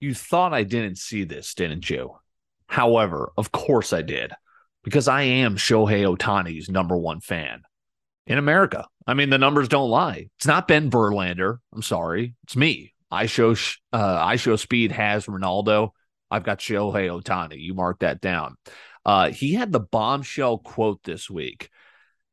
You 0.00 0.14
thought 0.14 0.54
I 0.54 0.64
didn't 0.64 0.96
see 0.96 1.24
this, 1.24 1.54
didn't 1.54 1.88
you? 1.90 2.16
However, 2.66 3.32
of 3.36 3.52
course 3.52 3.92
I 3.92 4.02
did, 4.02 4.32
because 4.82 5.08
I 5.08 5.22
am 5.22 5.56
Shohei 5.56 6.16
Ohtani's 6.16 6.70
number 6.70 6.96
one 6.96 7.20
fan 7.20 7.62
in 8.26 8.38
America. 8.38 8.86
I 9.06 9.14
mean, 9.14 9.28
the 9.28 9.38
numbers 9.38 9.68
don't 9.68 9.90
lie. 9.90 10.28
It's 10.38 10.46
not 10.46 10.68
Ben 10.68 10.90
Verlander. 10.90 11.58
I'm 11.74 11.82
sorry. 11.82 12.34
It's 12.44 12.56
me. 12.56 12.94
I 13.10 13.26
show 13.26 13.50
uh, 13.92 14.26
IShowSpeed 14.26 14.92
has 14.92 15.26
Ronaldo. 15.26 15.90
I've 16.30 16.44
got 16.44 16.60
Shohei 16.60 17.10
Ohtani. 17.10 17.60
You 17.60 17.74
mark 17.74 17.98
that 18.00 18.20
down. 18.20 18.56
Uh, 19.04 19.30
he 19.30 19.54
had 19.54 19.72
the 19.72 19.80
bombshell 19.80 20.58
quote 20.58 21.02
this 21.02 21.28
week. 21.28 21.70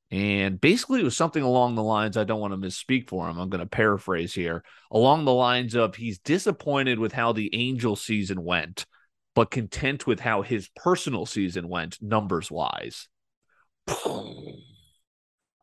And 0.10 0.60
basically, 0.62 1.02
it 1.02 1.04
was 1.04 1.18
something 1.18 1.44
along 1.44 1.76
the 1.76 1.84
lines 1.84 2.16
I 2.16 2.23
don't 2.23 2.40
want 2.40 2.54
to 2.54 2.68
misspeak 2.68 3.10
for 3.10 3.28
him. 3.28 3.38
I'm 3.38 3.50
going 3.50 3.60
to 3.60 3.70
paraphrase 3.70 4.34
here 4.34 4.64
along 4.90 5.26
the 5.26 5.34
lines 5.34 5.76
of 5.76 5.96
he's 5.96 6.20
disappointed 6.20 6.98
with 6.98 7.12
how 7.12 7.34
the 7.34 7.54
Angel 7.54 7.98
season 7.98 8.44
went, 8.44 8.86
but 9.36 9.52
content 9.52 10.08
with 10.08 10.22
how 10.22 10.44
his 10.44 10.70
personal 10.76 11.26
season 11.26 11.67
went, 11.67 12.02
numbers 12.02 12.50
wise. 12.50 13.09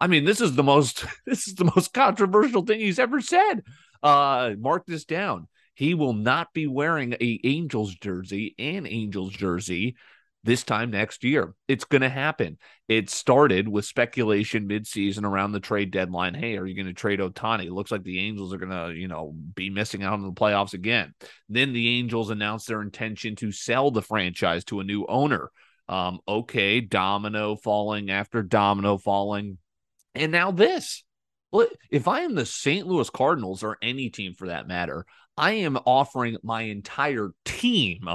I 0.01 0.07
mean, 0.09 0.27
this 0.27 0.43
is 0.43 0.55
the 0.55 0.63
most 0.63 1.07
this 1.27 1.49
is 1.49 1.55
the 1.55 1.71
most 1.75 1.95
controversial 1.95 2.63
thing 2.63 2.81
he's 2.81 2.99
ever 2.99 3.23
said. 3.23 3.63
Uh, 4.03 4.53
mark 4.59 4.85
this 4.87 5.07
down. 5.07 5.49
He 5.75 5.95
will 5.95 6.13
not 6.13 6.53
be 6.53 6.67
wearing 6.67 7.15
a 7.15 7.41
Angels 7.43 7.95
jersey, 7.95 8.55
an 8.59 8.87
Angels 8.87 9.33
jersey 9.33 9.97
this 10.45 10.63
time 10.63 10.91
next 10.91 11.25
year. 11.25 11.55
It's 11.67 11.85
going 11.85 12.03
to 12.03 12.09
happen. 12.09 12.59
It 12.87 13.09
started 13.09 13.67
with 13.67 13.87
speculation 13.87 14.69
midseason 14.69 15.25
around 15.25 15.53
the 15.53 15.61
trade 15.61 15.91
deadline. 15.91 16.35
Hey, 16.35 16.59
are 16.59 16.67
you 16.67 16.77
going 16.77 16.87
to 16.87 16.93
trade 16.93 17.19
Ohtani? 17.19 17.65
It 17.67 17.73
looks 17.73 17.91
like 17.91 18.05
the 18.05 18.21
Angels 18.21 18.53
are 18.53 18.59
going 18.59 18.71
to, 18.71 18.95
you 18.95 19.09
know, 19.09 19.35
be 19.55 19.71
missing 19.71 20.03
out 20.03 20.13
on 20.13 20.23
the 20.23 20.33
playoffs 20.33 20.75
again. 20.75 21.15
Then 21.49 21.73
the 21.73 21.99
Angels 21.99 22.31
announced 22.31 22.69
their 22.69 22.83
intention 22.83 23.37
to 23.37 23.51
sell 23.51 23.91
the 23.91 24.03
franchise 24.03 24.65
to 24.67 24.81
a 24.81 24.85
new 24.85 25.07
owner. 25.07 25.51
Um, 25.89 26.21
okay, 26.29 26.81
domino 26.81 27.57
falling 27.57 28.11
after 28.11 28.43
domino 28.43 28.99
falling. 28.99 29.59
And 30.15 30.31
now 30.31 30.51
this. 30.51 31.03
If 31.91 32.09
I 32.09 32.23
am 32.23 32.35
the 32.35 32.47
St. 32.47 32.87
Louis 32.87 33.09
Cardinals 33.11 33.63
or 33.63 33.79
any 33.81 34.11
team 34.11 34.35
for 34.35 34.49
that 34.49 34.67
matter, 34.67 35.07
I 35.37 35.53
am 35.53 35.79
offering 35.87 36.37
my 36.43 36.63
entire 36.63 37.31
team 37.45 38.09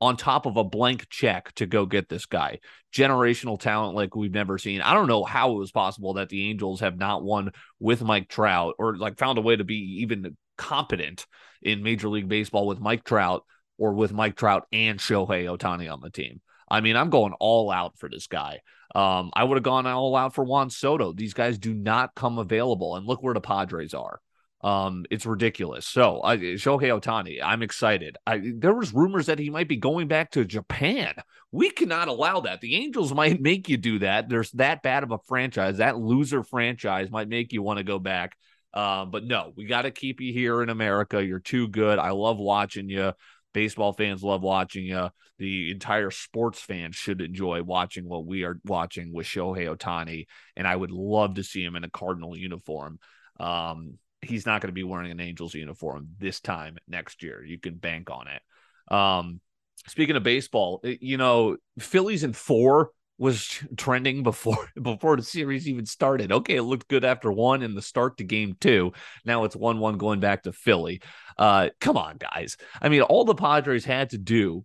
on 0.00 0.16
top 0.16 0.46
of 0.46 0.56
a 0.56 0.64
blank 0.64 1.08
check 1.08 1.52
to 1.54 1.66
go 1.66 1.86
get 1.86 2.08
this 2.08 2.26
guy. 2.26 2.58
Generational 2.94 3.58
talent 3.58 3.94
like 3.94 4.14
we've 4.14 4.32
never 4.32 4.58
seen. 4.58 4.80
I 4.80 4.94
don't 4.94 5.08
know 5.08 5.24
how 5.24 5.52
it 5.52 5.58
was 5.58 5.72
possible 5.72 6.14
that 6.14 6.28
the 6.28 6.50
Angels 6.50 6.80
have 6.80 6.98
not 6.98 7.22
won 7.22 7.52
with 7.80 8.02
Mike 8.02 8.28
Trout 8.28 8.74
or 8.78 8.96
like 8.96 9.18
found 9.18 9.38
a 9.38 9.42
way 9.42 9.56
to 9.56 9.64
be 9.64 10.02
even 10.02 10.36
competent 10.58 11.26
in 11.62 11.82
Major 11.82 12.08
League 12.08 12.28
Baseball 12.28 12.66
with 12.66 12.80
Mike 12.80 13.04
Trout 13.04 13.44
or 13.78 13.94
with 13.94 14.12
Mike 14.12 14.36
Trout 14.36 14.66
and 14.72 14.98
Shohei 14.98 15.44
Ohtani 15.44 15.92
on 15.92 16.00
the 16.00 16.10
team. 16.10 16.40
I 16.68 16.80
mean, 16.80 16.96
I'm 16.96 17.10
going 17.10 17.34
all 17.38 17.70
out 17.70 17.98
for 17.98 18.08
this 18.08 18.26
guy. 18.26 18.60
Um, 18.94 19.30
I 19.34 19.44
would 19.44 19.56
have 19.56 19.62
gone 19.62 19.86
all 19.86 20.16
out 20.16 20.34
for 20.34 20.44
Juan 20.44 20.70
Soto. 20.70 21.12
These 21.12 21.34
guys 21.34 21.58
do 21.58 21.74
not 21.74 22.14
come 22.14 22.38
available. 22.38 22.96
And 22.96 23.06
look 23.06 23.22
where 23.22 23.34
the 23.34 23.40
Padres 23.40 23.94
are. 23.94 24.20
Um, 24.62 25.04
it's 25.10 25.26
ridiculous. 25.26 25.86
So, 25.86 26.20
uh, 26.20 26.36
Shohei 26.36 26.98
Ohtani, 26.98 27.40
I'm 27.42 27.62
excited. 27.62 28.16
I, 28.26 28.40
there 28.56 28.74
was 28.74 28.94
rumors 28.94 29.26
that 29.26 29.38
he 29.38 29.50
might 29.50 29.68
be 29.68 29.76
going 29.76 30.08
back 30.08 30.30
to 30.32 30.44
Japan. 30.44 31.14
We 31.52 31.70
cannot 31.70 32.08
allow 32.08 32.40
that. 32.40 32.60
The 32.60 32.74
Angels 32.76 33.12
might 33.14 33.40
make 33.40 33.68
you 33.68 33.76
do 33.76 33.98
that. 34.00 34.28
There's 34.28 34.50
that 34.52 34.82
bad 34.82 35.02
of 35.02 35.12
a 35.12 35.18
franchise. 35.18 35.76
That 35.76 35.98
loser 35.98 36.42
franchise 36.42 37.10
might 37.10 37.28
make 37.28 37.52
you 37.52 37.62
want 37.62 37.78
to 37.78 37.84
go 37.84 37.98
back. 37.98 38.36
Uh, 38.72 39.04
but 39.04 39.24
no, 39.24 39.52
we 39.56 39.64
got 39.64 39.82
to 39.82 39.90
keep 39.90 40.20
you 40.20 40.32
here 40.32 40.62
in 40.62 40.68
America. 40.68 41.24
You're 41.24 41.38
too 41.38 41.68
good. 41.68 41.98
I 41.98 42.10
love 42.10 42.38
watching 42.38 42.88
you. 42.88 43.12
Baseball 43.54 43.94
fans 43.94 44.22
love 44.22 44.42
watching 44.42 44.84
you. 44.84 45.08
The 45.38 45.70
entire 45.70 46.10
sports 46.10 46.60
fans 46.60 46.94
should 46.94 47.20
enjoy 47.20 47.62
watching 47.62 48.06
what 48.06 48.26
we 48.26 48.44
are 48.44 48.58
watching 48.64 49.12
with 49.12 49.26
Shohei 49.26 49.74
Ohtani. 49.74 50.26
And 50.56 50.66
I 50.66 50.76
would 50.76 50.90
love 50.90 51.34
to 51.34 51.42
see 51.42 51.64
him 51.64 51.76
in 51.76 51.84
a 51.84 51.90
Cardinal 51.90 52.36
uniform. 52.36 52.98
Um, 53.40 53.98
he's 54.22 54.46
not 54.46 54.60
going 54.60 54.68
to 54.68 54.72
be 54.72 54.84
wearing 54.84 55.10
an 55.10 55.20
Angels 55.20 55.54
uniform 55.54 56.08
this 56.18 56.40
time 56.40 56.78
next 56.88 57.22
year. 57.22 57.44
You 57.44 57.58
can 57.58 57.74
bank 57.76 58.10
on 58.10 58.26
it. 58.28 58.94
Um, 58.94 59.40
speaking 59.86 60.16
of 60.16 60.22
baseball, 60.22 60.80
you 60.84 61.16
know, 61.16 61.56
Phillies 61.78 62.24
in 62.24 62.32
four 62.32 62.90
was 63.18 63.62
trending 63.76 64.22
before 64.22 64.68
before 64.80 65.16
the 65.16 65.22
series 65.22 65.68
even 65.68 65.86
started. 65.86 66.32
Okay, 66.32 66.56
it 66.56 66.62
looked 66.62 66.88
good 66.88 67.04
after 67.04 67.30
one 67.30 67.62
in 67.62 67.74
the 67.74 67.82
start 67.82 68.18
to 68.18 68.24
game 68.24 68.56
two. 68.60 68.92
Now 69.24 69.44
it's 69.44 69.56
one 69.56 69.78
one 69.78 69.98
going 69.98 70.20
back 70.20 70.44
to 70.44 70.52
Philly. 70.52 71.00
Uh, 71.38 71.70
come 71.80 71.96
on, 71.96 72.16
guys. 72.18 72.56
I 72.80 72.88
mean, 72.88 73.02
all 73.02 73.24
the 73.24 73.34
Padres 73.34 73.84
had 73.84 74.10
to 74.10 74.18
do. 74.18 74.64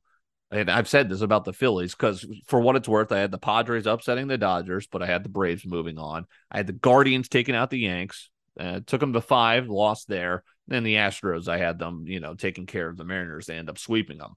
And 0.53 0.69
I've 0.69 0.89
said 0.89 1.07
this 1.07 1.21
about 1.21 1.45
the 1.45 1.53
Phillies 1.53 1.95
because, 1.95 2.25
for 2.47 2.59
what 2.59 2.75
it's 2.75 2.89
worth, 2.89 3.13
I 3.13 3.19
had 3.19 3.31
the 3.31 3.37
Padres 3.37 3.87
upsetting 3.87 4.27
the 4.27 4.37
Dodgers, 4.37 4.85
but 4.85 5.01
I 5.01 5.05
had 5.05 5.23
the 5.23 5.29
Braves 5.29 5.65
moving 5.65 5.97
on. 5.97 6.25
I 6.51 6.57
had 6.57 6.67
the 6.67 6.73
Guardians 6.73 7.29
taking 7.29 7.55
out 7.55 7.69
the 7.69 7.79
Yanks. 7.79 8.29
Uh, 8.59 8.81
took 8.85 8.99
them 8.99 9.13
to 9.13 9.21
five, 9.21 9.69
lost 9.69 10.07
there. 10.07 10.43
Then 10.67 10.83
the 10.83 10.95
Astros, 10.95 11.47
I 11.47 11.57
had 11.57 11.79
them, 11.79 12.05
you 12.05 12.19
know, 12.19 12.35
taking 12.35 12.65
care 12.65 12.87
of 12.87 12.97
the 12.97 13.03
Mariners. 13.03 13.45
They 13.45 13.57
end 13.57 13.69
up 13.69 13.77
sweeping 13.77 14.17
them. 14.17 14.35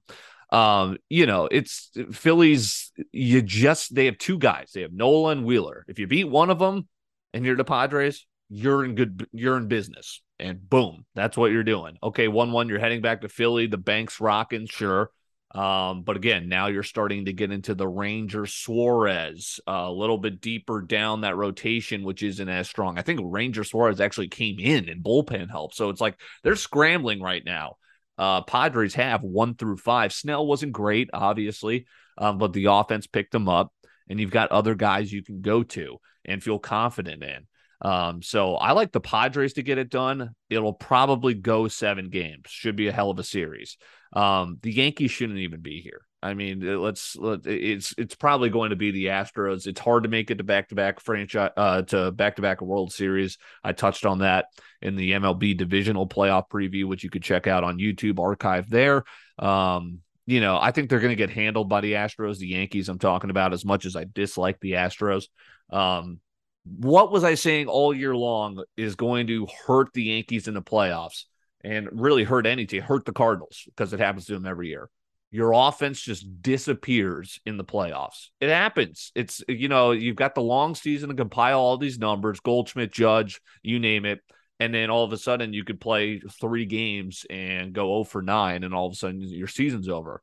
Um, 0.49 0.97
you 1.09 1.25
know, 1.25 1.47
it's 1.51 1.91
Phillies. 2.11 2.91
You 3.11 3.41
just 3.41 3.93
they 3.93 4.05
have 4.05 4.17
two 4.17 4.37
guys. 4.37 4.71
They 4.73 4.81
have 4.81 4.93
Nola 4.93 5.31
and 5.31 5.45
Wheeler. 5.45 5.85
If 5.87 5.99
you 5.99 6.07
beat 6.07 6.29
one 6.29 6.49
of 6.49 6.59
them, 6.59 6.87
and 7.33 7.45
you're 7.45 7.55
the 7.55 7.63
Padres, 7.63 8.25
you're 8.49 8.85
in 8.85 8.95
good. 8.95 9.27
You're 9.31 9.57
in 9.57 9.67
business. 9.67 10.21
And 10.39 10.69
boom, 10.69 11.05
that's 11.15 11.37
what 11.37 11.51
you're 11.51 11.63
doing. 11.63 11.97
Okay, 12.03 12.27
one 12.27 12.51
one. 12.51 12.69
You're 12.69 12.79
heading 12.79 13.01
back 13.01 13.21
to 13.21 13.29
Philly. 13.29 13.67
The 13.67 13.77
bank's 13.77 14.19
rocking. 14.19 14.67
Sure. 14.67 15.09
Um, 15.55 16.01
but 16.03 16.17
again, 16.17 16.49
now 16.49 16.67
you're 16.67 16.83
starting 16.83 17.25
to 17.25 17.33
get 17.33 17.49
into 17.49 17.73
the 17.75 17.87
Ranger 17.87 18.45
Suarez 18.45 19.61
uh, 19.65 19.85
a 19.87 19.91
little 19.91 20.17
bit 20.17 20.41
deeper 20.41 20.81
down 20.81 21.21
that 21.21 21.37
rotation, 21.37 22.03
which 22.03 22.23
isn't 22.23 22.49
as 22.49 22.67
strong. 22.67 22.99
I 22.99 23.03
think 23.03 23.21
Ranger 23.23 23.63
Suarez 23.63 24.01
actually 24.01 24.27
came 24.27 24.59
in 24.59 24.89
and 24.89 25.01
bullpen 25.01 25.49
help. 25.49 25.73
So 25.73 25.89
it's 25.89 26.01
like 26.01 26.19
they're 26.43 26.57
scrambling 26.57 27.21
right 27.21 27.43
now. 27.45 27.77
Uh, 28.17 28.41
Padres 28.41 28.95
have 28.95 29.23
one 29.23 29.55
through 29.55 29.77
five. 29.77 30.11
Snell 30.11 30.45
wasn't 30.45 30.73
great, 30.73 31.09
obviously, 31.13 31.85
um, 32.17 32.37
but 32.37 32.51
the 32.51 32.65
offense 32.65 33.07
picked 33.07 33.31
them 33.31 33.47
up, 33.47 33.71
and 34.09 34.19
you've 34.19 34.31
got 34.31 34.51
other 34.51 34.75
guys 34.75 35.11
you 35.11 35.23
can 35.23 35.39
go 35.39 35.63
to 35.63 35.99
and 36.25 36.43
feel 36.43 36.59
confident 36.59 37.23
in. 37.23 37.47
Um, 37.81 38.21
so 38.21 38.55
I 38.55 38.71
like 38.71 38.91
the 38.91 39.01
Padres 39.01 39.53
to 39.53 39.63
get 39.63 39.77
it 39.77 39.89
done. 39.89 40.31
It'll 40.49 40.73
probably 40.73 41.33
go 41.33 41.67
seven 41.67 42.09
games. 42.09 42.45
Should 42.47 42.75
be 42.75 42.87
a 42.87 42.91
hell 42.91 43.09
of 43.09 43.19
a 43.19 43.23
series. 43.23 43.77
Um, 44.13 44.57
the 44.61 44.71
Yankees 44.71 45.11
shouldn't 45.11 45.39
even 45.39 45.61
be 45.61 45.81
here. 45.81 46.01
I 46.23 46.33
mean, 46.33 46.81
let's 46.81 47.15
let, 47.15 47.45
it's 47.45 47.93
it's 47.99 48.15
probably 48.15 48.49
going 48.49 48.71
to 48.71 48.75
be 48.75 48.89
the 48.89 49.05
Astros. 49.07 49.67
It's 49.67 49.79
hard 49.79 50.03
to 50.03 50.09
make 50.09 50.31
it 50.31 50.39
to 50.39 50.43
back 50.43 50.69
to 50.69 50.75
back 50.75 50.99
franchise 50.99 51.51
uh, 51.55 51.83
to 51.83 52.11
back 52.11 52.37
to 52.37 52.41
back 52.41 52.61
World 52.61 52.91
Series. 52.91 53.37
I 53.63 53.73
touched 53.73 54.07
on 54.07 54.19
that 54.19 54.47
in 54.81 54.95
the 54.95 55.11
MLB 55.11 55.55
divisional 55.55 56.07
playoff 56.07 56.49
preview, 56.49 56.85
which 56.85 57.03
you 57.03 57.11
could 57.11 57.21
check 57.21 57.45
out 57.45 57.63
on 57.63 57.77
YouTube 57.77 58.19
archive 58.19 58.71
there. 58.71 59.03
Um, 59.37 59.99
you 60.25 60.41
know, 60.41 60.57
I 60.59 60.71
think 60.71 60.89
they're 60.89 60.99
going 60.99 61.11
to 61.11 61.15
get 61.15 61.29
handled 61.29 61.69
by 61.69 61.81
the 61.81 61.93
Astros, 61.93 62.39
the 62.39 62.47
Yankees. 62.47 62.89
I'm 62.89 62.97
talking 62.97 63.29
about 63.29 63.53
as 63.53 63.63
much 63.63 63.85
as 63.85 63.95
I 63.95 64.05
dislike 64.11 64.59
the 64.59 64.71
Astros. 64.71 65.25
Um, 65.69 66.19
what 66.65 67.11
was 67.11 67.23
I 67.23 67.35
saying 67.35 67.67
all 67.67 67.93
year 67.93 68.15
long 68.15 68.63
is 68.75 68.95
going 68.95 69.27
to 69.27 69.47
hurt 69.67 69.93
the 69.93 70.03
Yankees 70.03 70.47
in 70.47 70.55
the 70.55 70.61
playoffs 70.61 71.25
and 71.63 71.89
really 71.91 72.23
hurt 72.23 72.45
any 72.45 72.65
team, 72.65 72.81
hurt 72.81 73.05
the 73.05 73.13
Cardinals 73.13 73.63
because 73.65 73.93
it 73.93 73.99
happens 73.99 74.25
to 74.25 74.33
them 74.33 74.45
every 74.45 74.69
year. 74.69 74.89
Your 75.31 75.51
offense 75.53 75.99
just 76.01 76.41
disappears 76.41 77.39
in 77.45 77.57
the 77.57 77.63
playoffs. 77.63 78.29
It 78.39 78.49
happens. 78.49 79.11
It's, 79.15 79.43
you 79.47 79.67
know, 79.67 79.91
you've 79.91 80.15
got 80.15 80.33
the 80.33 80.41
long 80.41 80.75
season 80.75 81.09
to 81.09 81.15
compile 81.15 81.59
all 81.59 81.77
these 81.77 81.99
numbers, 81.99 82.39
Goldschmidt, 82.39 82.91
Judge, 82.91 83.41
you 83.61 83.79
name 83.79 84.05
it. 84.05 84.21
And 84.59 84.73
then 84.73 84.89
all 84.89 85.03
of 85.03 85.11
a 85.11 85.17
sudden 85.17 85.53
you 85.53 85.65
could 85.65 85.81
play 85.81 86.21
three 86.39 86.65
games 86.65 87.25
and 87.29 87.73
go 87.73 87.87
0 87.87 88.03
for 88.05 88.21
9, 88.21 88.63
and 88.63 88.73
all 88.73 88.87
of 88.87 88.93
a 88.93 88.95
sudden 88.95 89.21
your 89.21 89.49
season's 89.49 89.89
over. 89.89 90.21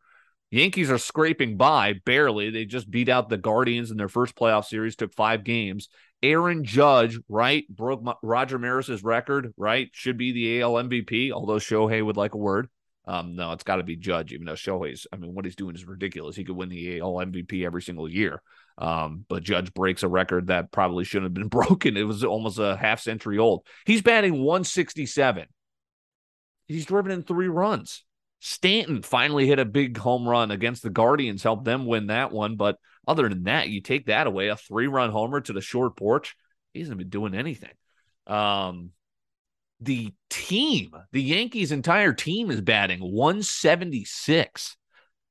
Yankees 0.50 0.90
are 0.90 0.98
scraping 0.98 1.56
by 1.56 1.94
barely. 2.04 2.50
They 2.50 2.64
just 2.64 2.90
beat 2.90 3.08
out 3.08 3.28
the 3.28 3.38
Guardians 3.38 3.90
in 3.90 3.96
their 3.96 4.08
first 4.08 4.34
playoff 4.34 4.66
series, 4.66 4.96
took 4.96 5.14
five 5.14 5.44
games, 5.44 5.88
Aaron 6.22 6.64
Judge, 6.64 7.18
right, 7.28 7.64
broke 7.68 8.04
Roger 8.22 8.58
Maris's 8.58 9.02
record, 9.02 9.52
right? 9.56 9.90
Should 9.92 10.16
be 10.16 10.32
the 10.32 10.60
AL 10.60 10.74
MVP, 10.74 11.32
although 11.32 11.56
Shohei 11.56 12.04
would 12.04 12.16
like 12.16 12.34
a 12.34 12.38
word. 12.38 12.68
Um, 13.04 13.34
no, 13.34 13.52
it's 13.52 13.64
got 13.64 13.76
to 13.76 13.82
be 13.82 13.96
Judge, 13.96 14.32
even 14.32 14.46
though 14.46 14.52
Shohei's, 14.52 15.06
I 15.12 15.16
mean, 15.16 15.34
what 15.34 15.44
he's 15.44 15.56
doing 15.56 15.74
is 15.74 15.84
ridiculous. 15.84 16.36
He 16.36 16.44
could 16.44 16.56
win 16.56 16.68
the 16.68 17.00
AL 17.00 17.14
MVP 17.14 17.66
every 17.66 17.82
single 17.82 18.08
year. 18.08 18.40
Um, 18.78 19.24
but 19.28 19.42
Judge 19.42 19.74
breaks 19.74 20.04
a 20.04 20.08
record 20.08 20.46
that 20.46 20.70
probably 20.70 21.04
shouldn't 21.04 21.26
have 21.26 21.34
been 21.34 21.48
broken. 21.66 21.96
It 21.96 22.04
was 22.04 22.22
almost 22.22 22.58
a 22.58 22.76
half 22.76 23.00
century 23.00 23.38
old. 23.38 23.66
He's 23.84 24.02
batting 24.02 24.34
167. 24.34 25.46
He's 26.68 26.86
driven 26.86 27.10
in 27.10 27.22
three 27.22 27.48
runs. 27.48 28.04
Stanton 28.38 29.02
finally 29.02 29.46
hit 29.46 29.58
a 29.58 29.64
big 29.64 29.96
home 29.96 30.26
run 30.26 30.50
against 30.50 30.82
the 30.82 30.90
Guardians, 30.90 31.42
helped 31.42 31.64
them 31.64 31.86
win 31.86 32.06
that 32.06 32.32
one. 32.32 32.56
But 32.56 32.76
other 33.06 33.28
than 33.28 33.44
that, 33.44 33.68
you 33.68 33.80
take 33.80 34.06
that 34.06 34.26
away, 34.26 34.48
a 34.48 34.56
three 34.56 34.86
run 34.86 35.10
homer 35.10 35.40
to 35.40 35.52
the 35.52 35.60
short 35.60 35.96
porch. 35.96 36.36
He 36.72 36.80
hasn't 36.80 36.98
been 36.98 37.08
doing 37.08 37.34
anything. 37.34 37.72
Um, 38.26 38.90
the 39.80 40.12
team, 40.30 40.92
the 41.10 41.22
Yankees' 41.22 41.72
entire 41.72 42.12
team 42.12 42.50
is 42.50 42.60
batting 42.60 43.00
176. 43.00 44.76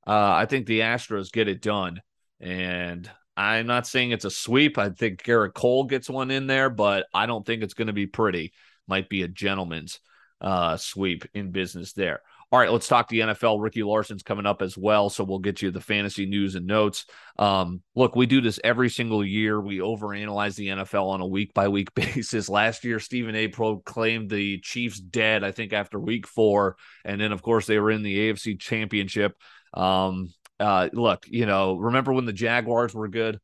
Uh, 0.06 0.12
I 0.12 0.46
think 0.46 0.66
the 0.66 0.82
Astros 0.82 1.32
get 1.32 1.48
it 1.48 1.62
done. 1.62 2.02
And 2.40 3.10
I'm 3.38 3.68
not 3.68 3.88
saying 3.88 4.12
it's 4.12 4.26
a 4.26 4.32
sweep. 4.32 4.78
I 4.78 4.90
think 4.90 5.24
Gerrit 5.24 5.54
Cole 5.54 5.86
gets 5.86 6.10
one 6.10 6.32
in 6.32 6.48
there, 6.48 6.70
but 6.70 7.06
I 7.14 7.28
don't 7.28 7.46
think 7.46 7.64
it's 7.64 7.74
going 7.74 7.88
to 7.88 7.94
be 7.94 8.08
pretty. 8.08 8.52
Might 8.88 9.10
be 9.10 9.24
a 9.24 9.28
gentleman's 9.28 10.00
uh, 10.42 10.76
sweep 10.76 11.26
in 11.34 11.52
business 11.52 11.94
there. 11.94 12.22
All 12.52 12.60
right, 12.60 12.70
let's 12.70 12.90
talk 12.90 13.08
the 13.08 13.22
NFL. 13.22 13.62
Ricky 13.62 13.82
Larson's 13.82 14.24
coming 14.24 14.46
up 14.46 14.62
as 14.62 14.78
well, 14.78 15.10
so 15.10 15.24
we'll 15.24 15.40
get 15.40 15.62
you 15.62 15.72
the 15.72 15.80
fantasy 15.80 16.26
news 16.26 16.56
and 16.56 16.68
notes. 16.68 17.06
Um, 17.40 17.82
look, 17.96 18.14
we 18.14 18.26
do 18.26 18.42
this 18.42 18.60
every 18.62 18.90
single 18.90 19.24
year. 19.24 19.62
We 19.62 19.78
overanalyze 19.78 20.56
the 20.56 20.68
NFL 20.68 21.12
on 21.12 21.22
a 21.22 21.26
week 21.26 21.54
by 21.54 21.70
week 21.70 21.94
basis. 21.96 22.50
Last 22.50 22.84
year, 22.84 23.00
Stephen 23.00 23.36
A. 23.36 23.48
proclaimed 23.48 24.30
the 24.30 24.60
Chiefs 24.60 25.00
dead. 25.00 25.46
I 25.46 25.52
think 25.52 25.72
after 25.72 25.98
week 25.98 26.28
four, 26.28 26.76
and 27.06 27.22
then 27.22 27.32
of 27.32 27.42
course 27.42 27.68
they 27.68 27.80
were 27.80 27.92
in 27.92 28.04
the 28.04 28.18
AFC 28.18 28.60
Championship. 28.60 29.34
Um, 29.74 30.34
uh, 30.60 30.90
look, 30.92 31.26
you 31.30 31.46
know, 31.46 31.78
remember 31.78 32.12
when 32.12 32.26
the 32.26 32.34
Jaguars 32.34 32.94
were 32.94 33.08
good? 33.08 33.40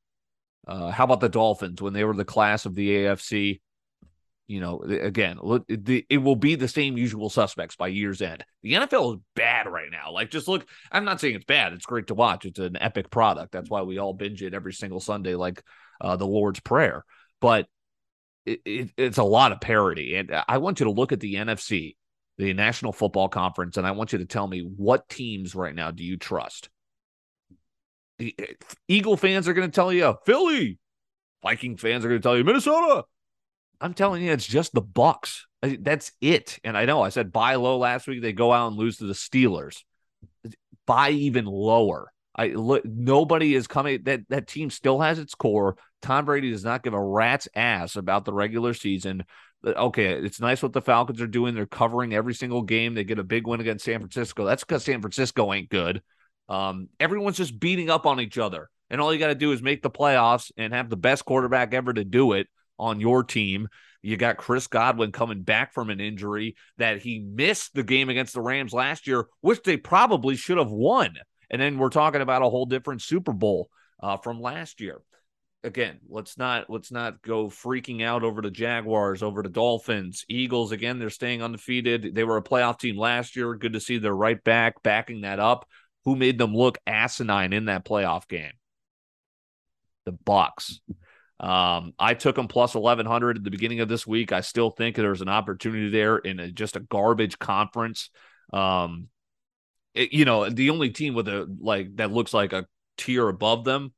Uh, 0.67 0.91
how 0.91 1.05
about 1.05 1.21
the 1.21 1.29
Dolphins 1.29 1.81
when 1.81 1.93
they 1.93 2.03
were 2.03 2.13
the 2.13 2.25
class 2.25 2.65
of 2.65 2.75
the 2.75 2.89
AFC? 2.89 3.61
You 4.47 4.61
know, 4.61 4.79
again, 4.79 5.37
it 5.67 6.21
will 6.23 6.37
be 6.37 6.55
the 6.55 6.69
same 6.69 6.97
usual 6.97 7.29
suspects 7.29 7.75
by 7.75 7.89
year's 7.89 8.21
end. 8.21 8.45
The 8.63 8.73
NFL 8.73 9.15
is 9.15 9.21
bad 9.35 9.67
right 9.67 9.91
now. 9.91 10.11
Like, 10.11 10.31
just 10.31 10.47
look, 10.47 10.65
I'm 10.89 11.03
not 11.03 11.19
saying 11.19 11.35
it's 11.35 11.45
bad. 11.45 11.73
It's 11.73 11.85
great 11.85 12.07
to 12.07 12.13
watch. 12.13 12.45
It's 12.45 12.59
an 12.59 12.77
epic 12.79 13.09
product. 13.09 13.51
That's 13.51 13.69
why 13.69 13.81
we 13.81 13.97
all 13.97 14.13
binge 14.13 14.41
it 14.41 14.53
every 14.53 14.71
single 14.71 15.01
Sunday, 15.01 15.35
like 15.35 15.61
uh, 15.99 16.15
the 16.15 16.25
Lord's 16.25 16.61
Prayer. 16.61 17.03
But 17.41 17.67
it, 18.45 18.61
it, 18.63 18.89
it's 18.95 19.17
a 19.17 19.23
lot 19.23 19.51
of 19.51 19.59
parity. 19.59 20.15
And 20.15 20.31
I 20.47 20.59
want 20.59 20.79
you 20.79 20.85
to 20.85 20.91
look 20.91 21.11
at 21.11 21.19
the 21.19 21.35
NFC, 21.35 21.97
the 22.37 22.53
National 22.53 22.93
Football 22.93 23.27
Conference, 23.27 23.75
and 23.75 23.85
I 23.85 23.91
want 23.91 24.13
you 24.13 24.19
to 24.19 24.25
tell 24.25 24.47
me 24.47 24.61
what 24.61 25.09
teams 25.09 25.55
right 25.55 25.75
now 25.75 25.91
do 25.91 26.05
you 26.05 26.15
trust? 26.15 26.69
Eagle 28.87 29.17
fans 29.17 29.49
are 29.49 29.53
going 29.53 29.69
to 29.69 29.75
tell 29.75 29.91
you 29.91 30.15
Philly. 30.25 30.79
Viking 31.43 31.75
fans 31.75 32.05
are 32.05 32.07
going 32.07 32.21
to 32.21 32.25
tell 32.25 32.37
you 32.37 32.45
Minnesota. 32.45 33.03
I'm 33.79 33.93
telling 33.93 34.23
you, 34.23 34.31
it's 34.31 34.45
just 34.45 34.73
the 34.73 34.81
Bucks. 34.81 35.45
That's 35.61 36.11
it. 36.21 36.59
And 36.63 36.77
I 36.77 36.85
know 36.85 37.01
I 37.01 37.09
said 37.09 37.31
buy 37.31 37.55
low 37.55 37.77
last 37.77 38.07
week. 38.07 38.21
They 38.21 38.33
go 38.33 38.53
out 38.53 38.67
and 38.67 38.77
lose 38.77 38.97
to 38.97 39.05
the 39.05 39.13
Steelers. 39.13 39.83
Buy 40.85 41.09
even 41.11 41.45
lower. 41.45 42.11
I 42.35 42.47
look. 42.49 42.85
Nobody 42.85 43.55
is 43.55 43.67
coming. 43.67 44.03
That 44.03 44.21
that 44.29 44.47
team 44.47 44.69
still 44.69 44.99
has 45.01 45.19
its 45.19 45.35
core. 45.35 45.77
Tom 46.01 46.25
Brady 46.25 46.51
does 46.51 46.63
not 46.63 46.83
give 46.83 46.93
a 46.93 47.03
rat's 47.03 47.47
ass 47.55 47.95
about 47.95 48.25
the 48.25 48.33
regular 48.33 48.73
season. 48.73 49.25
Okay, 49.65 50.13
it's 50.13 50.39
nice 50.39 50.61
what 50.61 50.73
the 50.73 50.81
Falcons 50.81 51.19
are 51.19 51.27
doing. 51.27 51.55
They're 51.55 51.65
covering 51.65 52.13
every 52.13 52.35
single 52.35 52.61
game. 52.61 52.93
They 52.93 53.03
get 53.03 53.17
a 53.17 53.23
big 53.23 53.47
win 53.47 53.59
against 53.59 53.85
San 53.85 53.99
Francisco. 53.99 54.45
That's 54.45 54.63
because 54.63 54.83
San 54.83 55.01
Francisco 55.01 55.51
ain't 55.51 55.69
good. 55.69 56.03
Um, 56.47 56.89
everyone's 56.99 57.37
just 57.37 57.59
beating 57.59 57.89
up 57.89 58.05
on 58.05 58.21
each 58.21 58.37
other, 58.37 58.69
and 58.91 59.01
all 59.01 59.11
you 59.11 59.19
got 59.19 59.27
to 59.27 59.35
do 59.35 59.51
is 59.51 59.63
make 59.63 59.81
the 59.81 59.89
playoffs 59.89 60.51
and 60.55 60.73
have 60.73 60.89
the 60.89 60.95
best 60.95 61.25
quarterback 61.25 61.73
ever 61.73 61.91
to 61.91 62.05
do 62.05 62.33
it 62.33 62.47
on 62.79 62.99
your 62.99 63.23
team. 63.23 63.67
You 64.01 64.15
got 64.15 64.37
Chris 64.37 64.67
Godwin 64.67 65.11
coming 65.11 65.41
back 65.41 65.73
from 65.73 65.89
an 65.89 65.99
injury 65.99 66.55
that 66.77 67.01
he 67.01 67.19
missed 67.19 67.73
the 67.73 67.83
game 67.83 68.09
against 68.09 68.33
the 68.33 68.41
Rams 68.41 68.73
last 68.73 69.07
year, 69.07 69.27
which 69.41 69.63
they 69.63 69.77
probably 69.77 70.35
should 70.35 70.57
have 70.57 70.71
won. 70.71 71.15
And 71.49 71.61
then 71.61 71.77
we're 71.77 71.89
talking 71.89 72.21
about 72.21 72.41
a 72.41 72.49
whole 72.49 72.65
different 72.65 73.01
Super 73.01 73.33
Bowl 73.33 73.69
uh, 74.01 74.17
from 74.17 74.41
last 74.41 74.81
year. 74.81 75.01
Again, 75.63 75.99
let's 76.07 76.37
not 76.37 76.69
let's 76.69 76.91
not 76.91 77.21
go 77.21 77.47
freaking 77.47 78.03
out 78.03 78.23
over 78.23 78.41
the 78.41 78.51
Jaguars, 78.51 79.23
over 79.23 79.41
the 79.41 79.49
Dolphins, 79.49 80.23
Eagles. 80.29 80.71
Again, 80.71 80.99
they're 80.99 81.09
staying 81.09 81.41
undefeated. 81.41 82.13
They 82.13 82.23
were 82.23 82.37
a 82.37 82.43
playoff 82.43 82.79
team 82.79 82.97
last 82.97 83.35
year. 83.35 83.55
Good 83.55 83.73
to 83.73 83.79
see 83.79 83.97
they're 83.97 84.13
right 84.13 84.41
back, 84.43 84.83
backing 84.83 85.21
that 85.21 85.39
up. 85.39 85.67
Who 86.05 86.15
made 86.15 86.37
them 86.37 86.55
look 86.55 86.77
asinine 86.85 87.51
in 87.53 87.65
that 87.65 87.83
playoff 87.83 88.27
game? 88.27 88.53
The 90.05 90.13
Bucks. 90.13 90.79
Um, 91.39 91.93
I 91.99 92.15
took 92.15 92.35
them 92.35 92.47
plus 92.47 92.73
1100 92.73 93.37
at 93.37 93.43
the 93.43 93.51
beginning 93.51 93.79
of 93.79 93.89
this 93.89 94.07
week. 94.07 94.31
I 94.31 94.41
still 94.41 94.71
think 94.71 94.95
there's 94.95 95.21
an 95.21 95.29
opportunity 95.29 95.89
there 95.89 96.17
in 96.17 96.39
a, 96.39 96.51
just 96.51 96.75
a 96.75 96.79
garbage 96.79 97.37
conference. 97.37 98.09
Um, 98.51 99.09
it, 99.93 100.13
you 100.13 100.25
know, 100.25 100.49
the 100.49 100.71
only 100.71 100.89
team 100.89 101.13
with 101.13 101.27
a 101.27 101.47
like 101.59 101.95
that 101.97 102.11
looks 102.11 102.33
like 102.33 102.53
a 102.53 102.65
tier 102.97 103.27
above 103.27 103.65
them, 103.65 103.93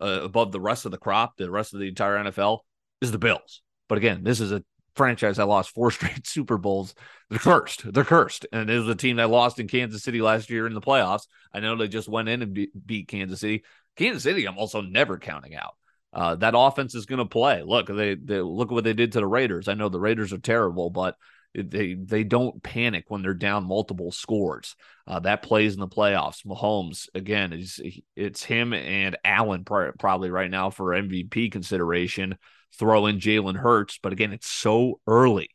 uh, 0.00 0.20
above 0.22 0.52
the 0.52 0.60
rest 0.60 0.84
of 0.84 0.92
the 0.92 0.98
crop, 0.98 1.36
the 1.36 1.50
rest 1.50 1.74
of 1.74 1.80
the 1.80 1.88
entire 1.88 2.16
NFL 2.16 2.60
is 3.00 3.10
the 3.10 3.18
Bills. 3.18 3.62
But 3.88 3.98
again, 3.98 4.22
this 4.22 4.40
is 4.40 4.52
a 4.52 4.62
franchise 4.94 5.36
that 5.36 5.46
lost 5.46 5.74
four 5.74 5.90
straight 5.90 6.26
Super 6.26 6.58
Bowls. 6.58 6.94
They're 7.30 7.38
cursed. 7.38 7.92
They're 7.92 8.04
cursed. 8.04 8.46
And 8.52 8.70
it 8.70 8.78
was 8.78 8.88
a 8.88 8.94
team 8.94 9.16
that 9.16 9.30
lost 9.30 9.58
in 9.58 9.68
Kansas 9.68 10.02
City 10.02 10.20
last 10.20 10.50
year 10.50 10.66
in 10.66 10.74
the 10.74 10.80
playoffs. 10.80 11.26
I 11.52 11.60
know 11.60 11.76
they 11.76 11.88
just 11.88 12.08
went 12.08 12.28
in 12.28 12.42
and 12.42 12.54
be- 12.54 12.70
beat 12.84 13.08
Kansas 13.08 13.40
City. 13.40 13.64
Kansas 13.96 14.22
City, 14.22 14.46
I'm 14.46 14.58
also 14.58 14.80
never 14.80 15.18
counting 15.18 15.54
out. 15.54 15.74
Uh, 16.14 16.36
that 16.36 16.54
offense 16.56 16.94
is 16.94 17.06
going 17.06 17.18
to 17.18 17.24
play. 17.24 17.62
Look, 17.62 17.88
they, 17.88 18.14
they 18.14 18.40
look 18.40 18.70
what 18.70 18.84
they 18.84 18.92
did 18.92 19.12
to 19.12 19.20
the 19.20 19.26
Raiders. 19.26 19.68
I 19.68 19.74
know 19.74 19.88
the 19.88 20.00
Raiders 20.00 20.32
are 20.32 20.38
terrible, 20.38 20.90
but 20.90 21.16
they 21.54 21.94
they 21.94 22.24
don't 22.24 22.62
panic 22.62 23.04
when 23.08 23.22
they're 23.22 23.34
down 23.34 23.66
multiple 23.66 24.10
scores. 24.10 24.74
Uh, 25.06 25.20
that 25.20 25.42
plays 25.42 25.74
in 25.74 25.80
the 25.80 25.88
playoffs. 25.88 26.44
Mahomes 26.44 27.08
again 27.14 27.52
is 27.52 27.80
it's 28.16 28.42
him 28.42 28.72
and 28.72 29.16
Allen 29.24 29.64
probably 29.64 30.30
right 30.30 30.50
now 30.50 30.70
for 30.70 30.86
MVP 30.86 31.52
consideration. 31.52 32.36
Throw 32.76 33.06
in 33.06 33.20
Jalen 33.20 33.56
Hurts, 33.56 34.00
but 34.02 34.12
again, 34.12 34.32
it's 34.32 34.48
so 34.48 35.00
early 35.06 35.50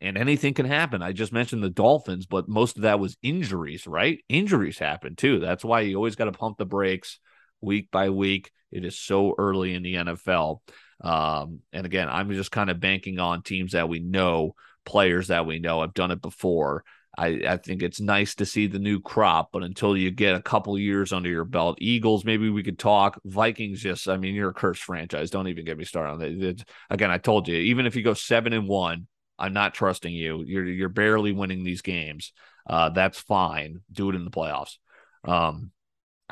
and 0.00 0.18
anything 0.18 0.54
can 0.54 0.66
happen. 0.66 1.02
I 1.02 1.12
just 1.12 1.32
mentioned 1.32 1.62
the 1.62 1.70
Dolphins, 1.70 2.26
but 2.26 2.48
most 2.48 2.76
of 2.76 2.82
that 2.82 3.00
was 3.00 3.16
injuries, 3.22 3.86
right? 3.86 4.18
Injuries 4.28 4.78
happen 4.78 5.16
too. 5.16 5.38
That's 5.38 5.64
why 5.64 5.80
you 5.80 5.96
always 5.96 6.16
got 6.16 6.26
to 6.26 6.32
pump 6.32 6.58
the 6.58 6.66
brakes 6.66 7.18
week 7.60 7.90
by 7.90 8.10
week. 8.10 8.50
It 8.70 8.84
is 8.84 8.98
so 8.98 9.34
early 9.38 9.74
in 9.74 9.82
the 9.82 9.94
NFL. 9.94 10.60
Um, 11.00 11.60
and 11.72 11.86
again, 11.86 12.08
I'm 12.08 12.30
just 12.32 12.50
kind 12.50 12.70
of 12.70 12.80
banking 12.80 13.18
on 13.18 13.42
teams 13.42 13.72
that 13.72 13.88
we 13.88 14.00
know, 14.00 14.54
players 14.84 15.28
that 15.28 15.46
we 15.46 15.58
know. 15.58 15.80
I've 15.80 15.94
done 15.94 16.10
it 16.10 16.22
before. 16.22 16.84
I, 17.16 17.42
I 17.48 17.56
think 17.58 17.82
it's 17.82 18.00
nice 18.00 18.34
to 18.36 18.46
see 18.46 18.66
the 18.66 18.80
new 18.80 19.00
crop, 19.00 19.50
but 19.52 19.62
until 19.62 19.96
you 19.96 20.10
get 20.10 20.34
a 20.34 20.42
couple 20.42 20.76
years 20.76 21.12
under 21.12 21.28
your 21.28 21.44
belt, 21.44 21.78
Eagles, 21.80 22.24
maybe 22.24 22.50
we 22.50 22.64
could 22.64 22.78
talk. 22.78 23.20
Vikings, 23.24 23.80
just, 23.80 24.08
I 24.08 24.16
mean, 24.16 24.34
you're 24.34 24.50
a 24.50 24.54
cursed 24.54 24.82
franchise. 24.82 25.30
Don't 25.30 25.46
even 25.46 25.64
get 25.64 25.78
me 25.78 25.84
started 25.84 26.12
on 26.12 26.18
that. 26.18 26.32
It's, 26.32 26.64
again, 26.90 27.12
I 27.12 27.18
told 27.18 27.46
you, 27.46 27.56
even 27.56 27.86
if 27.86 27.94
you 27.94 28.02
go 28.02 28.14
seven 28.14 28.52
and 28.52 28.68
one, 28.68 29.06
I'm 29.38 29.52
not 29.52 29.74
trusting 29.74 30.12
you. 30.12 30.44
You're 30.46 30.66
you're 30.66 30.88
barely 30.88 31.32
winning 31.32 31.64
these 31.64 31.82
games. 31.82 32.32
Uh, 32.68 32.90
that's 32.90 33.18
fine. 33.18 33.80
Do 33.90 34.10
it 34.10 34.14
in 34.14 34.24
the 34.24 34.30
playoffs. 34.30 34.76
Um, 35.24 35.72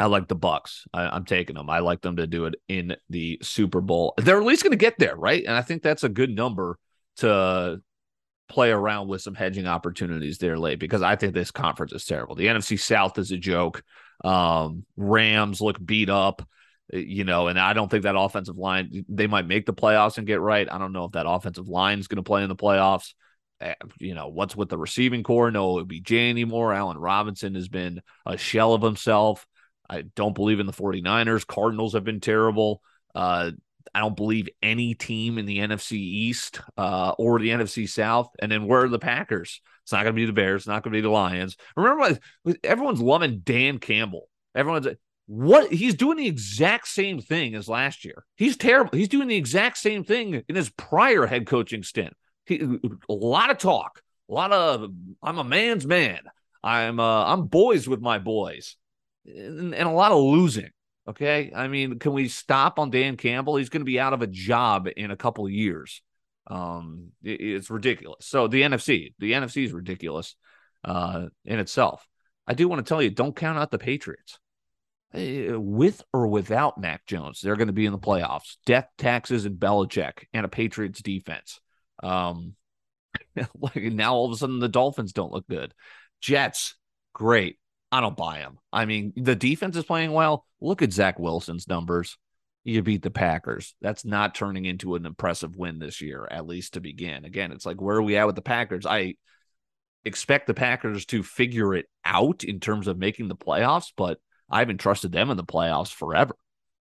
I 0.02 0.06
like 0.06 0.26
the 0.26 0.34
Bucks. 0.34 0.84
I, 0.92 1.14
am 1.14 1.24
taking 1.24 1.54
them. 1.54 1.70
I 1.70 1.78
like 1.78 2.00
them 2.00 2.16
to 2.16 2.26
do 2.26 2.46
it 2.46 2.56
in 2.66 2.96
the 3.08 3.38
Super 3.40 3.80
Bowl. 3.80 4.14
They're 4.16 4.38
at 4.40 4.44
least 4.44 4.64
going 4.64 4.72
to 4.72 4.76
get 4.76 4.98
there, 4.98 5.14
right? 5.14 5.44
And 5.44 5.54
I 5.54 5.62
think 5.62 5.80
that's 5.80 6.02
a 6.02 6.08
good 6.08 6.34
number 6.34 6.76
to 7.18 7.80
play 8.48 8.72
around 8.72 9.06
with 9.06 9.22
some 9.22 9.36
hedging 9.36 9.68
opportunities 9.68 10.38
there 10.38 10.58
late 10.58 10.80
because 10.80 11.02
I 11.02 11.14
think 11.14 11.34
this 11.34 11.52
conference 11.52 11.92
is 11.92 12.04
terrible. 12.04 12.34
The 12.34 12.46
NFC 12.46 12.80
South 12.80 13.16
is 13.16 13.30
a 13.30 13.36
joke. 13.36 13.84
Um, 14.24 14.84
Rams 14.96 15.60
look 15.60 15.78
beat 15.84 16.10
up, 16.10 16.48
you 16.92 17.22
know, 17.22 17.46
and 17.46 17.56
I 17.56 17.72
don't 17.72 17.88
think 17.88 18.02
that 18.02 18.18
offensive 18.18 18.56
line. 18.56 19.04
They 19.08 19.28
might 19.28 19.46
make 19.46 19.66
the 19.66 19.72
playoffs 19.72 20.18
and 20.18 20.26
get 20.26 20.40
right. 20.40 20.66
I 20.68 20.78
don't 20.78 20.92
know 20.92 21.04
if 21.04 21.12
that 21.12 21.28
offensive 21.28 21.68
line 21.68 22.00
is 22.00 22.08
going 22.08 22.16
to 22.16 22.24
play 22.24 22.42
in 22.42 22.48
the 22.48 22.56
playoffs. 22.56 23.14
Eh, 23.60 23.74
you 24.00 24.16
know, 24.16 24.26
what's 24.26 24.56
with 24.56 24.68
the 24.68 24.78
receiving 24.78 25.22
core? 25.22 25.52
No 25.52 25.78
OBJ 25.78 26.10
anymore. 26.10 26.72
Allen 26.72 26.98
Robinson 26.98 27.54
has 27.54 27.68
been 27.68 28.02
a 28.26 28.36
shell 28.36 28.74
of 28.74 28.82
himself. 28.82 29.46
I 29.92 30.02
don't 30.16 30.34
believe 30.34 30.58
in 30.58 30.64
the 30.64 30.72
49ers. 30.72 31.46
Cardinals 31.46 31.92
have 31.92 32.02
been 32.02 32.20
terrible. 32.20 32.80
Uh, 33.14 33.50
I 33.94 34.00
don't 34.00 34.16
believe 34.16 34.48
any 34.62 34.94
team 34.94 35.36
in 35.36 35.44
the 35.44 35.58
NFC 35.58 35.92
East 35.92 36.62
uh, 36.78 37.12
or 37.18 37.38
the 37.38 37.50
NFC 37.50 37.86
South. 37.86 38.30
And 38.40 38.50
then 38.50 38.66
where 38.66 38.84
are 38.84 38.88
the 38.88 38.98
Packers? 38.98 39.60
It's 39.82 39.92
not 39.92 40.04
going 40.04 40.14
to 40.14 40.20
be 40.20 40.24
the 40.24 40.32
Bears. 40.32 40.62
It's 40.62 40.66
not 40.66 40.82
going 40.82 40.92
to 40.92 40.96
be 40.96 41.02
the 41.02 41.10
Lions. 41.10 41.58
Remember, 41.76 42.18
everyone's 42.64 43.02
loving 43.02 43.40
Dan 43.40 43.78
Campbell. 43.78 44.30
Everyone's 44.54 44.88
what 45.26 45.70
he's 45.70 45.94
doing 45.94 46.16
the 46.16 46.26
exact 46.26 46.88
same 46.88 47.20
thing 47.20 47.54
as 47.54 47.68
last 47.68 48.04
year. 48.04 48.24
He's 48.36 48.56
terrible. 48.56 48.96
He's 48.96 49.08
doing 49.08 49.28
the 49.28 49.36
exact 49.36 49.76
same 49.76 50.04
thing 50.04 50.42
in 50.48 50.54
his 50.54 50.70
prior 50.70 51.26
head 51.26 51.46
coaching 51.46 51.82
stint. 51.82 52.14
He, 52.46 52.60
a 52.60 53.12
lot 53.12 53.50
of 53.50 53.58
talk, 53.58 54.00
a 54.30 54.32
lot 54.32 54.52
of 54.52 54.90
I'm 55.22 55.38
a 55.38 55.44
man's 55.44 55.86
man. 55.86 56.20
I'm 56.62 56.98
uh, 56.98 57.24
I'm 57.24 57.46
boys 57.46 57.86
with 57.86 58.00
my 58.00 58.18
boys 58.18 58.76
and, 59.26 59.74
and 59.74 59.88
a 59.88 59.92
lot 59.92 60.12
of 60.12 60.18
losing. 60.18 60.70
Okay. 61.08 61.52
I 61.54 61.68
mean, 61.68 61.98
can 61.98 62.12
we 62.12 62.28
stop 62.28 62.78
on 62.78 62.90
Dan 62.90 63.16
Campbell? 63.16 63.56
He's 63.56 63.68
going 63.68 63.80
to 63.80 63.84
be 63.84 63.98
out 63.98 64.12
of 64.12 64.22
a 64.22 64.26
job 64.26 64.88
in 64.96 65.10
a 65.10 65.16
couple 65.16 65.48
years. 65.48 66.00
Um, 66.46 67.08
it, 67.22 67.40
it's 67.40 67.70
ridiculous. 67.70 68.26
So 68.26 68.46
the 68.48 68.62
NFC, 68.62 69.14
the 69.18 69.32
NFC 69.32 69.64
is 69.64 69.72
ridiculous 69.72 70.36
uh, 70.84 71.26
in 71.44 71.58
itself. 71.58 72.06
I 72.46 72.54
do 72.54 72.68
want 72.68 72.84
to 72.84 72.88
tell 72.88 73.02
you, 73.02 73.10
don't 73.10 73.36
count 73.36 73.58
out 73.58 73.70
the 73.70 73.78
Patriots. 73.78 74.38
With 75.14 76.02
or 76.14 76.26
without 76.28 76.80
Mac 76.80 77.04
Jones, 77.04 77.40
they're 77.40 77.56
going 77.56 77.66
to 77.66 77.74
be 77.74 77.84
in 77.84 77.92
the 77.92 77.98
playoffs. 77.98 78.56
Death 78.64 78.88
taxes 78.96 79.44
and 79.44 79.60
Belichick 79.60 80.24
and 80.32 80.46
a 80.46 80.48
Patriots 80.48 81.02
defense. 81.02 81.60
Um, 82.02 82.54
like 83.60 83.76
now 83.76 84.14
all 84.14 84.26
of 84.26 84.32
a 84.32 84.36
sudden 84.36 84.58
the 84.58 84.68
Dolphins 84.68 85.12
don't 85.12 85.32
look 85.32 85.46
good. 85.48 85.74
Jets, 86.22 86.76
great. 87.12 87.58
I 87.92 88.00
don't 88.00 88.16
buy 88.16 88.38
them. 88.38 88.58
I 88.72 88.86
mean, 88.86 89.12
the 89.14 89.36
defense 89.36 89.76
is 89.76 89.84
playing 89.84 90.12
well. 90.12 90.46
Look 90.60 90.80
at 90.80 90.92
Zach 90.92 91.18
Wilson's 91.18 91.68
numbers. 91.68 92.16
You 92.64 92.82
beat 92.82 93.02
the 93.02 93.10
Packers. 93.10 93.74
That's 93.82 94.04
not 94.04 94.34
turning 94.34 94.64
into 94.64 94.94
an 94.94 95.04
impressive 95.04 95.56
win 95.56 95.78
this 95.78 96.00
year, 96.00 96.26
at 96.30 96.46
least 96.46 96.74
to 96.74 96.80
begin. 96.80 97.26
Again, 97.26 97.52
it's 97.52 97.66
like, 97.66 97.80
where 97.80 97.96
are 97.96 98.02
we 98.02 98.16
at 98.16 98.26
with 98.26 98.36
the 98.36 98.42
Packers? 98.42 98.86
I 98.86 99.16
expect 100.04 100.46
the 100.46 100.54
Packers 100.54 101.04
to 101.06 101.22
figure 101.22 101.74
it 101.74 101.86
out 102.04 102.44
in 102.44 102.60
terms 102.60 102.86
of 102.88 102.98
making 102.98 103.28
the 103.28 103.36
playoffs, 103.36 103.92
but 103.96 104.18
I 104.48 104.60
haven't 104.60 104.78
trusted 104.78 105.12
them 105.12 105.30
in 105.30 105.36
the 105.36 105.44
playoffs 105.44 105.92
forever. 105.92 106.34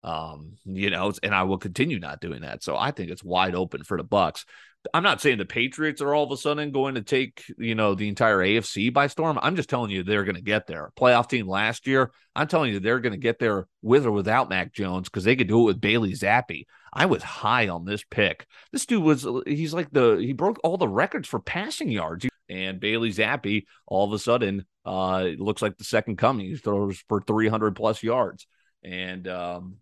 Um, 0.03 0.57
you 0.65 0.89
know, 0.89 1.11
and 1.23 1.33
I 1.33 1.43
will 1.43 1.57
continue 1.57 1.99
not 1.99 2.21
doing 2.21 2.41
that. 2.41 2.63
So 2.63 2.77
I 2.77 2.91
think 2.91 3.09
it's 3.09 3.23
wide 3.23 3.55
open 3.55 3.83
for 3.83 3.97
the 3.97 4.03
Bucks. 4.03 4.45
I'm 4.93 5.03
not 5.03 5.19
saying 5.19 5.37
the 5.37 5.45
Patriots 5.45 6.01
are 6.01 6.13
all 6.13 6.23
of 6.23 6.31
a 6.31 6.37
sudden 6.37 6.71
going 6.71 6.95
to 6.95 7.01
take, 7.01 7.43
you 7.57 7.75
know, 7.75 7.95
the 7.95 8.07
entire 8.07 8.37
AFC 8.37 8.93
by 8.93 9.07
storm. 9.07 9.37
I'm 9.41 9.55
just 9.55 9.69
telling 9.69 9.91
you 9.91 10.03
they're 10.03 10.23
going 10.23 10.35
to 10.35 10.41
get 10.41 10.67
there. 10.67 10.91
Playoff 10.97 11.27
team 11.27 11.47
last 11.47 11.85
year, 11.85 12.11
I'm 12.35 12.47
telling 12.47 12.71
you 12.71 12.79
they're 12.79 13.01
going 13.01 13.13
to 13.13 13.19
get 13.19 13.39
there 13.39 13.67
with 13.81 14.05
or 14.05 14.11
without 14.11 14.49
Mac 14.49 14.71
Jones 14.71 15.09
because 15.09 15.25
they 15.25 15.35
could 15.35 15.49
do 15.49 15.61
it 15.61 15.65
with 15.65 15.81
Bailey 15.81 16.13
Zappe. 16.13 16.65
I 16.93 17.07
was 17.07 17.21
high 17.21 17.67
on 17.67 17.83
this 17.83 18.03
pick. 18.09 18.47
This 18.71 18.85
dude 18.85 19.03
was, 19.03 19.27
he's 19.45 19.73
like 19.73 19.91
the, 19.91 20.15
he 20.15 20.31
broke 20.31 20.59
all 20.63 20.77
the 20.77 20.87
records 20.87 21.27
for 21.27 21.39
passing 21.39 21.91
yards. 21.91 22.25
And 22.47 22.79
Bailey 22.79 23.11
Zappe, 23.11 23.65
all 23.85 24.07
of 24.07 24.13
a 24.13 24.19
sudden, 24.19 24.65
uh, 24.85 25.27
looks 25.37 25.61
like 25.61 25.77
the 25.77 25.83
second 25.83 26.17
coming. 26.17 26.47
He 26.47 26.55
throws 26.55 27.03
for 27.09 27.21
300 27.21 27.75
plus 27.75 28.01
yards. 28.01 28.47
And, 28.83 29.27
um, 29.27 29.75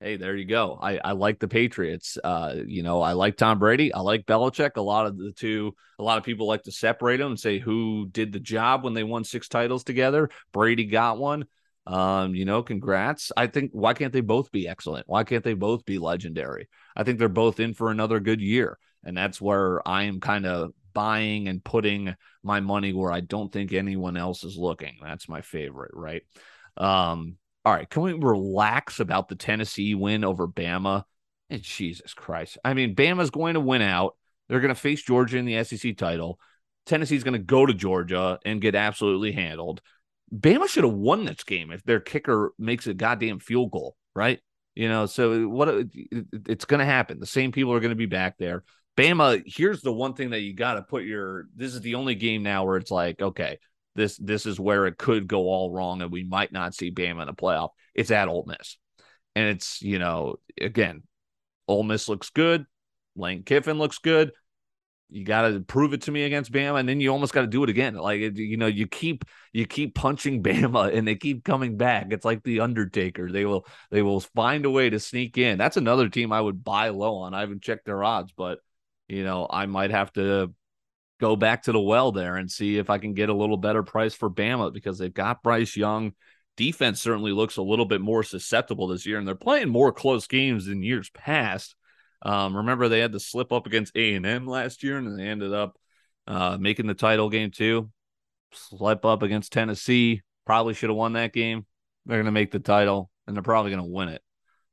hey, 0.00 0.16
there 0.16 0.34
you 0.34 0.46
go. 0.46 0.78
I, 0.80 0.98
I 0.98 1.12
like 1.12 1.38
the 1.38 1.48
Patriots. 1.48 2.16
Uh, 2.22 2.56
you 2.66 2.82
know, 2.82 3.02
I 3.02 3.12
like 3.12 3.36
Tom 3.36 3.58
Brady. 3.58 3.92
I 3.92 4.00
like 4.00 4.24
Belichick. 4.24 4.76
A 4.76 4.80
lot 4.80 5.06
of 5.06 5.18
the 5.18 5.32
two, 5.32 5.74
a 5.98 6.02
lot 6.02 6.16
of 6.16 6.24
people 6.24 6.46
like 6.46 6.62
to 6.64 6.72
separate 6.72 7.18
them 7.18 7.32
and 7.32 7.40
say 7.40 7.58
who 7.58 8.08
did 8.10 8.32
the 8.32 8.40
job 8.40 8.82
when 8.82 8.94
they 8.94 9.04
won 9.04 9.24
six 9.24 9.46
titles 9.48 9.84
together. 9.84 10.30
Brady 10.52 10.86
got 10.86 11.18
one. 11.18 11.44
Um, 11.86 12.34
you 12.34 12.44
know, 12.44 12.62
congrats. 12.62 13.30
I 13.36 13.46
think 13.46 13.72
why 13.72 13.94
can't 13.94 14.12
they 14.12 14.20
both 14.20 14.50
be 14.50 14.68
excellent? 14.68 15.08
Why 15.08 15.24
can't 15.24 15.44
they 15.44 15.54
both 15.54 15.84
be 15.84 15.98
legendary? 15.98 16.68
I 16.96 17.04
think 17.04 17.18
they're 17.18 17.28
both 17.28 17.60
in 17.60 17.74
for 17.74 17.90
another 17.90 18.20
good 18.20 18.40
year. 18.40 18.78
And 19.04 19.16
that's 19.16 19.40
where 19.40 19.86
I 19.86 20.04
am 20.04 20.20
kind 20.20 20.46
of 20.46 20.72
buying 20.92 21.48
and 21.48 21.64
putting 21.64 22.14
my 22.42 22.60
money 22.60 22.92
where 22.92 23.12
I 23.12 23.20
don't 23.20 23.52
think 23.52 23.72
anyone 23.72 24.16
else 24.16 24.44
is 24.44 24.56
looking. 24.56 24.96
That's 25.02 25.28
my 25.28 25.40
favorite, 25.40 25.92
right? 25.94 26.22
Um, 26.76 27.36
all 27.64 27.74
right, 27.74 27.88
can 27.88 28.02
we 28.02 28.12
relax 28.12 29.00
about 29.00 29.28
the 29.28 29.36
Tennessee 29.36 29.94
win 29.94 30.24
over 30.24 30.48
Bama? 30.48 31.04
And 31.50 31.62
Jesus 31.62 32.14
Christ. 32.14 32.58
I 32.64 32.74
mean, 32.74 32.94
Bama's 32.94 33.30
going 33.30 33.54
to 33.54 33.60
win 33.60 33.82
out. 33.82 34.16
They're 34.48 34.60
going 34.60 34.74
to 34.74 34.80
face 34.80 35.02
Georgia 35.02 35.36
in 35.36 35.46
the 35.46 35.64
SEC 35.64 35.96
title. 35.96 36.38
Tennessee's 36.86 37.24
going 37.24 37.34
to 37.34 37.38
go 37.38 37.66
to 37.66 37.74
Georgia 37.74 38.38
and 38.44 38.60
get 38.60 38.74
absolutely 38.74 39.32
handled. 39.32 39.80
Bama 40.32 40.68
should 40.68 40.84
have 40.84 40.92
won 40.92 41.24
this 41.24 41.42
game 41.44 41.72
if 41.72 41.82
their 41.82 42.00
kicker 42.00 42.52
makes 42.58 42.86
a 42.86 42.94
goddamn 42.94 43.40
field 43.40 43.72
goal, 43.72 43.96
right? 44.14 44.40
You 44.74 44.88
know, 44.88 45.06
so 45.06 45.48
what 45.48 45.68
it's 46.48 46.64
going 46.64 46.78
to 46.78 46.84
happen. 46.84 47.18
The 47.18 47.26
same 47.26 47.52
people 47.52 47.72
are 47.72 47.80
going 47.80 47.90
to 47.90 47.96
be 47.96 48.06
back 48.06 48.38
there. 48.38 48.62
Bama, 48.96 49.42
here's 49.44 49.82
the 49.82 49.92
one 49.92 50.14
thing 50.14 50.30
that 50.30 50.40
you 50.40 50.54
got 50.54 50.74
to 50.74 50.82
put 50.82 51.04
your 51.04 51.46
this 51.56 51.74
is 51.74 51.80
the 51.80 51.96
only 51.96 52.14
game 52.14 52.42
now 52.42 52.64
where 52.64 52.76
it's 52.76 52.90
like, 52.90 53.20
okay, 53.20 53.58
this 53.94 54.16
this 54.18 54.46
is 54.46 54.60
where 54.60 54.86
it 54.86 54.98
could 54.98 55.26
go 55.26 55.42
all 55.42 55.70
wrong 55.70 56.02
and 56.02 56.12
we 56.12 56.24
might 56.24 56.52
not 56.52 56.74
see 56.74 56.90
Bama 56.90 57.22
in 57.22 57.28
a 57.28 57.34
playoff. 57.34 57.70
It's 57.94 58.10
at 58.10 58.28
Ole 58.28 58.44
Miss. 58.46 58.78
And 59.36 59.48
it's, 59.48 59.80
you 59.82 59.98
know, 59.98 60.36
again, 60.60 61.02
Ole 61.68 61.82
Miss 61.82 62.08
looks 62.08 62.30
good. 62.30 62.66
Lane 63.16 63.42
Kiffin 63.42 63.78
looks 63.78 63.98
good. 63.98 64.32
You 65.08 65.24
got 65.24 65.48
to 65.48 65.60
prove 65.60 65.92
it 65.92 66.02
to 66.02 66.12
me 66.12 66.22
against 66.22 66.52
Bama, 66.52 66.78
and 66.78 66.88
then 66.88 67.00
you 67.00 67.10
almost 67.10 67.32
got 67.32 67.40
to 67.40 67.48
do 67.48 67.64
it 67.64 67.68
again. 67.68 67.94
Like 67.96 68.20
you 68.36 68.56
know, 68.56 68.68
you 68.68 68.86
keep 68.86 69.24
you 69.52 69.66
keep 69.66 69.96
punching 69.96 70.40
Bama, 70.44 70.96
and 70.96 71.06
they 71.06 71.16
keep 71.16 71.42
coming 71.42 71.76
back. 71.76 72.06
It's 72.10 72.24
like 72.24 72.44
the 72.44 72.60
Undertaker. 72.60 73.30
They 73.30 73.44
will 73.44 73.66
they 73.90 74.02
will 74.02 74.20
find 74.20 74.64
a 74.64 74.70
way 74.70 74.88
to 74.88 75.00
sneak 75.00 75.36
in. 75.36 75.58
That's 75.58 75.76
another 75.76 76.08
team 76.08 76.32
I 76.32 76.40
would 76.40 76.62
buy 76.62 76.90
low 76.90 77.16
on. 77.18 77.34
I 77.34 77.40
haven't 77.40 77.62
checked 77.62 77.86
their 77.86 78.04
odds, 78.04 78.32
but 78.36 78.60
you 79.08 79.24
know, 79.24 79.48
I 79.50 79.66
might 79.66 79.90
have 79.90 80.12
to 80.12 80.54
go 81.20 81.36
back 81.36 81.64
to 81.64 81.72
the 81.72 81.80
well 81.80 82.10
there 82.10 82.36
and 82.36 82.50
see 82.50 82.78
if 82.78 82.90
I 82.90 82.98
can 82.98 83.14
get 83.14 83.28
a 83.28 83.34
little 83.34 83.56
better 83.56 83.82
price 83.82 84.14
for 84.14 84.30
Bama 84.30 84.72
because 84.72 84.98
they've 84.98 85.12
got 85.12 85.42
Bryce 85.42 85.76
Young. 85.76 86.12
Defense 86.56 87.00
certainly 87.00 87.32
looks 87.32 87.58
a 87.58 87.62
little 87.62 87.84
bit 87.84 88.00
more 88.00 88.22
susceptible 88.22 88.88
this 88.88 89.06
year, 89.06 89.18
and 89.18 89.28
they're 89.28 89.34
playing 89.34 89.68
more 89.68 89.92
close 89.92 90.26
games 90.26 90.66
than 90.66 90.82
years 90.82 91.10
past. 91.10 91.76
Um, 92.22 92.56
remember, 92.56 92.88
they 92.88 92.98
had 92.98 93.12
to 93.12 93.20
slip 93.20 93.52
up 93.52 93.66
against 93.66 93.96
A 93.96 94.14
and 94.14 94.26
M 94.26 94.46
last 94.46 94.82
year, 94.82 94.98
and 94.98 95.18
they 95.18 95.24
ended 95.24 95.52
up 95.52 95.78
uh, 96.26 96.58
making 96.58 96.86
the 96.86 96.94
title 96.94 97.30
game 97.30 97.50
too. 97.50 97.90
Slip 98.52 99.04
up 99.04 99.22
against 99.22 99.52
Tennessee, 99.52 100.22
probably 100.44 100.74
should 100.74 100.90
have 100.90 100.96
won 100.96 101.12
that 101.12 101.32
game. 101.32 101.66
They're 102.04 102.18
going 102.18 102.26
to 102.26 102.32
make 102.32 102.50
the 102.50 102.58
title, 102.58 103.10
and 103.26 103.36
they're 103.36 103.42
probably 103.42 103.70
going 103.70 103.84
to 103.84 103.90
win 103.90 104.08
it. 104.08 104.22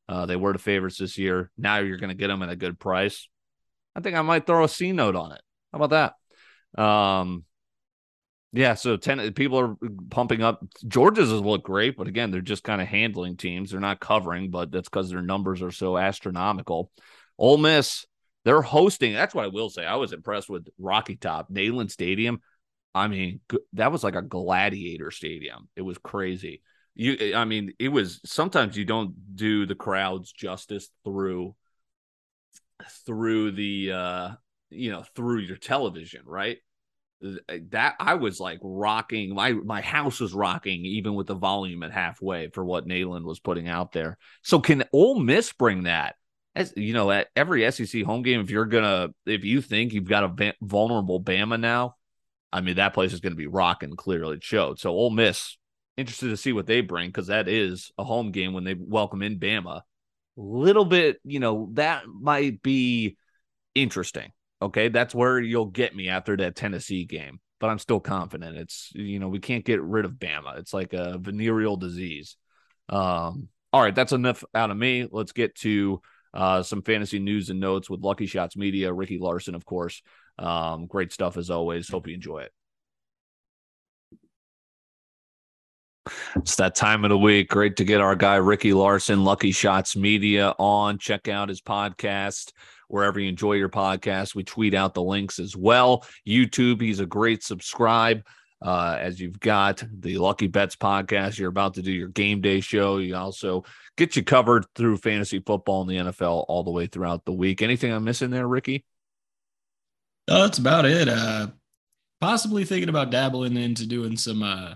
Uh, 0.09 0.25
they 0.25 0.35
were 0.35 0.53
the 0.53 0.59
favorites 0.59 0.97
this 0.97 1.17
year. 1.17 1.51
Now 1.57 1.77
you're 1.77 1.97
going 1.97 2.09
to 2.09 2.15
get 2.15 2.27
them 2.27 2.41
at 2.41 2.49
a 2.49 2.55
good 2.55 2.79
price. 2.79 3.27
I 3.95 3.99
think 3.99 4.15
I 4.15 4.21
might 4.21 4.45
throw 4.45 4.63
a 4.63 4.69
C 4.69 4.91
note 4.91 5.15
on 5.15 5.31
it. 5.33 5.41
How 5.71 5.77
about 5.77 5.89
that? 5.91 6.13
Um, 6.75 7.43
yeah, 8.53 8.75
so 8.75 8.97
10 8.97 9.33
people 9.33 9.59
are 9.59 9.75
pumping 10.09 10.41
up. 10.41 10.65
Georgia's 10.87 11.31
look 11.31 11.63
great, 11.63 11.97
but 11.97 12.07
again, 12.07 12.31
they're 12.31 12.41
just 12.41 12.63
kind 12.63 12.81
of 12.81 12.87
handling 12.87 13.37
teams. 13.37 13.71
They're 13.71 13.79
not 13.79 13.99
covering, 13.99 14.49
but 14.49 14.71
that's 14.71 14.89
because 14.89 15.09
their 15.09 15.21
numbers 15.21 15.61
are 15.61 15.71
so 15.71 15.97
astronomical. 15.97 16.91
Ole 17.37 17.57
Miss, 17.57 18.05
they're 18.45 18.61
hosting. 18.61 19.13
That's 19.13 19.35
what 19.35 19.45
I 19.45 19.49
will 19.49 19.69
say. 19.69 19.85
I 19.85 19.95
was 19.95 20.13
impressed 20.13 20.49
with 20.49 20.67
Rocky 20.79 21.17
Top, 21.17 21.51
Neyland 21.51 21.91
Stadium. 21.91 22.41
I 22.95 23.07
mean, 23.09 23.41
that 23.73 23.91
was 23.91 24.03
like 24.03 24.15
a 24.15 24.21
gladiator 24.21 25.11
stadium. 25.11 25.67
It 25.75 25.81
was 25.83 25.97
crazy. 25.97 26.61
You, 26.95 27.35
I 27.35 27.45
mean, 27.45 27.73
it 27.77 27.89
was 27.89 28.21
sometimes 28.25 28.75
you 28.75 28.85
don't 28.85 29.35
do 29.35 29.67
the 29.67 29.75
crowds 29.75 30.31
justice 30.31 30.89
through 31.03 31.55
through 33.05 33.51
the 33.51 33.91
uh 33.91 34.29
you 34.69 34.91
know 34.91 35.03
through 35.15 35.39
your 35.39 35.57
television 35.57 36.21
right 36.25 36.57
uh, 37.25 37.57
that 37.69 37.95
I 37.99 38.15
was 38.15 38.39
like 38.39 38.59
rocking 38.61 39.33
my 39.33 39.53
my 39.53 39.81
house 39.81 40.19
was 40.19 40.33
rocking 40.33 40.85
even 40.85 41.15
with 41.15 41.27
the 41.27 41.35
volume 41.35 41.83
at 41.83 41.91
halfway 41.91 42.49
for 42.49 42.63
what 42.63 42.87
Neyland 42.87 43.23
was 43.23 43.39
putting 43.39 43.67
out 43.67 43.91
there. 43.91 44.17
So 44.43 44.59
can 44.59 44.83
Ole 44.93 45.19
Miss 45.19 45.51
bring 45.53 45.83
that? 45.83 46.15
As 46.55 46.73
you 46.75 46.93
know, 46.93 47.09
at 47.11 47.27
every 47.35 47.69
SEC 47.71 48.03
home 48.03 48.21
game, 48.21 48.41
if 48.41 48.51
you're 48.51 48.65
gonna 48.65 49.09
if 49.25 49.43
you 49.43 49.61
think 49.61 49.93
you've 49.93 50.07
got 50.07 50.23
a 50.23 50.53
vulnerable 50.61 51.21
Bama 51.21 51.59
now, 51.59 51.95
I 52.53 52.61
mean 52.61 52.75
that 52.75 52.93
place 52.93 53.13
is 53.13 53.19
gonna 53.19 53.35
be 53.35 53.47
rocking. 53.47 53.95
Clearly, 53.95 54.37
it 54.37 54.43
showed. 54.43 54.79
So 54.79 54.91
Ole 54.91 55.09
Miss 55.09 55.57
interested 55.97 56.29
to 56.29 56.37
see 56.37 56.53
what 56.53 56.67
they 56.67 56.81
bring 56.81 57.09
because 57.09 57.27
that 57.27 57.47
is 57.47 57.91
a 57.97 58.03
home 58.03 58.31
game 58.31 58.53
when 58.53 58.63
they 58.63 58.75
welcome 58.75 59.23
in 59.23 59.39
Bama 59.39 59.81
little 60.37 60.85
bit, 60.85 61.19
you 61.23 61.39
know, 61.39 61.69
that 61.73 62.03
might 62.07 62.61
be 62.61 63.17
interesting. 63.75 64.31
Okay. 64.61 64.89
That's 64.89 65.13
where 65.13 65.39
you'll 65.39 65.65
get 65.65 65.95
me 65.95 66.09
after 66.09 66.35
that 66.37 66.55
Tennessee 66.55 67.05
game, 67.05 67.39
but 67.59 67.67
I'm 67.67 67.79
still 67.79 67.99
confident. 67.99 68.57
It's, 68.57 68.91
you 68.93 69.19
know, 69.19 69.29
we 69.29 69.39
can't 69.39 69.65
get 69.65 69.81
rid 69.81 70.05
of 70.05 70.13
Bama. 70.13 70.57
It's 70.59 70.73
like 70.73 70.93
a 70.93 71.17
venereal 71.17 71.77
disease. 71.77 72.37
Um, 72.89 73.49
all 73.71 73.81
right. 73.81 73.95
That's 73.95 74.13
enough 74.13 74.43
out 74.55 74.71
of 74.71 74.77
me. 74.77 75.07
Let's 75.11 75.31
get 75.31 75.55
to 75.55 76.01
uh, 76.33 76.63
some 76.63 76.81
fantasy 76.81 77.19
news 77.19 77.49
and 77.49 77.59
notes 77.59 77.89
with 77.89 78.01
Lucky 78.01 78.25
Shots 78.25 78.55
Media, 78.55 78.93
Ricky 78.93 79.17
Larson, 79.17 79.55
of 79.55 79.65
course. 79.65 80.01
Um, 80.39 80.85
great 80.85 81.11
stuff 81.11 81.37
as 81.37 81.49
always. 81.49 81.89
Hope 81.89 82.07
you 82.07 82.13
enjoy 82.13 82.39
it. 82.39 82.51
It's 86.35 86.55
that 86.55 86.75
time 86.75 87.03
of 87.03 87.09
the 87.09 87.17
week. 87.17 87.49
Great 87.49 87.75
to 87.77 87.83
get 87.83 88.01
our 88.01 88.15
guy 88.15 88.35
Ricky 88.35 88.73
Larson, 88.73 89.23
Lucky 89.23 89.51
Shots 89.51 89.95
Media, 89.95 90.53
on. 90.57 90.99
Check 90.99 91.27
out 91.27 91.49
his 91.49 91.61
podcast 91.61 92.51
wherever 92.87 93.19
you 93.19 93.29
enjoy 93.29 93.53
your 93.53 93.69
podcast. 93.69 94.35
We 94.35 94.43
tweet 94.43 94.73
out 94.73 94.93
the 94.93 95.03
links 95.03 95.39
as 95.39 95.55
well. 95.55 96.05
YouTube, 96.27 96.81
he's 96.81 96.99
a 96.99 97.05
great 97.05 97.43
subscribe. 97.43 98.23
Uh, 98.59 98.97
as 98.99 99.19
you've 99.19 99.39
got 99.39 99.83
the 99.91 100.17
Lucky 100.17 100.47
Bets 100.47 100.75
podcast, 100.75 101.37
you're 101.37 101.49
about 101.49 101.75
to 101.75 101.83
do 101.83 101.91
your 101.91 102.07
game 102.07 102.41
day 102.41 102.59
show. 102.59 102.97
You 102.97 103.15
also 103.15 103.63
get 103.97 104.15
you 104.15 104.23
covered 104.23 104.65
through 104.73 104.97
fantasy 104.97 105.39
football 105.39 105.81
and 105.81 105.89
the 105.89 106.11
NFL 106.11 106.45
all 106.47 106.63
the 106.63 106.71
way 106.71 106.87
throughout 106.87 107.23
the 107.25 107.33
week. 107.33 107.61
Anything 107.61 107.93
I'm 107.93 108.03
missing 108.03 108.31
there, 108.31 108.47
Ricky? 108.47 108.83
Oh, 110.27 110.41
that's 110.41 110.57
about 110.57 110.85
it. 110.85 111.07
Uh, 111.07 111.47
possibly 112.19 112.65
thinking 112.65 112.89
about 112.89 113.11
dabbling 113.11 113.57
into 113.57 113.85
doing 113.85 114.17
some 114.17 114.41
uh, 114.41 114.73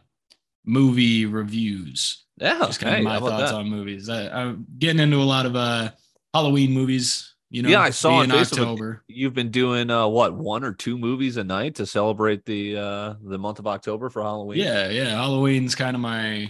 movie 0.65 1.25
reviews. 1.25 2.25
Yeah, 2.37 2.59
just 2.59 2.79
kind 2.79 2.97
of 2.97 3.03
my 3.03 3.19
thoughts 3.19 3.51
that? 3.51 3.57
on 3.57 3.69
movies. 3.69 4.09
I, 4.09 4.41
am 4.41 4.65
getting 4.77 4.99
into 4.99 5.17
a 5.17 5.23
lot 5.23 5.45
of 5.45 5.55
uh, 5.55 5.91
Halloween 6.33 6.71
movies. 6.71 7.30
You 7.51 7.63
know, 7.63 7.69
yeah, 7.69 7.81
I 7.81 7.89
saw 7.89 8.21
in 8.21 8.31
October. 8.31 9.03
You've 9.09 9.33
been 9.33 9.51
doing 9.51 9.89
uh, 9.89 10.07
what 10.07 10.33
one 10.33 10.63
or 10.63 10.71
two 10.71 10.97
movies 10.97 11.35
a 11.35 11.43
night 11.43 11.75
to 11.75 11.85
celebrate 11.85 12.45
the 12.45 12.77
uh, 12.77 13.13
the 13.21 13.37
month 13.37 13.59
of 13.59 13.67
October 13.67 14.09
for 14.09 14.21
Halloween. 14.21 14.57
Yeah, 14.57 14.89
yeah, 14.89 15.09
Halloween's 15.09 15.75
kind 15.75 15.93
of 15.93 16.01
my 16.01 16.49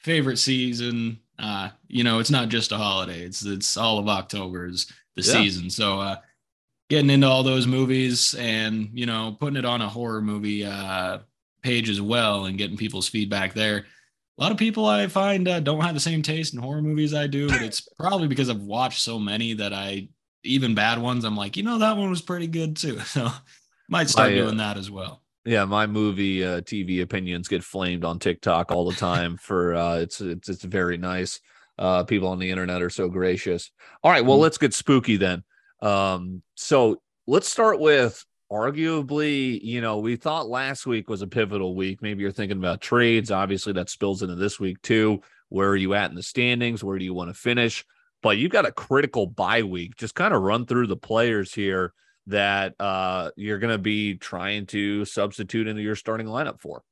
favorite 0.00 0.38
season. 0.38 1.20
Uh, 1.38 1.68
you 1.86 2.02
know, 2.02 2.18
it's 2.18 2.32
not 2.32 2.48
just 2.48 2.72
a 2.72 2.76
holiday; 2.76 3.22
it's 3.22 3.44
it's 3.44 3.76
all 3.76 4.00
of 4.00 4.08
October 4.08 4.66
is 4.66 4.92
the 5.14 5.22
yeah. 5.22 5.32
season. 5.34 5.70
So 5.70 6.00
uh, 6.00 6.16
getting 6.88 7.10
into 7.10 7.28
all 7.28 7.44
those 7.44 7.68
movies 7.68 8.34
and 8.34 8.90
you 8.92 9.06
know 9.06 9.36
putting 9.38 9.56
it 9.56 9.64
on 9.64 9.82
a 9.82 9.88
horror 9.88 10.20
movie 10.20 10.64
uh, 10.64 11.18
page 11.62 11.88
as 11.88 12.00
well 12.00 12.46
and 12.46 12.58
getting 12.58 12.76
people's 12.76 13.08
feedback 13.08 13.54
there. 13.54 13.86
A 14.36 14.42
lot 14.42 14.50
of 14.50 14.58
people 14.58 14.86
I 14.86 15.06
find 15.06 15.46
uh, 15.46 15.60
don't 15.60 15.82
have 15.82 15.94
the 15.94 16.00
same 16.00 16.22
taste 16.22 16.54
in 16.54 16.60
horror 16.60 16.82
movies 16.82 17.14
I 17.14 17.28
do, 17.28 17.46
but 17.46 17.62
it's 17.62 17.80
probably 18.00 18.26
because 18.26 18.50
I've 18.50 18.62
watched 18.62 19.02
so 19.02 19.16
many 19.16 19.52
that 19.54 19.72
I 19.72 20.08
even 20.44 20.74
bad 20.74 20.98
ones. 20.98 21.24
I'm 21.24 21.36
like, 21.36 21.56
you 21.56 21.62
know, 21.62 21.78
that 21.78 21.96
one 21.96 22.10
was 22.10 22.22
pretty 22.22 22.46
good 22.46 22.76
too. 22.76 22.98
So 23.04 23.30
might 23.88 24.08
start 24.08 24.30
I, 24.30 24.38
uh, 24.38 24.44
doing 24.44 24.56
that 24.58 24.76
as 24.76 24.90
well. 24.90 25.22
Yeah, 25.44 25.64
my 25.64 25.86
movie 25.86 26.44
uh, 26.44 26.60
TV 26.60 27.02
opinions 27.02 27.48
get 27.48 27.64
flamed 27.64 28.04
on 28.04 28.18
TikTok 28.18 28.70
all 28.70 28.88
the 28.88 28.96
time. 28.96 29.36
for 29.40 29.74
uh, 29.74 29.96
it's 29.96 30.20
it's 30.20 30.48
it's 30.48 30.64
very 30.64 30.96
nice. 30.96 31.40
Uh, 31.78 32.04
people 32.04 32.28
on 32.28 32.38
the 32.38 32.50
internet 32.50 32.82
are 32.82 32.90
so 32.90 33.08
gracious. 33.08 33.70
All 34.02 34.10
right, 34.10 34.24
well, 34.24 34.36
mm-hmm. 34.36 34.42
let's 34.42 34.58
get 34.58 34.74
spooky 34.74 35.16
then. 35.16 35.42
Um, 35.80 36.42
so 36.54 37.00
let's 37.26 37.48
start 37.48 37.80
with 37.80 38.24
arguably, 38.50 39.60
you 39.62 39.80
know, 39.80 39.98
we 39.98 40.16
thought 40.16 40.48
last 40.48 40.84
week 40.86 41.08
was 41.08 41.22
a 41.22 41.26
pivotal 41.26 41.74
week. 41.74 42.02
Maybe 42.02 42.22
you're 42.22 42.32
thinking 42.32 42.58
about 42.58 42.80
trades. 42.80 43.30
Obviously, 43.30 43.72
that 43.74 43.88
spills 43.88 44.22
into 44.22 44.34
this 44.34 44.60
week 44.60 44.82
too. 44.82 45.22
Where 45.48 45.68
are 45.68 45.76
you 45.76 45.94
at 45.94 46.10
in 46.10 46.16
the 46.16 46.22
standings? 46.22 46.84
Where 46.84 46.98
do 46.98 47.04
you 47.04 47.14
want 47.14 47.30
to 47.30 47.34
finish? 47.34 47.84
But 48.22 48.36
you've 48.36 48.52
got 48.52 48.66
a 48.66 48.72
critical 48.72 49.26
bye 49.26 49.62
week. 49.62 49.96
Just 49.96 50.14
kind 50.14 50.34
of 50.34 50.42
run 50.42 50.66
through 50.66 50.88
the 50.88 50.96
players 50.96 51.54
here 51.54 51.92
that 52.26 52.74
uh, 52.78 53.30
you're 53.36 53.58
going 53.58 53.72
to 53.72 53.78
be 53.78 54.14
trying 54.14 54.66
to 54.66 55.04
substitute 55.04 55.66
into 55.66 55.82
your 55.82 55.96
starting 55.96 56.26
lineup 56.26 56.60
for. 56.60 56.82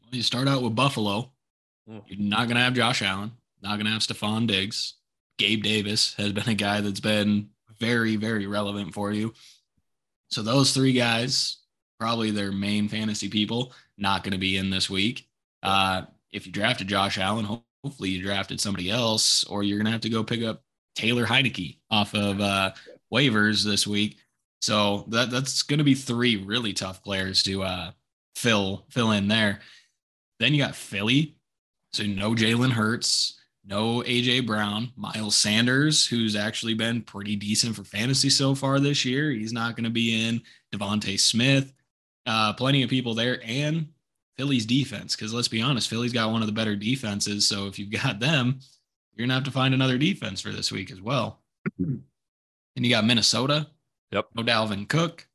Well, 0.00 0.10
you 0.12 0.22
start 0.22 0.48
out 0.48 0.62
with 0.62 0.74
Buffalo. 0.74 1.32
Mm. 1.88 2.02
You're 2.06 2.28
not 2.28 2.46
going 2.46 2.56
to 2.56 2.62
have 2.62 2.74
Josh 2.74 3.02
Allen, 3.02 3.32
not 3.62 3.76
going 3.76 3.86
to 3.86 3.92
have 3.92 4.02
Stefon 4.02 4.46
Diggs. 4.46 4.94
Gabe 5.38 5.62
Davis 5.62 6.14
has 6.14 6.32
been 6.32 6.48
a 6.48 6.54
guy 6.54 6.80
that's 6.80 7.00
been 7.00 7.50
very, 7.78 8.16
very 8.16 8.46
relevant 8.46 8.92
for 8.92 9.12
you. 9.12 9.32
So 10.28 10.42
those 10.42 10.72
three 10.72 10.92
guys, 10.92 11.58
probably 11.98 12.30
their 12.30 12.52
main 12.52 12.88
fantasy 12.88 13.28
people, 13.28 13.72
not 13.96 14.22
going 14.22 14.32
to 14.32 14.38
be 14.38 14.56
in 14.56 14.70
this 14.70 14.88
week. 14.88 15.28
Uh, 15.62 16.02
if 16.32 16.46
you 16.46 16.52
drafted 16.52 16.88
Josh 16.88 17.18
Allen, 17.18 17.46
hopefully 17.84 18.10
you 18.10 18.22
drafted 18.22 18.60
somebody 18.60 18.90
else, 18.90 19.44
or 19.44 19.62
you're 19.62 19.78
going 19.78 19.86
to 19.86 19.92
have 19.92 20.02
to 20.02 20.08
go 20.08 20.22
pick 20.22 20.42
up 20.42 20.62
Taylor 20.94 21.26
Heinicke 21.26 21.78
off 21.90 22.14
of 22.14 22.40
uh, 22.40 22.72
waivers 23.12 23.64
this 23.64 23.86
week. 23.86 24.18
So 24.60 25.04
that 25.08 25.30
that's 25.30 25.62
going 25.62 25.78
to 25.78 25.84
be 25.84 25.94
three 25.94 26.36
really 26.36 26.72
tough 26.72 27.02
players 27.02 27.42
to 27.44 27.62
uh, 27.62 27.90
fill 28.34 28.84
fill 28.90 29.12
in 29.12 29.28
there. 29.28 29.60
Then 30.38 30.54
you 30.54 30.62
got 30.62 30.74
Philly, 30.74 31.36
so 31.92 32.04
no 32.04 32.34
Jalen 32.34 32.70
Hurts, 32.70 33.38
no 33.64 34.02
AJ 34.02 34.46
Brown, 34.46 34.92
Miles 34.96 35.36
Sanders, 35.36 36.06
who's 36.06 36.36
actually 36.36 36.74
been 36.74 37.02
pretty 37.02 37.36
decent 37.36 37.76
for 37.76 37.84
fantasy 37.84 38.30
so 38.30 38.54
far 38.54 38.80
this 38.80 39.04
year. 39.04 39.30
He's 39.30 39.52
not 39.52 39.76
going 39.76 39.84
to 39.84 39.90
be 39.90 40.26
in. 40.26 40.42
DeVonta 40.72 41.18
Smith, 41.18 41.72
uh, 42.26 42.52
plenty 42.52 42.82
of 42.82 42.90
people 42.90 43.14
there, 43.14 43.40
and 43.44 43.88
Philly's 44.36 44.66
defense. 44.66 45.16
Because 45.16 45.34
let's 45.34 45.48
be 45.48 45.60
honest, 45.60 45.88
Philly's 45.88 46.12
got 46.12 46.30
one 46.30 46.42
of 46.42 46.46
the 46.46 46.52
better 46.52 46.76
defenses. 46.76 47.48
So 47.48 47.66
if 47.66 47.78
you've 47.78 47.90
got 48.02 48.20
them, 48.20 48.60
you're 49.20 49.26
gonna 49.26 49.34
have 49.34 49.44
to 49.44 49.50
find 49.50 49.74
another 49.74 49.98
defense 49.98 50.40
for 50.40 50.48
this 50.50 50.72
week 50.72 50.90
as 50.90 51.02
well. 51.02 51.42
and 51.78 52.02
you 52.74 52.88
got 52.88 53.04
Minnesota, 53.04 53.66
Yep. 54.12 54.28
No 54.34 54.42
Dalvin 54.42 54.88
Cook. 54.88 55.26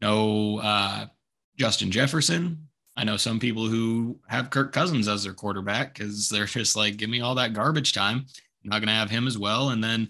No 0.00 0.58
uh, 0.58 1.06
Justin 1.56 1.90
Jefferson. 1.90 2.68
I 2.96 3.04
know 3.04 3.16
some 3.16 3.38
people 3.38 3.66
who 3.68 4.18
have 4.26 4.50
Kirk 4.50 4.72
Cousins 4.72 5.06
as 5.06 5.22
their 5.22 5.32
quarterback 5.32 5.94
because 5.94 6.28
they're 6.28 6.46
just 6.46 6.74
like, 6.74 6.96
give 6.96 7.10
me 7.10 7.20
all 7.20 7.36
that 7.36 7.52
garbage 7.52 7.92
time. 7.92 8.26
I'm 8.64 8.70
not 8.70 8.78
going 8.78 8.88
to 8.88 8.94
have 8.94 9.10
him 9.10 9.26
as 9.26 9.38
well. 9.38 9.70
And 9.70 9.82
then 9.82 10.08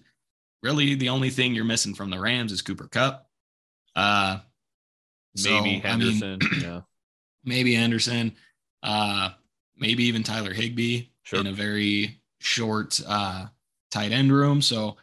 really 0.63 0.95
the 0.95 1.11
only 1.11 1.29
thing 1.29 1.55
you're 1.55 1.65
missing 1.65 1.95
from 1.95 2.09
the 2.09 2.19
Rams 2.19 2.53
is 2.53 2.63
Cooper 2.63 2.89
Kupp. 2.89 3.27
Uh, 3.95 4.39
maybe 5.45 5.81
so, 5.83 5.89
Henderson. 5.89 6.39
I 6.41 6.49
mean, 6.49 6.61
yeah. 6.63 6.81
Maybe 7.45 7.77
Anderson. 7.77 8.35
Uh, 8.83 9.31
maybe 9.77 10.05
even 10.05 10.23
Tyler 10.23 10.55
Higbee 10.55 11.09
sure. 11.25 11.41
in 11.41 11.47
a 11.47 11.53
very 11.53 12.18
short 12.39 13.01
uh, 13.07 13.47
tight 13.91 14.13
end 14.13 14.33
room. 14.33 14.63
So 14.63 14.97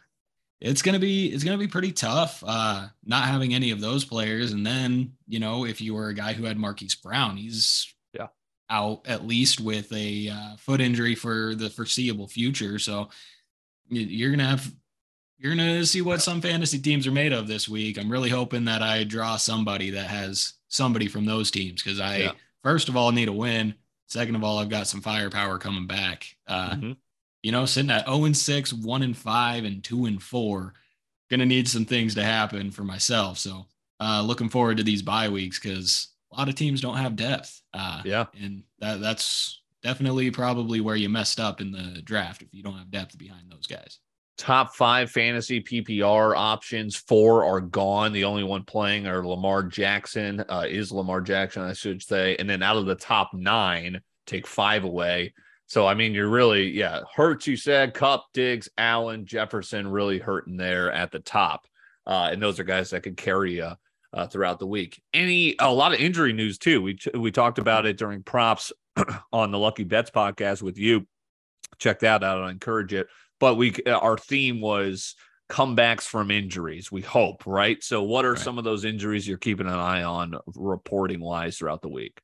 it's 0.60 0.82
gonna 0.82 0.98
be 0.98 1.32
it's 1.32 1.44
gonna 1.44 1.58
be 1.58 1.68
pretty 1.68 1.92
tough 1.92 2.42
uh 2.46 2.86
not 3.04 3.24
having 3.24 3.54
any 3.54 3.70
of 3.70 3.80
those 3.80 4.04
players. 4.04 4.52
And 4.52 4.66
then 4.66 5.12
you 5.28 5.38
know 5.38 5.64
if 5.66 5.80
you 5.80 5.94
were 5.94 6.08
a 6.08 6.14
guy 6.14 6.32
who 6.32 6.44
had 6.44 6.58
Marquise 6.58 6.94
Brown 6.94 7.36
he's 7.36 7.94
yeah. 8.12 8.28
out 8.70 9.02
at 9.06 9.26
least 9.26 9.60
with 9.60 9.92
a 9.92 10.30
uh, 10.30 10.56
foot 10.56 10.80
injury 10.80 11.14
for 11.14 11.54
the 11.54 11.70
foreseeable 11.70 12.28
future. 12.28 12.78
So 12.78 13.10
you're 13.88 14.30
gonna 14.30 14.46
have 14.46 14.72
you're 15.38 15.54
gonna 15.54 15.84
see 15.84 16.00
what 16.00 16.22
some 16.22 16.40
fantasy 16.40 16.78
teams 16.78 17.06
are 17.06 17.12
made 17.12 17.32
of 17.32 17.46
this 17.46 17.68
week. 17.68 17.98
I'm 17.98 18.10
really 18.10 18.30
hoping 18.30 18.64
that 18.64 18.82
I 18.82 19.04
draw 19.04 19.36
somebody 19.36 19.90
that 19.90 20.06
has 20.06 20.54
somebody 20.68 21.06
from 21.06 21.26
those 21.26 21.50
teams 21.50 21.82
because 21.82 22.00
I 22.00 22.16
yeah. 22.16 22.32
first 22.62 22.88
of 22.88 22.96
all 22.96 23.12
need 23.12 23.28
a 23.28 23.32
win. 23.32 23.74
Second 24.08 24.36
of 24.36 24.44
all 24.44 24.58
I've 24.58 24.70
got 24.70 24.86
some 24.86 25.02
firepower 25.02 25.58
coming 25.58 25.86
back. 25.86 26.34
Uh 26.48 26.70
mm-hmm 26.70 26.92
you 27.46 27.52
know, 27.52 27.64
sitting 27.64 27.92
at 27.92 28.06
0 28.06 28.24
and 28.24 28.36
6, 28.36 28.72
1 28.72 29.02
and 29.04 29.16
5, 29.16 29.64
and 29.64 29.84
2 29.84 30.06
and 30.06 30.20
4. 30.20 30.74
Gonna 31.30 31.46
need 31.46 31.68
some 31.68 31.84
things 31.84 32.16
to 32.16 32.24
happen 32.24 32.72
for 32.72 32.82
myself. 32.82 33.38
So 33.38 33.66
uh 34.00 34.20
looking 34.26 34.48
forward 34.48 34.78
to 34.78 34.82
these 34.82 35.00
bye 35.00 35.28
weeks 35.28 35.60
because 35.60 36.08
a 36.32 36.38
lot 36.38 36.48
of 36.48 36.56
teams 36.56 36.80
don't 36.80 36.96
have 36.96 37.14
depth. 37.14 37.62
Uh 37.72 38.02
yeah. 38.04 38.26
And 38.42 38.64
that 38.80 39.00
that's 39.00 39.62
definitely 39.80 40.32
probably 40.32 40.80
where 40.80 40.96
you 40.96 41.08
messed 41.08 41.38
up 41.38 41.60
in 41.60 41.70
the 41.70 42.02
draft 42.02 42.42
if 42.42 42.48
you 42.52 42.64
don't 42.64 42.78
have 42.78 42.90
depth 42.90 43.16
behind 43.16 43.48
those 43.48 43.68
guys. 43.68 44.00
Top 44.36 44.74
five 44.74 45.12
fantasy 45.12 45.62
PPR 45.62 46.36
options, 46.36 46.96
four 46.96 47.44
are 47.44 47.60
gone. 47.60 48.12
The 48.12 48.24
only 48.24 48.42
one 48.42 48.64
playing 48.64 49.06
are 49.06 49.24
Lamar 49.24 49.62
Jackson, 49.62 50.44
uh, 50.48 50.66
is 50.68 50.90
Lamar 50.90 51.20
Jackson, 51.20 51.62
I 51.62 51.74
should 51.74 52.02
say. 52.02 52.34
And 52.40 52.50
then 52.50 52.64
out 52.64 52.76
of 52.76 52.86
the 52.86 52.96
top 52.96 53.32
nine, 53.32 54.00
take 54.26 54.48
five 54.48 54.82
away. 54.82 55.32
So 55.66 55.86
I 55.86 55.94
mean, 55.94 56.14
you're 56.14 56.28
really 56.28 56.70
yeah, 56.70 57.00
Hurts. 57.14 57.46
You 57.46 57.56
said 57.56 57.94
Kupp, 57.94 58.26
Diggs, 58.32 58.68
Allen, 58.78 59.26
Jefferson 59.26 59.88
really 59.88 60.18
hurting 60.18 60.56
there 60.56 60.92
at 60.92 61.10
the 61.10 61.18
top, 61.18 61.66
uh, 62.06 62.30
and 62.32 62.40
those 62.40 62.60
are 62.60 62.64
guys 62.64 62.90
that 62.90 63.02
could 63.02 63.16
carry 63.16 63.56
you 63.56 63.72
uh, 64.12 64.26
throughout 64.26 64.58
the 64.58 64.66
week. 64.66 65.02
Any 65.12 65.56
a 65.58 65.72
lot 65.72 65.92
of 65.92 66.00
injury 66.00 66.32
news 66.32 66.58
too. 66.58 66.82
We 66.82 66.98
we 67.14 67.30
talked 67.32 67.58
about 67.58 67.86
it 67.86 67.98
during 67.98 68.22
props 68.22 68.72
on 69.32 69.50
the 69.50 69.58
Lucky 69.58 69.84
Bets 69.84 70.10
podcast 70.10 70.62
with 70.62 70.78
you. 70.78 71.06
Check 71.78 72.00
that 72.00 72.22
out. 72.22 72.42
I 72.42 72.50
encourage 72.50 72.92
it. 72.92 73.08
But 73.38 73.56
we 73.56 73.74
our 73.86 74.16
theme 74.16 74.60
was 74.60 75.14
comebacks 75.50 76.02
from 76.02 76.30
injuries. 76.30 76.90
We 76.90 77.02
hope, 77.02 77.46
right? 77.46 77.82
So, 77.82 78.02
what 78.02 78.24
are 78.24 78.32
right. 78.32 78.38
some 78.38 78.58
of 78.58 78.64
those 78.64 78.84
injuries 78.84 79.26
you're 79.26 79.38
keeping 79.38 79.66
an 79.66 79.74
eye 79.74 80.02
on 80.02 80.34
reporting 80.54 81.20
wise 81.20 81.58
throughout 81.58 81.82
the 81.82 81.88
week? 81.88 82.20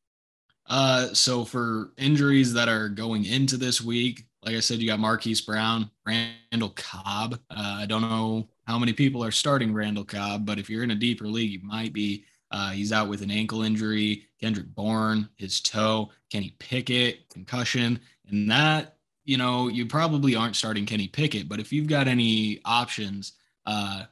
Uh, 0.66 1.08
so 1.12 1.44
for 1.44 1.92
injuries 1.98 2.52
that 2.54 2.68
are 2.68 2.88
going 2.88 3.24
into 3.24 3.56
this 3.56 3.80
week, 3.80 4.24
like 4.44 4.56
I 4.56 4.60
said, 4.60 4.78
you 4.78 4.88
got 4.88 4.98
Marquise 5.00 5.40
Brown, 5.40 5.90
Randall 6.06 6.70
Cobb. 6.70 7.38
Uh, 7.50 7.78
I 7.80 7.86
don't 7.86 8.02
know 8.02 8.48
how 8.66 8.78
many 8.78 8.92
people 8.92 9.22
are 9.24 9.30
starting 9.30 9.72
Randall 9.72 10.04
Cobb, 10.04 10.46
but 10.46 10.58
if 10.58 10.68
you're 10.68 10.82
in 10.82 10.90
a 10.90 10.96
deeper 10.96 11.26
league, 11.26 11.52
you 11.52 11.60
might 11.62 11.92
be. 11.92 12.24
Uh, 12.50 12.70
he's 12.70 12.92
out 12.92 13.08
with 13.08 13.22
an 13.22 13.30
ankle 13.30 13.62
injury. 13.62 14.24
Kendrick 14.38 14.66
Bourne, 14.74 15.28
his 15.36 15.60
toe. 15.60 16.10
Kenny 16.32 16.54
Pickett, 16.58 17.28
concussion, 17.28 18.00
and 18.28 18.50
that 18.50 18.96
you 19.24 19.36
know 19.36 19.68
you 19.68 19.84
probably 19.84 20.34
aren't 20.34 20.56
starting 20.56 20.86
Kenny 20.86 21.06
Pickett. 21.06 21.46
But 21.46 21.60
if 21.60 21.72
you've 21.72 21.86
got 21.86 22.08
any 22.08 22.60
options 22.64 23.32
uh, 23.66 24.04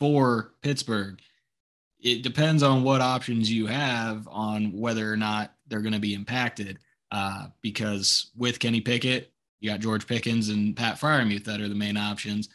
for 0.00 0.54
Pittsburgh, 0.60 1.20
it 2.00 2.22
depends 2.22 2.64
on 2.64 2.82
what 2.82 3.00
options 3.00 3.50
you 3.50 3.66
have 3.66 4.26
on 4.28 4.72
whether 4.72 5.10
or 5.10 5.16
not 5.16 5.54
they're 5.68 5.80
going 5.80 5.92
to 5.92 5.98
be 5.98 6.14
impacted. 6.14 6.78
Uh, 7.10 7.46
because 7.62 8.30
with 8.36 8.58
Kenny 8.58 8.80
Pickett, 8.80 9.32
you 9.60 9.70
got 9.70 9.80
George 9.80 10.06
Pickens 10.06 10.50
and 10.50 10.76
Pat 10.76 11.00
Freiermuth 11.00 11.44
that 11.44 11.60
are 11.60 11.68
the 11.68 11.74
main 11.74 11.96
options. 11.96 12.48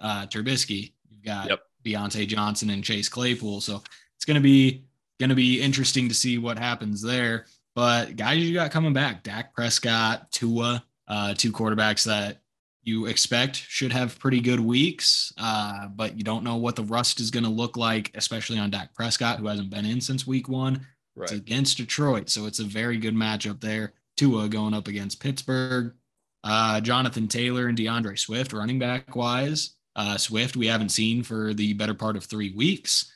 Uh, 0.00 0.26
Trubisky, 0.26 0.92
you've 1.08 1.24
got 1.24 1.48
yep. 1.48 1.62
Diontae 1.84 2.26
Johnson 2.26 2.70
and 2.70 2.82
Chase 2.82 3.08
Claypool. 3.08 3.60
So 3.60 3.82
it's 4.16 4.24
going 4.24 4.34
to 4.34 4.42
be 4.42 4.84
going 5.18 5.28
to 5.28 5.36
be 5.36 5.60
interesting 5.60 6.08
to 6.08 6.14
see 6.14 6.38
what 6.38 6.58
happens 6.58 7.02
there. 7.02 7.46
But 7.74 8.16
guys, 8.16 8.38
you 8.38 8.54
got 8.54 8.70
coming 8.70 8.92
back: 8.92 9.22
Dak 9.22 9.54
Prescott, 9.54 10.30
Tua, 10.32 10.84
uh, 11.06 11.34
two 11.34 11.52
quarterbacks 11.52 12.04
that 12.04 12.40
you 12.82 13.06
expect 13.06 13.56
should 13.56 13.92
have 13.92 14.18
pretty 14.18 14.40
good 14.40 14.60
weeks, 14.60 15.32
uh, 15.38 15.86
but 15.88 16.16
you 16.16 16.24
don't 16.24 16.42
know 16.44 16.56
what 16.56 16.76
the 16.76 16.84
rust 16.84 17.20
is 17.20 17.30
going 17.30 17.44
to 17.44 17.50
look 17.50 17.76
like, 17.76 18.10
especially 18.14 18.58
on 18.58 18.70
Dak 18.70 18.94
Prescott, 18.94 19.38
who 19.38 19.46
hasn't 19.46 19.70
been 19.70 19.84
in 19.84 20.00
since 20.00 20.26
week 20.26 20.48
one. 20.48 20.86
Right. 21.20 21.30
It's 21.30 21.38
against 21.40 21.76
Detroit, 21.76 22.30
so 22.30 22.46
it's 22.46 22.60
a 22.60 22.64
very 22.64 22.96
good 22.98 23.14
matchup 23.14 23.60
there. 23.60 23.92
Tua 24.16 24.48
going 24.48 24.74
up 24.74 24.88
against 24.88 25.20
Pittsburgh. 25.20 25.94
Uh, 26.42 26.80
Jonathan 26.80 27.28
Taylor 27.28 27.68
and 27.68 27.76
D'Andre 27.76 28.16
Swift, 28.16 28.52
running 28.52 28.78
back 28.78 29.14
wise. 29.14 29.76
Uh, 29.94 30.16
Swift, 30.16 30.56
we 30.56 30.66
haven't 30.66 30.90
seen 30.90 31.22
for 31.22 31.52
the 31.52 31.74
better 31.74 31.94
part 31.94 32.16
of 32.16 32.24
three 32.24 32.52
weeks. 32.54 33.12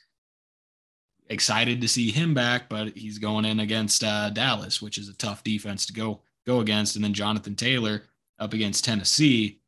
Excited 1.29 1.81
to 1.81 1.89
see 1.89 2.11
him 2.11 2.35
back, 2.35 2.69
but 2.69 2.89
he's 2.97 3.19
going 3.19 3.47
in 3.47 3.61
against 3.61 4.05
uh, 4.05 4.29
Dallas, 4.31 4.83
which 4.83 4.99
is 4.99 5.09
a 5.09 5.17
tough 5.17 5.43
defense 5.43 5.87
to 5.87 5.93
go 5.95 6.21
go 6.47 6.61
against. 6.61 6.97
And 6.97 7.05
then 7.05 7.15
Jonathan 7.15 7.55
Taylor 7.55 8.03
up 8.39 8.53
against 8.53 8.85
Tennessee. 8.85 9.61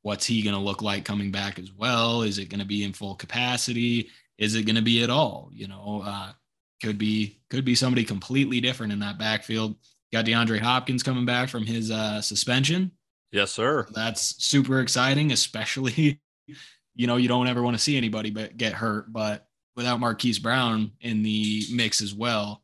What's 0.00 0.26
he 0.26 0.42
going 0.42 0.56
to 0.56 0.60
look 0.60 0.82
like 0.82 1.04
coming 1.04 1.30
back 1.30 1.60
as 1.60 1.72
well? 1.72 2.22
Is 2.22 2.38
it 2.38 2.48
going 2.48 2.58
to 2.58 2.66
be 2.66 2.82
in 2.82 2.92
full 2.92 3.14
capacity? 3.14 4.10
is 4.42 4.56
it 4.56 4.66
going 4.66 4.76
to 4.76 4.82
be 4.82 5.02
at 5.02 5.10
all? 5.10 5.50
You 5.52 5.68
know, 5.68 6.02
uh, 6.04 6.32
could 6.82 6.98
be 6.98 7.40
could 7.48 7.64
be 7.64 7.74
somebody 7.74 8.04
completely 8.04 8.60
different 8.60 8.92
in 8.92 8.98
that 9.00 9.18
backfield. 9.18 9.76
Got 10.12 10.26
DeAndre 10.26 10.60
Hopkins 10.60 11.02
coming 11.02 11.24
back 11.24 11.48
from 11.48 11.64
his 11.64 11.90
uh, 11.90 12.20
suspension. 12.20 12.90
Yes, 13.30 13.52
sir. 13.52 13.86
That's 13.94 14.44
super 14.44 14.80
exciting, 14.80 15.32
especially 15.32 16.20
you 16.94 17.06
know 17.06 17.16
you 17.16 17.28
don't 17.28 17.46
ever 17.46 17.62
want 17.62 17.76
to 17.76 17.82
see 17.82 17.96
anybody 17.96 18.30
but 18.30 18.56
get 18.56 18.74
hurt, 18.74 19.12
but 19.12 19.46
without 19.76 20.00
Marquise 20.00 20.38
Brown 20.38 20.92
in 21.00 21.22
the 21.22 21.62
mix 21.72 22.02
as 22.02 22.12
well, 22.12 22.62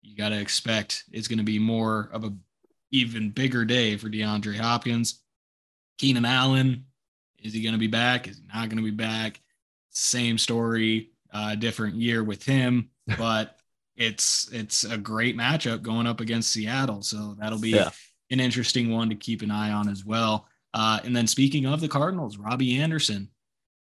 you 0.00 0.16
got 0.16 0.30
to 0.30 0.40
expect 0.40 1.04
it's 1.12 1.28
going 1.28 1.38
to 1.38 1.44
be 1.44 1.58
more 1.58 2.08
of 2.12 2.24
a 2.24 2.34
even 2.92 3.30
bigger 3.30 3.64
day 3.64 3.96
for 3.96 4.08
DeAndre 4.08 4.56
Hopkins. 4.56 5.20
Keenan 5.98 6.24
Allen, 6.24 6.86
is 7.42 7.52
he 7.52 7.62
going 7.62 7.74
to 7.74 7.78
be 7.78 7.86
back? 7.86 8.28
Is 8.28 8.38
he 8.38 8.44
not 8.46 8.68
going 8.68 8.78
to 8.78 8.82
be 8.82 8.90
back? 8.90 9.40
Same 9.90 10.38
story, 10.38 11.10
uh, 11.32 11.54
different 11.56 11.96
year 11.96 12.22
with 12.22 12.44
him, 12.44 12.90
but 13.18 13.55
it's 13.96 14.50
it's 14.52 14.84
a 14.84 14.96
great 14.96 15.36
matchup 15.36 15.82
going 15.82 16.06
up 16.06 16.20
against 16.20 16.52
Seattle. 16.52 17.02
So 17.02 17.36
that'll 17.38 17.60
be 17.60 17.70
yeah. 17.70 17.90
an 18.30 18.40
interesting 18.40 18.90
one 18.90 19.08
to 19.08 19.14
keep 19.14 19.42
an 19.42 19.50
eye 19.50 19.70
on 19.70 19.88
as 19.88 20.04
well. 20.04 20.46
Uh, 20.74 21.00
and 21.04 21.16
then 21.16 21.26
speaking 21.26 21.66
of 21.66 21.80
the 21.80 21.88
Cardinals, 21.88 22.36
Robbie 22.36 22.78
Anderson, 22.78 23.28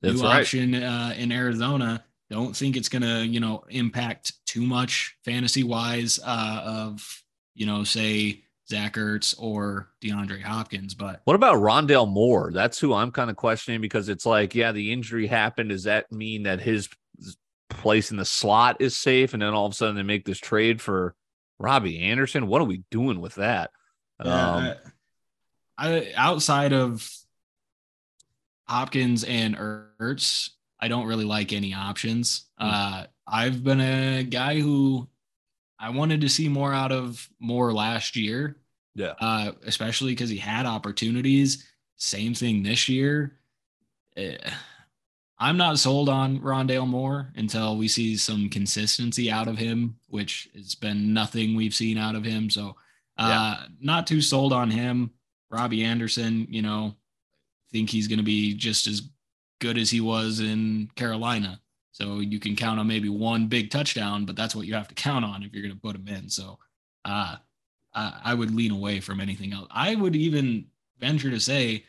That's 0.01 0.17
new 0.17 0.23
right. 0.23 0.41
option 0.41 0.75
uh, 0.75 1.15
in 1.17 1.33
Arizona. 1.33 2.05
Don't 2.31 2.57
think 2.57 2.77
it's 2.77 2.89
going 2.89 3.03
to 3.03 3.27
you 3.27 3.41
know 3.41 3.65
impact 3.69 4.33
too 4.47 4.63
much 4.63 5.17
fantasy 5.25 5.63
wise 5.63 6.19
uh, 6.25 6.63
of 6.65 7.23
you 7.55 7.67
know 7.67 7.85
say 7.85 8.45
Zach 8.69 8.95
Ertz 8.95 9.35
or 9.39 9.91
DeAndre 10.03 10.43
Hopkins. 10.43 10.95
But 10.95 11.21
what 11.25 11.37
about 11.37 11.57
Rondale 11.57 12.09
Moore? 12.09 12.51
That's 12.53 12.79
who 12.79 12.95
I'm 12.95 13.11
kind 13.11 13.31
of 13.31 13.37
questioning 13.37 13.81
because 13.81 14.09
it's 14.09 14.25
like, 14.25 14.55
yeah, 14.55 14.73
the 14.73 14.93
injury 14.93 15.27
happened. 15.27 15.71
Does 15.71 15.85
that 15.85 16.11
mean 16.11 16.45
that 16.45 16.61
his 16.61 16.89
place 17.69 18.11
in 18.11 18.17
the 18.17 18.25
slot 18.25 18.77
is 18.81 18.97
safe? 18.97 19.33
And 19.33 19.43
then 19.43 19.55
all 19.55 19.67
of 19.67 19.73
a 19.73 19.75
sudden 19.75 19.97
they 19.97 20.03
make 20.03 20.25
this 20.25 20.39
trade 20.39 20.81
for 20.81 21.15
Robbie 21.59 22.01
Anderson. 22.01 22.47
What 22.47 22.61
are 22.61 22.67
we 22.67 22.85
doing 22.91 23.21
with 23.21 23.37
that? 23.37 23.71
Yeah, 24.25 24.51
um, 24.51 24.75
I, 25.77 26.13
outside 26.17 26.73
of 26.73 27.09
Hopkins 28.67 29.25
and 29.25 29.57
Ertz, 29.57 30.51
I 30.81 30.89
don't 30.89 31.07
really 31.07 31.25
like 31.25 31.53
any 31.53 31.75
options. 31.75 32.47
Hmm. 32.59 32.67
Uh, 32.67 33.05
I've 33.27 33.65
been 33.65 33.81
a 33.81 34.23
guy 34.23 34.61
who 34.61 35.09
I 35.79 35.91
wanted 35.91 36.21
to 36.23 36.29
see 36.29 36.49
more 36.49 36.73
out 36.73 36.93
of 36.93 37.29
Moore 37.41 37.73
last 37.73 38.17
year. 38.17 38.57
Yeah. 38.95 39.15
Uh, 39.21 39.53
especially 39.67 40.13
because 40.13 40.31
he 40.31 40.37
had 40.37 40.67
opportunities. 40.67 41.67
Same 41.97 42.35
thing 42.35 42.63
this 42.63 42.89
year. 42.89 43.39
Uh, 44.17 44.33
I'm 45.39 45.57
not 45.57 45.79
sold 45.79 46.09
on 46.09 46.39
Rondale 46.41 46.87
Moore 46.87 47.33
until 47.37 47.77
we 47.77 47.89
see 47.89 48.17
some 48.17 48.49
consistency 48.49 49.31
out 49.31 49.49
of 49.49 49.59
him, 49.59 49.97
which 50.09 50.49
has 50.55 50.75
been 50.75 51.13
nothing 51.13 51.57
we've 51.57 51.75
seen 51.75 51.99
out 51.99 52.15
of 52.15 52.25
him. 52.25 52.51
So, 52.51 52.77
uh, 53.19 53.57
yeah. 53.59 53.67
not 53.81 54.07
too 54.07 54.21
sold 54.21 54.53
on 54.53 54.71
him. 54.71 55.11
Robbie 55.51 55.85
Anderson, 55.85 56.47
you 56.49 56.63
know, 56.63 56.95
think 57.71 57.91
he's 57.91 58.09
going 58.09 58.19
to 58.19 58.25
be 58.25 58.55
just 58.55 58.87
as 58.87 59.03
good 59.61 59.77
as 59.77 59.91
he 59.91 60.01
was 60.01 60.41
in 60.41 60.91
Carolina. 60.95 61.61
So 61.91 62.21
you 62.21 62.41
can 62.41 62.57
count 62.57 62.81
on 62.81 62.87
maybe 62.87 63.09
one 63.09 63.47
big 63.47 63.71
touchdown, 63.71 64.25
but 64.25 64.37
that's 64.37 64.55
what 64.55 64.67
you 64.67 64.75
have 64.75 64.89
to 64.89 64.95
count 64.95 65.25
on 65.25 65.43
if 65.43 65.53
you're 65.53 65.63
going 65.63 65.75
to 65.75 65.81
put 65.81 65.97
him 65.97 66.09
in. 66.09 66.29
So 66.29 66.59
uh, 67.05 67.37
I, 67.95 68.21
I 68.25 68.35
would 68.35 68.55
lean 68.55 68.73
away 68.73 69.01
from 69.01 69.21
anything 69.21 69.53
else. 69.53 69.69
I 69.71 69.95
would 69.95 70.17
even 70.17 70.67
venture 70.99 71.31
to 71.31 71.41
say 71.41 71.85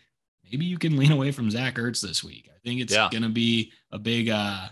maybe 0.51 0.65
you 0.65 0.77
can 0.77 0.97
lean 0.97 1.11
away 1.11 1.31
from 1.31 1.49
Zach 1.49 1.75
Ertz 1.75 2.01
this 2.01 2.23
week. 2.23 2.49
I 2.49 2.57
think 2.63 2.81
it's 2.81 2.93
yeah. 2.93 3.09
going 3.11 3.23
to 3.23 3.29
be 3.29 3.71
a 3.91 3.99
big 3.99 4.29
uh, 4.29 4.67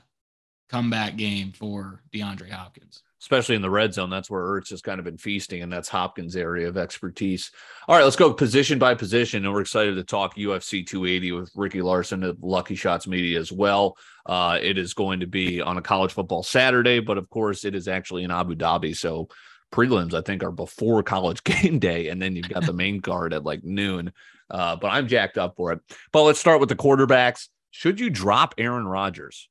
comeback 0.69 1.15
game 1.15 1.51
for 1.51 2.01
DeAndre 2.13 2.49
Hopkins 2.49 3.03
especially 3.23 3.55
in 3.55 3.61
the 3.61 3.69
red 3.69 3.93
zone. 3.93 4.09
That's 4.09 4.29
where 4.29 4.41
Ertz 4.41 4.69
has 4.71 4.81
kind 4.81 4.99
of 4.99 5.05
been 5.05 5.17
feasting, 5.17 5.61
and 5.61 5.71
that's 5.71 5.87
Hopkins' 5.87 6.35
area 6.35 6.67
of 6.67 6.75
expertise. 6.75 7.51
All 7.87 7.95
right, 7.95 8.03
let's 8.03 8.17
go 8.17 8.33
position 8.33 8.77
by 8.77 8.95
position, 8.95 9.45
and 9.45 9.53
we're 9.53 9.61
excited 9.61 9.95
to 9.95 10.03
talk 10.03 10.35
UFC 10.35 10.85
280 10.85 11.31
with 11.31 11.51
Ricky 11.55 11.81
Larson 11.81 12.23
of 12.23 12.43
Lucky 12.43 12.75
Shots 12.75 13.07
Media 13.07 13.39
as 13.39 13.49
well. 13.49 13.97
Uh, 14.25 14.59
it 14.61 14.77
is 14.77 14.93
going 14.93 15.21
to 15.21 15.25
be 15.25 15.61
on 15.61 15.77
a 15.77 15.81
college 15.81 16.11
football 16.11 16.43
Saturday, 16.43 16.99
but 16.99 17.17
of 17.17 17.29
course, 17.29 17.63
it 17.63 17.75
is 17.75 17.87
actually 17.87 18.23
in 18.23 18.31
Abu 18.31 18.55
Dhabi, 18.55 18.93
so 18.93 19.29
prelims 19.71 20.13
I 20.13 20.21
think 20.21 20.43
are 20.43 20.51
before 20.51 21.01
college 21.03 21.45
game 21.45 21.79
day, 21.79 22.09
and 22.09 22.21
then 22.21 22.35
you've 22.35 22.49
got 22.49 22.65
the 22.65 22.73
main 22.73 22.99
card 22.99 23.33
at 23.33 23.45
like 23.45 23.63
noon. 23.63 24.11
Uh, 24.53 24.77
but 24.77 24.89
I'm 24.89 25.07
jacked 25.07 25.37
up 25.37 25.57
for 25.57 25.73
it. 25.73 25.79
But 26.13 26.23
let's 26.23 26.39
start 26.39 26.59
with 26.61 26.69
the 26.69 26.75
quarterbacks. 26.75 27.47
Should 27.71 27.99
you 27.99 28.09
drop 28.09 28.53
Aaron 28.59 28.87
Rodgers? 28.87 29.49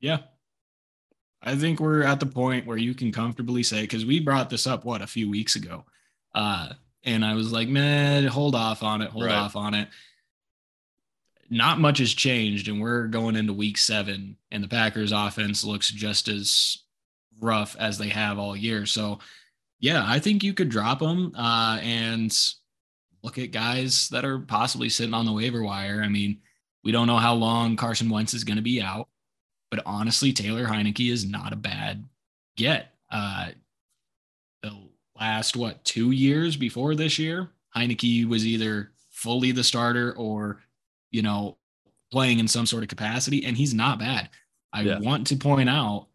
Yeah, 0.00 0.18
I 1.40 1.56
think 1.56 1.78
we're 1.78 2.02
at 2.02 2.20
the 2.20 2.26
point 2.26 2.66
where 2.66 2.76
you 2.76 2.94
can 2.94 3.12
comfortably 3.12 3.62
say, 3.62 3.82
because 3.82 4.04
we 4.04 4.18
brought 4.18 4.50
this 4.50 4.66
up, 4.66 4.84
what, 4.84 5.02
a 5.02 5.06
few 5.06 5.30
weeks 5.30 5.56
ago. 5.56 5.84
Uh, 6.34 6.70
and 7.04 7.24
I 7.24 7.34
was 7.34 7.52
like, 7.52 7.68
man, 7.68 8.26
hold 8.26 8.54
off 8.54 8.82
on 8.82 9.02
it, 9.02 9.10
hold 9.10 9.26
right. 9.26 9.34
off 9.34 9.54
on 9.54 9.74
it. 9.74 9.88
Not 11.50 11.78
much 11.78 11.98
has 11.98 12.12
changed, 12.12 12.68
and 12.68 12.80
we're 12.80 13.06
going 13.06 13.36
into 13.36 13.52
week 13.52 13.76
seven, 13.78 14.36
and 14.50 14.64
the 14.64 14.68
Packers 14.68 15.12
offense 15.12 15.62
looks 15.62 15.90
just 15.90 16.28
as 16.28 16.78
rough 17.38 17.76
as 17.78 17.98
they 17.98 18.08
have 18.08 18.38
all 18.38 18.56
year. 18.56 18.86
So, 18.86 19.18
yeah, 19.84 20.02
I 20.06 20.18
think 20.18 20.42
you 20.42 20.54
could 20.54 20.70
drop 20.70 21.00
them 21.00 21.34
uh, 21.36 21.78
and 21.82 22.34
look 23.22 23.36
at 23.36 23.52
guys 23.52 24.08
that 24.08 24.24
are 24.24 24.38
possibly 24.38 24.88
sitting 24.88 25.12
on 25.12 25.26
the 25.26 25.32
waiver 25.32 25.62
wire. 25.62 26.00
I 26.02 26.08
mean, 26.08 26.38
we 26.84 26.90
don't 26.90 27.06
know 27.06 27.18
how 27.18 27.34
long 27.34 27.76
Carson 27.76 28.08
Wentz 28.08 28.32
is 28.32 28.44
going 28.44 28.56
to 28.56 28.62
be 28.62 28.80
out. 28.80 29.08
But 29.70 29.82
honestly, 29.84 30.32
Taylor 30.32 30.64
Heinicke 30.64 31.12
is 31.12 31.26
not 31.26 31.52
a 31.52 31.56
bad 31.56 32.02
get. 32.56 32.94
Uh, 33.10 33.48
the 34.62 34.72
last, 35.20 35.54
what, 35.54 35.84
two 35.84 36.12
years 36.12 36.56
before 36.56 36.94
this 36.94 37.18
year, 37.18 37.50
Heinicke 37.76 38.26
was 38.26 38.46
either 38.46 38.90
fully 39.10 39.52
the 39.52 39.62
starter 39.64 40.14
or, 40.16 40.62
you 41.10 41.20
know, 41.20 41.58
playing 42.10 42.38
in 42.38 42.48
some 42.48 42.64
sort 42.64 42.84
of 42.84 42.88
capacity, 42.88 43.44
and 43.44 43.54
he's 43.54 43.74
not 43.74 43.98
bad. 43.98 44.30
I 44.72 44.80
yeah. 44.80 44.98
want 45.00 45.26
to 45.26 45.36
point 45.36 45.68
out 45.68 46.06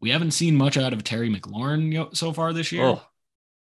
we 0.00 0.10
haven't 0.10 0.32
seen 0.32 0.56
much 0.56 0.76
out 0.76 0.92
of 0.92 1.04
Terry 1.04 1.30
McLaurin 1.30 2.14
so 2.16 2.32
far 2.32 2.52
this 2.52 2.72
year. 2.72 2.84
Oh. 2.84 3.02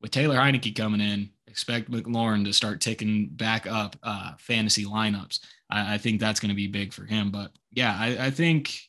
With 0.02 0.12
Taylor 0.12 0.36
Heinicke 0.36 0.76
coming 0.76 1.02
in, 1.02 1.32
expect 1.48 1.90
McLaurin 1.90 2.46
to 2.46 2.54
start 2.54 2.82
taking 2.82 3.30
back 3.30 3.66
up 3.66 3.96
uh, 4.04 4.34
fantasy 4.38 4.86
lineups. 4.86 5.40
I, 5.70 5.96
I 5.96 5.98
think 5.98 6.20
that's 6.20 6.40
going 6.40 6.50
to 6.50 6.56
be 6.56 6.68
big 6.68 6.94
for 6.94 7.04
him. 7.04 7.32
But 7.32 7.52
yeah, 7.72 7.96
I, 7.98 8.28
I 8.28 8.30
think 8.30 8.80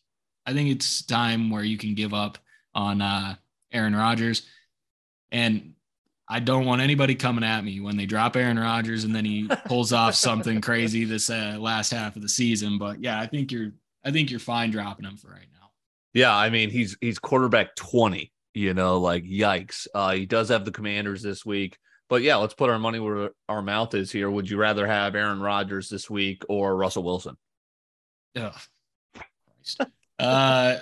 I 0.44 0.52
think 0.52 0.70
it's 0.70 1.02
time 1.02 1.50
where 1.50 1.64
you 1.64 1.78
can 1.78 1.94
give 1.94 2.12
up 2.12 2.38
on 2.74 3.00
uh, 3.00 3.36
Aaron 3.72 3.94
Rodgers. 3.94 4.46
And 5.30 5.74
I 6.28 6.40
don't 6.40 6.66
want 6.66 6.82
anybody 6.82 7.14
coming 7.14 7.44
at 7.44 7.64
me 7.64 7.80
when 7.80 7.96
they 7.96 8.06
drop 8.06 8.36
Aaron 8.36 8.58
Rodgers 8.58 9.04
and 9.04 9.14
then 9.14 9.24
he 9.24 9.48
pulls 9.66 9.92
off 9.92 10.14
something 10.14 10.60
crazy 10.60 11.04
this 11.04 11.30
uh, 11.30 11.56
last 11.58 11.90
half 11.90 12.16
of 12.16 12.22
the 12.22 12.28
season. 12.28 12.78
But 12.78 13.02
yeah, 13.02 13.20
I 13.20 13.26
think 13.26 13.52
you're 13.52 13.72
I 14.04 14.10
think 14.10 14.30
you're 14.30 14.40
fine 14.40 14.70
dropping 14.70 15.06
him 15.06 15.16
for 15.16 15.28
right 15.28 15.48
now. 15.52 15.57
Yeah, 16.14 16.34
I 16.34 16.50
mean 16.50 16.70
he's 16.70 16.96
he's 17.00 17.18
quarterback 17.18 17.74
20, 17.76 18.32
you 18.54 18.74
know, 18.74 18.98
like 18.98 19.24
yikes. 19.24 19.86
Uh 19.94 20.12
he 20.12 20.26
does 20.26 20.48
have 20.48 20.64
the 20.64 20.72
commanders 20.72 21.22
this 21.22 21.44
week. 21.44 21.78
But 22.08 22.22
yeah, 22.22 22.36
let's 22.36 22.54
put 22.54 22.70
our 22.70 22.78
money 22.78 22.98
where 22.98 23.30
our 23.48 23.60
mouth 23.60 23.94
is 23.94 24.10
here. 24.10 24.30
Would 24.30 24.48
you 24.48 24.56
rather 24.56 24.86
have 24.86 25.14
Aaron 25.14 25.40
Rodgers 25.40 25.88
this 25.90 26.08
week 26.08 26.42
or 26.48 26.76
Russell 26.76 27.02
Wilson? 27.02 27.36
Ugh. 28.36 28.54
Uh, 30.20 30.78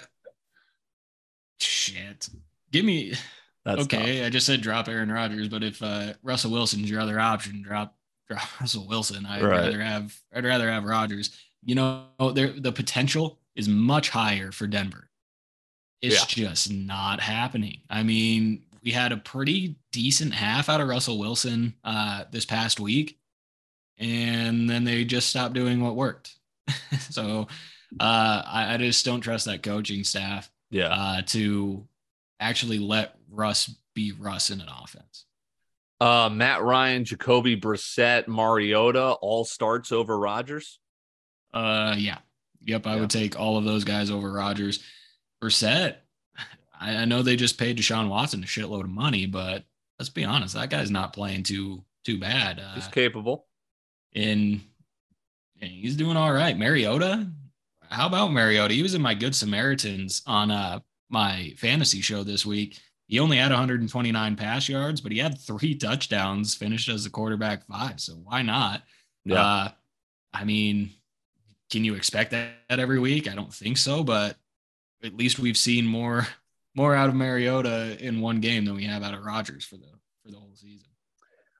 shit. 1.60 2.30
Give 2.72 2.86
me. 2.86 3.12
That's 3.66 3.82
okay. 3.82 4.20
Tough. 4.20 4.26
I 4.26 4.30
just 4.30 4.46
said 4.46 4.62
drop 4.62 4.88
Aaron 4.88 5.12
Rodgers, 5.12 5.48
but 5.48 5.62
if 5.62 5.82
uh, 5.82 6.14
Russell 6.22 6.52
Wilson's 6.52 6.88
your 6.88 7.00
other 7.00 7.20
option, 7.20 7.62
drop 7.62 7.94
drop 8.28 8.48
Russell 8.60 8.86
Wilson. 8.88 9.26
I'd 9.26 9.42
right. 9.42 9.58
rather 9.58 9.80
have 9.82 10.18
I'd 10.34 10.44
rather 10.44 10.70
have 10.70 10.84
Rodgers. 10.84 11.36
You 11.64 11.74
know, 11.74 12.06
there 12.34 12.52
the 12.58 12.72
potential 12.72 13.38
is 13.54 13.68
much 13.68 14.08
higher 14.08 14.52
for 14.52 14.66
Denver. 14.66 15.10
It's 16.02 16.36
yeah. 16.36 16.46
just 16.48 16.70
not 16.70 17.20
happening. 17.20 17.80
I 17.88 18.02
mean, 18.02 18.62
we 18.82 18.92
had 18.92 19.12
a 19.12 19.16
pretty 19.16 19.76
decent 19.92 20.32
half 20.32 20.68
out 20.68 20.80
of 20.80 20.88
Russell 20.88 21.18
Wilson 21.18 21.74
uh, 21.82 22.24
this 22.30 22.44
past 22.44 22.78
week, 22.78 23.18
and 23.98 24.68
then 24.68 24.84
they 24.84 25.04
just 25.04 25.28
stopped 25.28 25.54
doing 25.54 25.80
what 25.80 25.96
worked. 25.96 26.36
so 27.10 27.48
uh, 27.98 28.42
I, 28.46 28.74
I, 28.74 28.76
just 28.76 29.04
don't 29.04 29.20
trust 29.20 29.46
that 29.46 29.62
coaching 29.62 30.04
staff. 30.04 30.50
Yeah. 30.70 30.88
Uh, 30.88 31.22
to 31.26 31.86
actually 32.40 32.78
let 32.78 33.16
Russ 33.30 33.74
be 33.94 34.12
Russ 34.12 34.50
in 34.50 34.60
an 34.60 34.68
offense. 34.68 35.24
Uh, 36.00 36.28
Matt 36.30 36.62
Ryan, 36.62 37.04
Jacoby 37.04 37.58
Brissett, 37.58 38.28
Mariota, 38.28 39.12
all 39.20 39.44
starts 39.44 39.92
over 39.92 40.18
Rodgers. 40.18 40.78
Uh, 41.54 41.94
yeah. 41.96 42.18
Yep. 42.64 42.86
I 42.86 42.94
yeah. 42.94 43.00
would 43.00 43.10
take 43.10 43.38
all 43.38 43.56
of 43.56 43.64
those 43.64 43.84
guys 43.84 44.10
over 44.10 44.30
Rodgers. 44.30 44.84
Brissett, 45.42 45.96
I, 46.80 46.96
I 46.96 47.04
know 47.04 47.22
they 47.22 47.36
just 47.36 47.58
paid 47.58 47.78
Deshaun 47.78 48.08
Watson 48.08 48.42
a 48.42 48.46
shitload 48.46 48.84
of 48.84 48.90
money, 48.90 49.26
but 49.26 49.64
let's 49.98 50.08
be 50.08 50.24
honest, 50.24 50.54
that 50.54 50.70
guy's 50.70 50.90
not 50.90 51.12
playing 51.12 51.42
too 51.42 51.84
too 52.04 52.18
bad. 52.18 52.60
Uh, 52.60 52.74
he's 52.74 52.88
capable. 52.88 53.46
And 54.14 54.60
he's 55.54 55.96
doing 55.96 56.16
all 56.16 56.32
right. 56.32 56.56
Mariota, 56.56 57.28
how 57.90 58.06
about 58.06 58.32
Mariota? 58.32 58.74
He 58.74 58.82
was 58.82 58.94
in 58.94 59.02
my 59.02 59.14
Good 59.14 59.34
Samaritans 59.34 60.22
on 60.26 60.50
uh, 60.50 60.80
my 61.10 61.52
fantasy 61.56 62.00
show 62.00 62.22
this 62.22 62.46
week. 62.46 62.78
He 63.08 63.20
only 63.20 63.36
had 63.36 63.50
129 63.50 64.36
pass 64.36 64.68
yards, 64.68 65.00
but 65.00 65.12
he 65.12 65.18
had 65.18 65.38
three 65.38 65.74
touchdowns, 65.78 66.54
finished 66.54 66.88
as 66.88 67.06
a 67.06 67.10
quarterback 67.10 67.66
five. 67.66 68.00
So 68.00 68.14
why 68.14 68.42
not? 68.42 68.82
Yeah. 69.24 69.44
Uh, 69.44 69.68
I 70.32 70.44
mean, 70.44 70.90
can 71.70 71.84
you 71.84 71.94
expect 71.94 72.30
that 72.30 72.52
every 72.68 72.98
week? 72.98 73.30
I 73.30 73.34
don't 73.34 73.52
think 73.52 73.78
so, 73.78 74.04
but 74.04 74.36
at 75.04 75.14
least 75.14 75.38
we've 75.38 75.56
seen 75.56 75.86
more 75.86 76.26
more 76.74 76.94
out 76.94 77.08
of 77.08 77.14
Mariota 77.14 77.96
in 78.04 78.20
one 78.20 78.40
game 78.40 78.64
than 78.64 78.74
we 78.76 78.84
have 78.84 79.02
out 79.02 79.14
of 79.14 79.24
Rodgers 79.24 79.64
for 79.64 79.76
the 79.76 79.90
for 80.22 80.30
the 80.30 80.38
whole 80.38 80.54
season. 80.54 80.88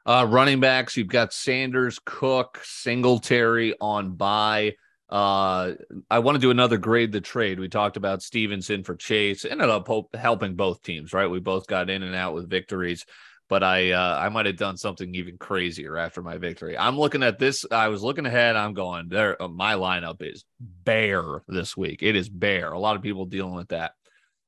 Uh, 0.05 0.27
running 0.29 0.61
backs, 0.61 0.97
you've 0.97 1.09
got 1.09 1.33
Sanders, 1.33 1.99
Cook, 2.05 2.61
Singletary 2.63 3.75
on 3.81 4.13
bye. 4.13 4.75
Uh, 5.09 5.73
I 6.11 6.19
want 6.19 6.37
to 6.37 6.41
do 6.41 6.51
another 6.51 6.79
grade 6.79 7.13
the 7.13 7.21
trade. 7.21 7.61
We 7.61 7.69
talked 7.69 7.97
about 7.97 8.23
Stevenson 8.23 8.85
for 8.85 8.97
Chase. 8.97 9.45
Ended 9.45 9.69
up 9.69 9.89
helping 10.15 10.55
both 10.55 10.83
teams, 10.83 11.13
right? 11.13 11.31
We 11.31 11.41
both 11.41 11.67
got 11.67 11.91
in 11.91 12.03
and 12.03 12.15
out 12.15 12.35
with 12.35 12.51
victories, 12.51 13.05
but 13.49 13.63
I 13.63 13.93
uh, 13.93 14.19
I 14.21 14.29
might 14.29 14.47
have 14.47 14.57
done 14.57 14.77
something 14.77 15.15
even 15.15 15.39
crazier 15.39 15.97
after 15.97 16.23
my 16.23 16.39
victory. 16.39 16.77
I'm 16.77 16.99
looking 16.99 17.23
at 17.23 17.39
this. 17.39 17.65
I 17.71 17.89
was 17.89 18.03
looking 18.03 18.27
ahead. 18.27 18.57
I'm 18.57 18.75
going 18.75 19.09
there. 19.09 19.41
Uh, 19.41 19.49
my 19.49 19.75
lineup 19.75 20.17
is 20.21 20.45
bare 20.61 21.43
this 21.49 21.77
week. 21.77 22.03
It 22.03 22.17
is 22.17 22.29
bare. 22.29 22.73
A 22.73 22.79
lot 22.79 22.97
of 22.97 23.03
people 23.03 23.27
dealing 23.27 23.55
with 23.55 23.69
that. 23.69 23.93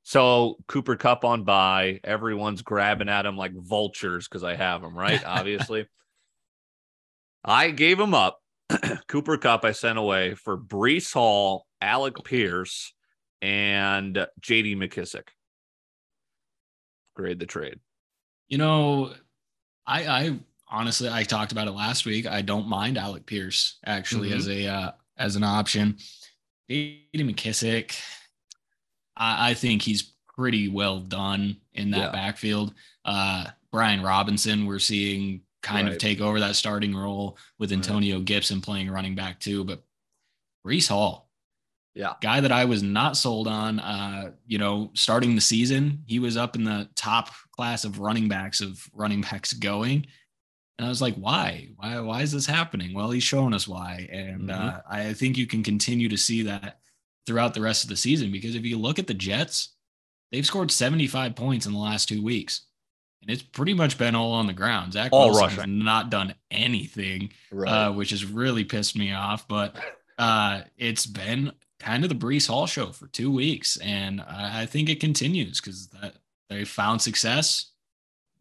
So 0.03 0.57
Cooper 0.67 0.97
Kupp 0.97 1.25
on 1.25 1.45
bye. 1.45 2.01
Everyone's 2.03 2.63
grabbing 2.63 3.09
at 3.09 3.27
him 3.27 3.37
like 3.37 3.53
vultures 3.55 4.27
because 4.27 4.43
I 4.43 4.55
have 4.55 4.83
him 4.83 4.97
right. 4.97 5.23
Obviously, 5.27 5.87
I 7.45 7.71
gave 7.71 8.01
him 8.01 8.15
up 8.15 8.39
Cooper 9.09 9.39
Kupp 9.39 9.65
I 9.65 9.73
sent 9.73 9.99
away 9.99 10.35
for 10.35 10.59
Breece 10.59 11.13
Hall, 11.13 11.67
Alec 11.81 12.17
Pierce, 12.25 12.93
and 13.41 14.27
JD 14.41 14.77
McKissic. 14.77 15.29
Grade 17.15 17.39
the 17.39 17.47
trade. 17.47 17.81
You 18.49 18.59
know, 18.59 19.13
I 19.87 20.07
I 20.07 20.39
honestly 20.69 21.09
I 21.09 21.23
talked 21.23 21.53
about 21.53 21.69
it 21.69 21.73
last 21.73 22.07
week. 22.07 22.27
I 22.27 22.43
don't 22.43 22.69
mind 22.69 22.99
Alec 22.99 23.27
Pierce 23.27 23.79
actually 23.85 24.31
mm-hmm. 24.31 24.39
as 24.39 24.49
a 24.49 24.67
uh, 24.67 24.91
as 25.17 25.37
an 25.37 25.45
option. 25.45 25.97
JD 26.71 27.15
McKissic, 27.15 28.01
I, 29.17 29.51
I 29.51 29.55
think 29.55 29.83
he's 29.83 30.15
pretty 30.35 30.69
well 30.69 31.01
done 31.01 31.57
in 31.75 31.91
that 31.91 31.99
yeah. 31.99 32.11
backfield. 32.13 32.75
Uh, 33.05 33.47
Brian 33.73 34.03
Robinson, 34.03 34.67
we're 34.67 34.79
seeing 34.79 35.43
kind 35.63 35.87
right. 35.87 35.93
of 35.95 35.99
take 35.99 36.21
over 36.21 36.41
that 36.41 36.57
starting 36.57 36.95
role 36.95 37.37
with 37.59 37.73
Antonio 37.73 38.17
right. 38.17 38.25
Gibson 38.25 38.61
playing 38.61 38.91
running 38.91 39.15
back 39.15 39.41
too. 39.41 39.65
But 39.65 39.83
Breece 40.67 40.89
Hall, 40.89 41.28
yeah, 41.99 42.13
guy 42.23 42.41
that 42.41 42.53
I 42.53 42.65
was 42.65 42.81
not 42.81 43.17
sold 43.17 43.49
on. 43.49 43.81
Uh, 43.81 44.31
you 44.47 44.57
know, 44.57 44.93
starting 44.95 45.35
the 45.35 45.41
season, 45.41 46.05
he 46.07 46.21
was 46.21 46.37
up 46.37 46.55
in 46.55 46.63
the 46.63 46.89
top 46.95 47.31
class 47.51 47.85
of 47.85 47.99
running 47.99 48.29
backs 48.29 48.61
of 48.61 48.89
running 48.93 49.21
backs 49.21 49.53
going. 49.53 50.07
And 50.79 50.87
I 50.87 50.89
was 50.89 51.03
like, 51.03 51.17
why? 51.17 51.71
Why? 51.75 51.99
Why 51.99 52.23
is 52.23 52.31
this 52.31 52.47
happening? 52.47 52.95
Well, 52.95 53.11
he's 53.11 53.25
showing 53.25 53.53
us 53.53 53.67
why, 53.67 54.09
and 54.13 54.49
mm-hmm. 54.49 54.69
uh, 54.69 54.79
I 54.89 55.13
think 55.13 55.37
you 55.37 55.49
can 55.49 55.65
continue 55.65 56.09
to 56.09 56.17
see 56.17 56.43
that 56.43 56.79
throughout 57.27 57.53
the 57.53 57.61
rest 57.61 57.83
of 57.83 57.91
the 57.91 57.97
season 57.97 58.31
because 58.31 58.55
if 58.55 58.65
you 58.65 58.79
look 58.79 59.01
at 59.01 59.09
the 59.09 59.13
Jets, 59.13 59.75
they've 60.31 60.47
scored 60.47 60.71
75 60.71 61.35
points 61.35 61.67
in 61.67 61.73
the 61.73 61.79
last 61.79 62.09
two 62.09 62.23
weeks 62.23 62.63
and 63.21 63.31
it's 63.31 63.43
pretty 63.43 63.75
much 63.75 63.99
been 63.99 64.15
all 64.15 64.33
on 64.33 64.47
the 64.47 64.53
ground. 64.53 64.93
Zach 64.93 65.11
all 65.13 65.27
Wilson 65.27 65.43
rushing. 65.43 65.59
has 65.59 65.67
not 65.69 66.11
done 66.11 66.35
anything, 66.51 67.31
right. 67.51 67.71
uh, 67.71 67.93
which 67.93 68.11
has 68.11 68.25
really 68.25 68.65
pissed 68.65 68.97
me 68.97 69.13
off. 69.13 69.47
But 69.49 69.77
uh, 70.19 70.63
it's 70.77 71.05
been 71.05 71.53
kind 71.81 72.05
of 72.05 72.09
the 72.09 72.17
Breece 72.17 72.49
Hall 72.49 72.67
show 72.67 72.87
for 72.87 73.07
two 73.09 73.31
weeks, 73.31 73.77
and 73.79 74.21
I, 74.21 74.62
I 74.62 74.67
think 74.67 74.88
it 74.88 75.01
continues 75.01 75.61
because 75.61 75.88
that 75.88 76.14
they 76.49 76.64
found 76.64 77.03
success. 77.03 77.73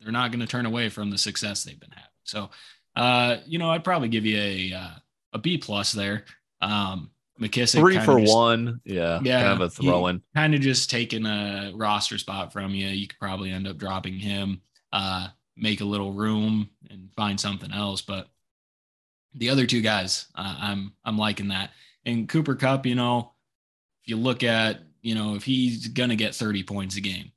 They're 0.02 0.12
not 0.12 0.32
going 0.32 0.42
to 0.42 0.48
turn 0.48 0.66
away 0.66 0.90
from 0.90 1.10
the 1.10 1.18
success 1.18 1.64
they've 1.64 1.80
been 1.80 1.92
having. 1.92 2.10
So, 2.24 2.50
uh, 2.96 3.38
you 3.46 3.58
know, 3.58 3.72
I'd 3.72 3.84
probably 3.84 4.10
give 4.10 4.26
you 4.26 4.38
a 4.38 4.74
uh, 4.74 4.96
a 5.34 5.40
B 5.40 5.58
plus 5.58 5.92
there. 5.92 6.26
Um, 6.62 7.12
McKissic 7.40 7.80
three 7.80 8.00
for 8.00 8.20
just, 8.20 8.34
one, 8.34 8.82
yeah, 8.84 9.20
yeah, 9.24 9.44
kind 9.44 9.62
of 9.62 9.68
a 9.68 9.70
throw 9.70 10.08
in, 10.08 10.22
kind 10.36 10.56
of 10.56 10.62
just 10.62 10.90
taking 10.90 11.26
a 11.26 11.72
roster 11.76 12.18
spot 12.18 12.52
from 12.52 12.72
you. 12.72 12.88
You 12.88 13.08
could 13.08 13.20
probably 13.20 13.52
end 13.52 13.68
up 13.68 13.78
dropping 13.78 14.18
him 14.18 14.62
uh, 14.92 15.28
make 15.56 15.82
a 15.82 15.86
little 15.86 16.14
room 16.14 16.70
and 16.90 17.10
find 17.16 17.40
something 17.40 17.72
else. 17.72 18.02
But 18.02 18.28
the 19.34 19.50
other 19.50 19.66
two 19.66 19.82
guys, 19.82 20.28
uh, 20.36 20.56
I'm 20.60 20.94
I'm 21.04 21.18
liking 21.18 21.50
that. 21.50 21.72
And 22.08 22.28
Cooper 22.28 22.56
Kupp, 22.56 22.88
you 22.88 22.96
know, 22.96 23.34
if 24.02 24.10
you 24.10 24.16
look 24.16 24.44
at, 24.44 24.80
you 25.02 25.14
know, 25.14 25.36
if 25.36 25.44
he's 25.44 25.90
gonna 25.90 26.16
get 26.16 26.34
30 26.34 26.64
points 26.64 26.96
a 26.96 27.02
game, 27.02 27.32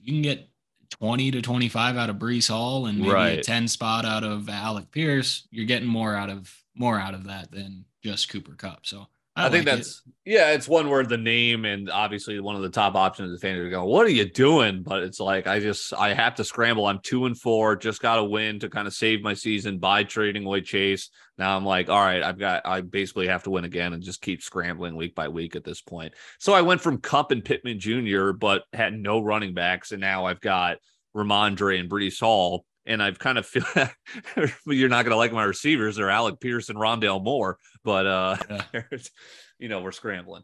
you 0.00 0.12
can 0.12 0.22
get 0.22 0.48
20 0.90 1.30
to 1.30 1.42
25 1.42 1.96
out 1.96 2.10
of 2.10 2.16
Breece 2.16 2.48
Hall 2.48 2.86
and 2.86 2.98
maybe 2.98 3.12
right. 3.12 3.38
a 3.38 3.42
10 3.42 3.68
spot 3.68 4.04
out 4.04 4.24
of 4.24 4.48
Alec 4.48 4.90
Pierce, 4.90 5.46
you're 5.50 5.66
getting 5.66 5.88
more 5.88 6.16
out 6.16 6.30
of 6.30 6.52
more 6.74 6.98
out 6.98 7.14
of 7.14 7.24
that 7.24 7.52
than 7.52 7.84
just 8.02 8.28
Cooper 8.30 8.54
Cup. 8.54 8.80
So 8.82 9.06
I, 9.40 9.46
I 9.46 9.50
think 9.50 9.66
like 9.66 9.76
that's 9.76 10.02
it. 10.06 10.32
yeah, 10.32 10.50
it's 10.50 10.68
one 10.68 10.88
word 10.88 11.08
the 11.08 11.16
name 11.16 11.64
and 11.64 11.90
obviously 11.90 12.38
one 12.40 12.56
of 12.56 12.62
the 12.62 12.70
top 12.70 12.94
options 12.94 13.32
the 13.32 13.38
fans 13.38 13.58
are 13.58 13.70
going, 13.70 13.88
What 13.88 14.06
are 14.06 14.10
you 14.10 14.30
doing? 14.30 14.82
But 14.82 15.02
it's 15.02 15.20
like 15.20 15.46
I 15.46 15.60
just 15.60 15.92
I 15.94 16.14
have 16.14 16.34
to 16.36 16.44
scramble. 16.44 16.86
I'm 16.86 17.00
two 17.02 17.26
and 17.26 17.38
four, 17.38 17.76
just 17.76 18.02
got 18.02 18.18
a 18.18 18.24
win 18.24 18.60
to 18.60 18.68
kind 18.68 18.86
of 18.86 18.94
save 18.94 19.22
my 19.22 19.34
season 19.34 19.78
by 19.78 20.04
trading 20.04 20.44
away 20.44 20.60
Chase. 20.60 21.10
Now 21.38 21.56
I'm 21.56 21.64
like, 21.64 21.88
all 21.88 22.00
right, 22.00 22.22
I've 22.22 22.38
got 22.38 22.66
I 22.66 22.82
basically 22.82 23.28
have 23.28 23.42
to 23.44 23.50
win 23.50 23.64
again 23.64 23.92
and 23.92 24.02
just 24.02 24.20
keep 24.20 24.42
scrambling 24.42 24.96
week 24.96 25.14
by 25.14 25.28
week 25.28 25.56
at 25.56 25.64
this 25.64 25.80
point. 25.80 26.14
So 26.38 26.52
I 26.52 26.62
went 26.62 26.80
from 26.80 26.98
Kupp 26.98 27.30
and 27.30 27.44
Pittman 27.44 27.80
Jr., 27.80 28.32
but 28.32 28.64
had 28.72 28.92
no 28.92 29.20
running 29.20 29.54
backs, 29.54 29.92
and 29.92 30.00
now 30.00 30.26
I've 30.26 30.40
got 30.40 30.78
Rhamondre 31.16 31.80
and 31.80 31.90
Breece 31.90 32.20
Hall 32.20 32.64
and 32.90 33.02
I've 33.02 33.18
kind 33.18 33.38
of 33.38 33.46
feel 33.46 33.64
you're 34.66 34.88
not 34.88 35.04
going 35.04 35.12
to 35.12 35.16
like 35.16 35.32
my 35.32 35.44
receivers 35.44 35.98
or 35.98 36.10
Alec 36.10 36.40
Pierce 36.40 36.68
and 36.68 36.78
Rondale 36.78 37.22
Moore, 37.22 37.56
but 37.84 38.06
uh, 38.06 38.36
yeah. 38.74 38.82
you 39.58 39.68
know, 39.68 39.80
we're 39.80 39.92
scrambling. 39.92 40.42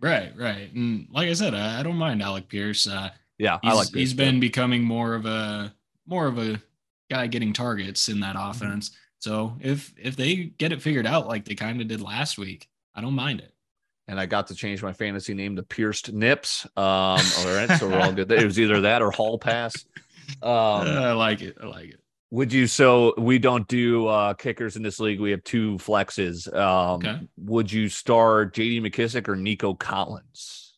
Right, 0.00 0.32
right. 0.36 0.72
And 0.74 1.06
like 1.10 1.28
I 1.28 1.32
said, 1.32 1.54
I, 1.54 1.80
I 1.80 1.82
don't 1.82 1.96
mind 1.96 2.22
Alec 2.22 2.48
Pierce. 2.48 2.86
Uh, 2.86 3.10
yeah, 3.38 3.58
I 3.62 3.72
like. 3.72 3.88
Pierce, 3.88 4.00
he's 4.00 4.14
been 4.14 4.40
becoming 4.40 4.82
more 4.82 5.14
of 5.14 5.26
a 5.26 5.72
more 6.06 6.26
of 6.26 6.38
a 6.38 6.60
guy 7.08 7.28
getting 7.28 7.52
targets 7.52 8.08
in 8.08 8.20
that 8.20 8.36
offense. 8.38 8.90
Mm-hmm. 8.90 8.96
So 9.20 9.56
if 9.60 9.94
if 9.96 10.16
they 10.16 10.36
get 10.36 10.72
it 10.72 10.82
figured 10.82 11.06
out 11.06 11.28
like 11.28 11.44
they 11.44 11.54
kind 11.54 11.80
of 11.80 11.88
did 11.88 12.02
last 12.02 12.36
week, 12.36 12.68
I 12.94 13.00
don't 13.00 13.14
mind 13.14 13.40
it. 13.40 13.52
And 14.08 14.20
I 14.20 14.26
got 14.26 14.48
to 14.48 14.54
change 14.54 14.82
my 14.82 14.92
fantasy 14.92 15.34
name 15.34 15.56
to 15.56 15.62
Pierced 15.62 16.12
Nips. 16.12 16.64
Um, 16.76 16.84
all 16.84 17.54
right, 17.54 17.70
so 17.78 17.88
we're 17.88 18.00
all 18.00 18.12
good. 18.12 18.30
It 18.30 18.44
was 18.44 18.60
either 18.60 18.82
that 18.82 19.02
or 19.02 19.10
Hall 19.10 19.38
Pass. 19.38 19.84
Um, 20.42 20.50
I 20.50 21.12
like 21.12 21.42
it. 21.42 21.56
I 21.62 21.66
like 21.66 21.90
it. 21.90 22.00
Would 22.30 22.52
you? 22.52 22.66
So 22.66 23.14
we 23.16 23.38
don't 23.38 23.66
do 23.68 24.08
uh, 24.08 24.34
kickers 24.34 24.76
in 24.76 24.82
this 24.82 24.98
league. 24.98 25.20
We 25.20 25.30
have 25.30 25.44
two 25.44 25.76
flexes. 25.76 26.52
Um, 26.54 26.96
okay. 26.96 27.20
Would 27.38 27.70
you 27.70 27.88
start 27.88 28.54
J.D. 28.54 28.80
McKissic 28.80 29.28
or 29.28 29.36
Nico 29.36 29.74
Collins? 29.74 30.74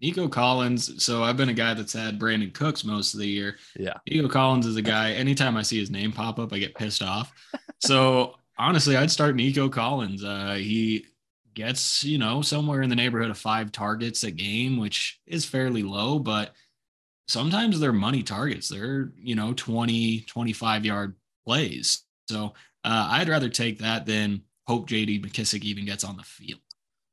Nico 0.00 0.28
Collins. 0.28 1.02
So 1.02 1.22
I've 1.22 1.36
been 1.36 1.48
a 1.48 1.54
guy 1.54 1.74
that's 1.74 1.92
had 1.92 2.18
Brandin 2.18 2.52
Cooks 2.52 2.84
most 2.84 3.14
of 3.14 3.20
the 3.20 3.26
year. 3.26 3.56
Yeah. 3.76 3.94
Nico 4.08 4.28
Collins 4.28 4.66
is 4.66 4.76
a 4.76 4.82
guy. 4.82 5.12
Anytime 5.12 5.56
I 5.56 5.62
see 5.62 5.78
his 5.78 5.90
name 5.90 6.12
pop 6.12 6.38
up, 6.38 6.52
I 6.52 6.58
get 6.58 6.74
pissed 6.74 7.02
off. 7.02 7.32
so 7.80 8.34
honestly, 8.58 8.96
I'd 8.96 9.10
start 9.10 9.34
Nico 9.34 9.68
Collins. 9.68 10.22
Uh, 10.22 10.54
he 10.54 11.06
gets 11.54 12.02
you 12.04 12.18
know 12.18 12.42
somewhere 12.42 12.82
in 12.82 12.90
the 12.90 12.96
neighborhood 12.96 13.30
of 13.30 13.38
five 13.38 13.72
targets 13.72 14.24
a 14.24 14.30
game, 14.30 14.76
which 14.76 15.20
is 15.26 15.44
fairly 15.44 15.82
low, 15.82 16.18
but 16.18 16.52
sometimes 17.28 17.80
they're 17.80 17.92
money 17.92 18.22
targets. 18.22 18.68
They're, 18.68 19.12
you 19.16 19.34
know, 19.34 19.52
20, 19.54 20.20
25 20.22 20.84
yard 20.84 21.14
plays. 21.46 22.02
So 22.28 22.54
uh, 22.84 23.08
I'd 23.10 23.28
rather 23.28 23.48
take 23.48 23.78
that 23.80 24.06
than 24.06 24.42
hope 24.66 24.88
JD 24.88 25.24
McKissic 25.24 25.62
even 25.62 25.84
gets 25.84 26.04
on 26.04 26.16
the 26.16 26.22
field. 26.22 26.60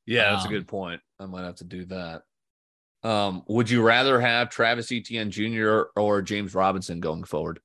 Yeah, 0.05 0.31
that's 0.31 0.45
um, 0.45 0.51
a 0.51 0.55
good 0.55 0.67
point. 0.67 1.01
I 1.19 1.25
might 1.25 1.43
have 1.43 1.55
to 1.55 1.63
do 1.63 1.85
that. 1.85 2.23
Um, 3.03 3.43
would 3.47 3.69
you 3.69 3.81
rather 3.81 4.19
have 4.19 4.49
Travis 4.49 4.91
Etienne 4.91 5.31
Jr. 5.31 5.83
or 5.95 6.21
James 6.21 6.53
Robinson 6.53 6.99
going 6.99 7.23
forward? 7.23 7.59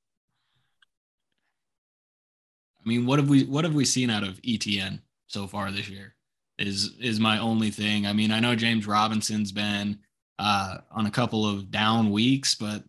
I 2.85 2.89
mean, 2.89 3.05
what 3.05 3.19
have 3.19 3.29
we 3.29 3.45
what 3.45 3.65
have 3.65 3.75
we 3.75 3.85
seen 3.85 4.11
out 4.11 4.23
of 4.23 4.41
Etienne 4.47 5.03
so 5.27 5.47
far 5.47 5.71
this 5.71 5.89
year? 5.89 6.15
Is 6.59 6.95
is 7.01 7.21
my 7.21 7.39
only 7.39 7.71
thing. 7.71 8.07
I 8.07 8.13
mean, 8.13 8.31
I 8.31 8.41
know 8.41 8.55
James 8.55 8.87
Robinson's 8.87 9.53
been 9.53 9.99
uh, 10.39 10.79
on 10.91 11.07
a 11.07 11.11
couple 11.11 11.49
of 11.49 11.71
down 11.71 12.11
weeks, 12.11 12.55
but 12.55 12.85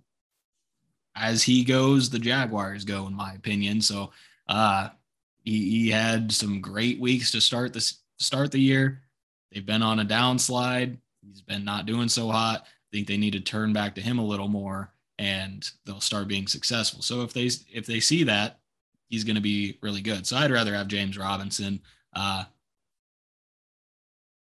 as 1.15 1.43
he 1.43 1.63
goes, 1.63 2.09
the 2.09 2.19
Jaguars 2.19 2.83
go, 2.83 3.07
in 3.07 3.13
my 3.13 3.33
opinion. 3.33 3.81
So 3.81 4.11
uh, 4.47 4.89
he, 5.43 5.69
he 5.69 5.89
had 5.89 6.31
some 6.31 6.61
great 6.61 6.99
weeks 6.99 7.31
to 7.31 7.41
start 7.41 7.73
this 7.73 7.99
start 8.19 8.51
the 8.51 8.59
year. 8.59 9.01
They've 9.51 9.65
been 9.65 9.83
on 9.83 9.99
a 9.99 10.05
downslide. 10.05 10.97
He's 11.25 11.41
been 11.41 11.65
not 11.65 11.85
doing 11.85 12.09
so 12.09 12.29
hot. 12.29 12.61
I 12.65 12.95
think 12.95 13.07
they 13.07 13.17
need 13.17 13.33
to 13.33 13.39
turn 13.39 13.73
back 13.73 13.95
to 13.95 14.01
him 14.01 14.19
a 14.19 14.25
little 14.25 14.47
more, 14.47 14.93
and 15.17 15.69
they'll 15.85 15.99
start 15.99 16.27
being 16.27 16.47
successful. 16.47 17.01
So 17.01 17.21
if 17.21 17.33
they 17.33 17.49
if 17.71 17.85
they 17.85 17.99
see 17.99 18.23
that, 18.25 18.59
he's 19.09 19.23
going 19.23 19.35
to 19.35 19.41
be 19.41 19.77
really 19.81 20.01
good. 20.01 20.27
So 20.27 20.37
I'd 20.37 20.51
rather 20.51 20.73
have 20.73 20.87
James 20.87 21.17
Robinson. 21.17 21.81
Uh, 22.13 22.45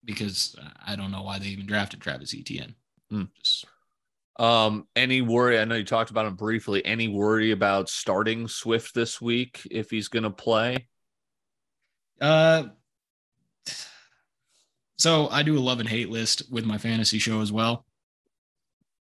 because 0.03 0.55
I 0.85 0.95
don't 0.95 1.11
know 1.11 1.21
why 1.21 1.39
they 1.39 1.45
even 1.47 1.67
drafted 1.67 2.01
Travis 2.01 2.33
Etienne. 2.33 2.73
Mm. 3.11 3.29
Just, 3.41 3.65
um, 4.39 4.87
any 4.95 5.21
worry? 5.21 5.59
I 5.59 5.65
know 5.65 5.75
you 5.75 5.83
talked 5.83 6.11
about 6.11 6.25
him 6.25 6.35
briefly. 6.35 6.85
Any 6.85 7.07
worry 7.07 7.51
about 7.51 7.89
starting 7.89 8.47
Swift 8.47 8.95
this 8.95 9.21
week 9.21 9.67
if 9.69 9.89
he's 9.89 10.07
going 10.07 10.23
to 10.23 10.29
play? 10.29 10.87
Uh, 12.19 12.65
so 14.97 15.27
I 15.29 15.43
do 15.43 15.57
a 15.57 15.59
love 15.59 15.79
and 15.79 15.89
hate 15.89 16.09
list 16.09 16.43
with 16.51 16.65
my 16.65 16.77
fantasy 16.77 17.17
show 17.17 17.41
as 17.41 17.51
well. 17.51 17.85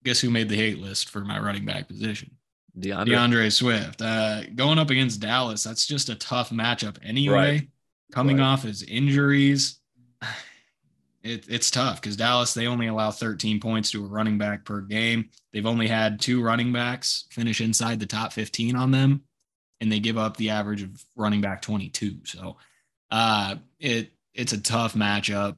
Guess 0.04 0.20
who 0.20 0.30
made 0.30 0.48
the 0.48 0.56
hate 0.56 0.78
list 0.78 1.10
for 1.10 1.20
my 1.20 1.38
running 1.38 1.64
back 1.64 1.88
position? 1.88 2.30
D'Andre, 2.78 3.14
D'Andre 3.14 3.50
Swift. 3.50 4.00
Uh, 4.00 4.42
going 4.54 4.78
up 4.78 4.90
against 4.90 5.20
Dallas, 5.20 5.64
that's 5.64 5.86
just 5.86 6.08
a 6.08 6.14
tough 6.14 6.50
matchup 6.50 6.96
anyway. 7.02 7.34
Right. 7.34 7.68
Coming 8.12 8.38
right. 8.38 8.44
off 8.44 8.62
his 8.62 8.82
injuries, 8.84 9.80
it, 11.22 11.46
it's 11.48 11.70
tough 11.70 12.00
because 12.00 12.16
Dallas, 12.16 12.54
they 12.54 12.66
only 12.66 12.86
allow 12.86 13.10
13 13.10 13.60
points 13.60 13.90
to 13.90 14.04
a 14.04 14.08
running 14.08 14.38
back 14.38 14.64
per 14.64 14.80
game. 14.80 15.28
They've 15.52 15.66
only 15.66 15.88
had 15.88 16.20
two 16.20 16.42
running 16.42 16.72
backs 16.72 17.26
finish 17.30 17.60
inside 17.60 18.00
the 18.00 18.06
top 18.06 18.32
15 18.32 18.76
on 18.76 18.90
them, 18.90 19.22
and 19.80 19.90
they 19.90 20.00
give 20.00 20.18
up 20.18 20.36
the 20.36 20.50
average 20.50 20.82
of 20.82 21.04
running 21.16 21.40
back 21.40 21.62
22. 21.62 22.18
So 22.24 22.56
uh, 23.10 23.56
it 23.78 24.12
it's 24.34 24.52
a 24.52 24.60
tough 24.60 24.94
matchup. 24.94 25.56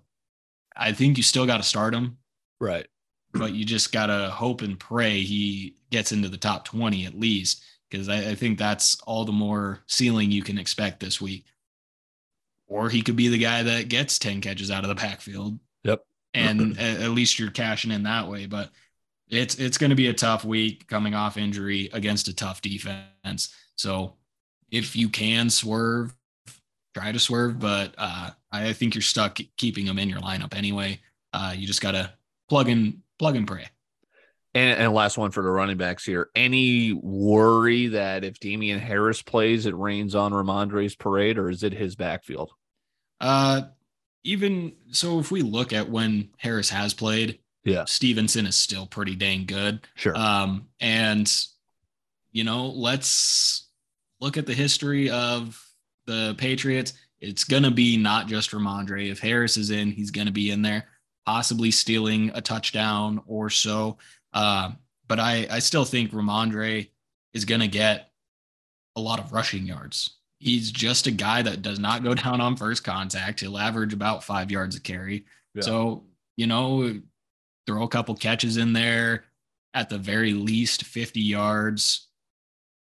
I 0.77 0.93
think 0.93 1.17
you 1.17 1.23
still 1.23 1.47
got 1.47 1.59
to 1.59 1.63
start 1.63 1.95
him. 1.95 2.17
Right. 2.59 2.87
But 3.33 3.53
you 3.53 3.65
just 3.65 3.93
got 3.93 4.07
to 4.07 4.31
hope 4.31 4.63
and 4.63 4.79
pray 4.79 5.21
he 5.21 5.77
gets 5.91 6.13
into 6.13 6.29
the 6.29 6.37
top 6.37 6.65
20 6.65 7.05
at 7.05 7.19
least, 7.19 7.63
because 7.89 8.09
I, 8.09 8.31
I 8.31 8.35
think 8.35 8.59
that's 8.59 8.99
all 9.03 9.25
the 9.25 9.33
more 9.33 9.81
ceiling 9.87 10.31
you 10.31 10.43
can 10.43 10.59
expect 10.59 11.01
this 11.01 11.21
week 11.21 11.45
or 12.71 12.89
he 12.89 13.03
could 13.03 13.17
be 13.17 13.29
the 13.29 13.37
guy 13.37 13.65
that 13.65 13.89
gets 13.89 14.19
10 14.19 14.41
catches 14.41 14.71
out 14.71 14.85
of 14.85 14.89
the 14.89 14.95
backfield. 14.95 15.59
Yep. 15.83 16.07
And 16.33 16.79
at 16.81 17.11
least 17.11 17.39
you're 17.39 17.51
cashing 17.51 17.91
in 17.91 18.05
that 18.05 18.29
way. 18.29 18.47
But 18.47 18.71
it's 19.29 19.57
it's 19.57 19.77
going 19.77 19.91
to 19.91 19.97
be 19.97 20.09
a 20.09 20.15
tough 20.15 20.45
week 20.45 20.87
coming 20.89 21.15
off 21.15 21.37
injury 21.37 21.91
against 21.93 22.29
a 22.29 22.35
tough 22.35 22.63
defense. 22.63 23.55
So 23.75 24.15
if 24.71 24.97
you 24.97 25.09
can 25.09 25.51
swerve, 25.51 26.15
try 26.95 27.13
to 27.13 27.19
swerve. 27.19 27.59
But 27.59 27.95
uh, 27.99 28.31
I 28.51 28.73
think 28.73 28.95
you're 28.95 29.03
stuck 29.03 29.39
keeping 29.57 29.87
him 29.87 29.99
in 29.99 30.09
your 30.09 30.21
lineup 30.21 30.57
anyway. 30.57 31.01
Uh, 31.33 31.55
you 31.57 31.67
just 31.67 31.81
got 31.81 31.93
to 31.93 32.13
plug 32.49 32.69
in, 32.69 33.03
plug 33.19 33.37
and 33.37 33.47
pray. 33.47 33.67
And, 34.53 34.81
and 34.81 34.93
last 34.93 35.17
one 35.17 35.31
for 35.31 35.43
the 35.43 35.51
running 35.51 35.77
backs 35.77 36.05
here. 36.05 36.29
Any 36.35 36.93
worry 36.93 37.89
that 37.89 38.25
if 38.25 38.41
Damien 38.41 38.81
Harris 38.81 39.23
plays, 39.23 39.67
it 39.67 39.77
rains 39.77 40.17
on 40.17 40.33
Rhamondre's 40.33 40.97
parade, 40.97 41.39
or 41.39 41.51
is 41.51 41.63
it 41.63 41.73
his 41.73 41.95
backfield? 41.95 42.51
Uh, 43.21 43.63
even 44.25 44.73
so, 44.91 45.19
if 45.19 45.31
we 45.31 45.43
look 45.43 45.73
at 45.73 45.89
when 45.89 46.31
Harris 46.37 46.71
has 46.71 46.95
played, 46.95 47.39
yeah, 47.65 47.85
Stevenson 47.85 48.47
is 48.47 48.57
still 48.57 48.87
pretty 48.87 49.15
dang 49.15 49.47
good. 49.47 49.81
Sure. 49.95 50.17
Um, 50.17 50.69
and 50.81 51.31
you 52.33 52.45
know, 52.45 52.67
let's 52.69 53.69
look 54.21 54.37
at 54.37 54.47
the 54.47 54.55
history 54.55 55.11
of 55.11 55.63
the 56.07 56.35
Patriots. 56.39 56.95
It's 57.21 57.45
gonna 57.45 57.71
be 57.71 57.97
not 57.97 58.27
just 58.27 58.51
Rhamondre. 58.51 59.11
If 59.11 59.21
Harris 59.21 59.57
is 59.57 59.71
in, 59.71 59.91
he's 59.91 60.11
gonna 60.11 60.31
be 60.31 60.51
in 60.51 60.63
there, 60.63 60.89
possibly 61.27 61.71
stealing 61.71 62.31
a 62.35 62.41
touchdown 62.41 63.23
or 63.27 63.51
so. 63.51 63.99
Uh, 64.33 64.73
but 65.07 65.19
I, 65.19 65.47
I 65.51 65.59
still 65.59 65.85
think 65.85 66.13
Rhamondre 66.13 66.89
is 67.35 67.45
gonna 67.45 67.69
get 67.69 68.11
a 68.97 69.01
lot 69.01 69.19
of 69.19 69.33
rushing 69.33 69.67
yards 69.67 70.11
he's 70.41 70.73
just 70.73 71.07
a 71.07 71.13
guy 71.13 71.43
that 71.43 71.63
does 71.63 71.79
not 71.79 72.03
go 72.03 72.15
down 72.15 72.41
on 72.41 72.57
first 72.57 72.83
contact. 72.83 73.41
He'll 73.41 73.59
average 73.59 73.93
about 73.93 74.25
five 74.25 74.51
yards 74.51 74.75
a 74.75 74.81
carry. 74.81 75.25
Yeah. 75.55 75.63
So, 75.63 76.05
you 76.37 76.49
know, 76.49 77.01
throw 77.67 77.85
a 77.85 77.89
couple 77.89 78.17
catches 78.17 78.57
in 78.57 78.73
there 78.73 79.25
at 79.75 79.89
the 79.89 79.99
very 79.99 80.33
least 80.33 80.85
50 80.85 81.21
yards, 81.21 82.09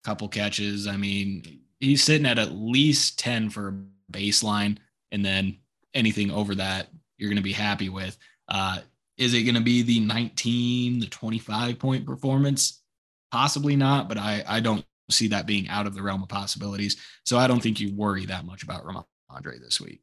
couple 0.04 0.28
catches. 0.28 0.88
I 0.88 0.98
mean, 0.98 1.62
he's 1.80 2.04
sitting 2.04 2.26
at 2.26 2.40
at 2.40 2.54
least 2.54 3.20
10 3.20 3.52
for 3.52 3.68
a 3.68 4.12
baseline. 4.12 4.78
And 5.12 5.24
then 5.24 5.58
anything 5.94 6.32
over 6.32 6.56
that, 6.56 6.88
you're 7.18 7.30
going 7.30 7.36
to 7.36 7.44
be 7.44 7.52
happy 7.52 7.90
with. 7.90 8.18
Uh, 8.48 8.80
is 9.18 9.34
it 9.34 9.44
going 9.44 9.56
to 9.56 9.62
be 9.62 9.84
the 9.84 10.00
19, 10.00 11.00
the 11.00 11.06
25 11.06 11.78
point 11.78 12.06
performance? 12.06 12.82
Possibly 13.32 13.76
not, 13.76 14.10
but 14.10 14.18
I, 14.18 14.44
I 14.48 14.60
don't 14.60 14.84
see 15.12 15.28
that 15.30 15.46
being 15.46 15.68
out 15.70 15.88
of 15.88 15.94
the 15.94 16.02
realm 16.02 16.24
of 16.24 16.30
possibilities. 16.30 16.98
So 17.26 17.38
I 17.38 17.48
don't 17.48 17.62
think 17.62 17.80
you 17.80 17.94
worry 17.96 18.26
that 18.26 18.46
much 18.46 18.64
about 18.64 18.84
Rhamondre 18.84 19.62
this 19.62 19.80
week. 19.80 20.02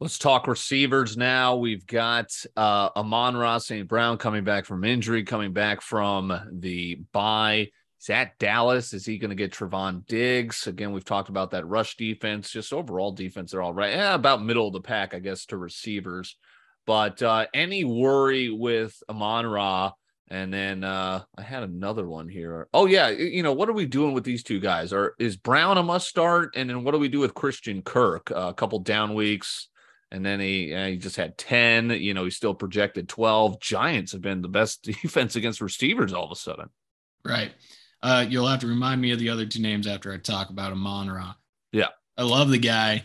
Let's 0.00 0.18
talk 0.18 0.46
receivers 0.46 1.18
now. 1.18 1.56
We've 1.56 1.86
got 1.86 2.32
uh, 2.56 2.88
Amon-Ra 2.96 3.58
St. 3.58 3.86
Brown 3.86 4.16
coming 4.16 4.44
back 4.44 4.64
from 4.64 4.82
injury, 4.82 5.24
coming 5.24 5.52
back 5.52 5.82
from 5.82 6.32
the 6.52 7.02
bye. 7.12 7.68
Is 8.00 8.06
that 8.06 8.38
Dallas. 8.38 8.94
Is 8.94 9.04
he 9.04 9.18
going 9.18 9.28
to 9.28 9.34
get 9.34 9.52
Trevon 9.52 10.06
Diggs? 10.06 10.66
Again, 10.66 10.92
we've 10.92 11.04
talked 11.04 11.28
about 11.28 11.50
that 11.50 11.66
rush 11.66 11.96
defense, 11.96 12.50
just 12.50 12.72
overall 12.72 13.12
defense. 13.12 13.50
They're 13.50 13.60
all 13.60 13.74
right. 13.74 13.92
Yeah, 13.92 14.14
about 14.14 14.42
middle 14.42 14.66
of 14.66 14.72
the 14.72 14.80
pack, 14.80 15.12
I 15.12 15.18
guess, 15.18 15.44
to 15.46 15.58
receivers. 15.58 16.38
But 16.86 17.22
uh, 17.22 17.46
any 17.52 17.84
worry 17.84 18.48
with 18.48 18.96
Amon 19.10 19.46
Ra 19.46 19.92
and 20.30 20.54
then 20.54 20.84
uh, 20.84 21.22
I 21.36 21.42
had 21.42 21.64
another 21.64 22.06
one 22.06 22.28
here. 22.28 22.68
Oh 22.72 22.86
yeah, 22.86 23.08
you 23.08 23.42
know 23.42 23.52
what 23.52 23.68
are 23.68 23.74
we 23.74 23.86
doing 23.86 24.14
with 24.14 24.24
these 24.24 24.44
two 24.44 24.60
guys? 24.60 24.92
Or 24.92 25.14
is 25.18 25.36
Brown 25.36 25.76
a 25.76 25.82
must 25.82 26.08
start? 26.08 26.54
And 26.54 26.70
then 26.70 26.84
what 26.84 26.92
do 26.92 26.98
we 26.98 27.08
do 27.08 27.18
with 27.18 27.34
Christian 27.34 27.82
Kirk? 27.82 28.30
Uh, 28.30 28.48
a 28.48 28.54
couple 28.54 28.78
down 28.78 29.14
weeks, 29.14 29.68
and 30.12 30.24
then 30.24 30.38
he 30.38 30.72
uh, 30.72 30.86
he 30.86 30.96
just 30.98 31.16
had 31.16 31.36
ten. 31.36 31.90
You 31.90 32.14
know, 32.14 32.24
he's 32.24 32.36
still 32.36 32.54
projected 32.54 33.08
twelve. 33.08 33.60
Giants 33.60 34.12
have 34.12 34.22
been 34.22 34.40
the 34.40 34.48
best 34.48 34.82
defense 35.02 35.34
against 35.34 35.60
receivers 35.60 36.12
all 36.12 36.24
of 36.24 36.30
a 36.30 36.36
sudden. 36.36 36.68
Right. 37.24 37.50
Uh, 38.02 38.24
you'll 38.26 38.46
have 38.46 38.60
to 38.60 38.66
remind 38.66 39.00
me 39.00 39.10
of 39.10 39.18
the 39.18 39.28
other 39.28 39.44
two 39.44 39.60
names 39.60 39.86
after 39.86 40.12
I 40.12 40.16
talk 40.16 40.48
about 40.48 40.72
Amon 40.72 41.10
Ra. 41.10 41.34
Yeah, 41.72 41.88
I 42.16 42.22
love 42.22 42.50
the 42.50 42.58
guy, 42.58 43.04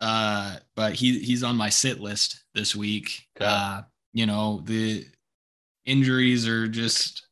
uh, 0.00 0.56
but 0.74 0.94
he 0.94 1.20
he's 1.20 1.44
on 1.44 1.56
my 1.56 1.68
sit 1.68 2.00
list 2.00 2.42
this 2.54 2.74
week. 2.74 3.28
Okay. 3.36 3.48
Uh, 3.48 3.82
you 4.12 4.26
know 4.26 4.62
the 4.64 5.06
injuries 5.84 6.46
are 6.46 6.68
just 6.68 7.26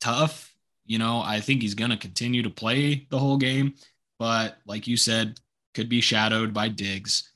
tough. 0.00 0.54
You 0.84 0.98
know, 0.98 1.22
I 1.24 1.40
think 1.40 1.62
he's 1.62 1.74
going 1.74 1.90
to 1.90 1.96
continue 1.96 2.42
to 2.42 2.50
play 2.50 3.06
the 3.10 3.18
whole 3.18 3.36
game, 3.36 3.74
but 4.18 4.58
like 4.66 4.86
you 4.86 4.96
said, 4.96 5.38
could 5.74 5.88
be 5.88 6.00
shadowed 6.00 6.52
by 6.52 6.68
Diggs. 6.68 7.30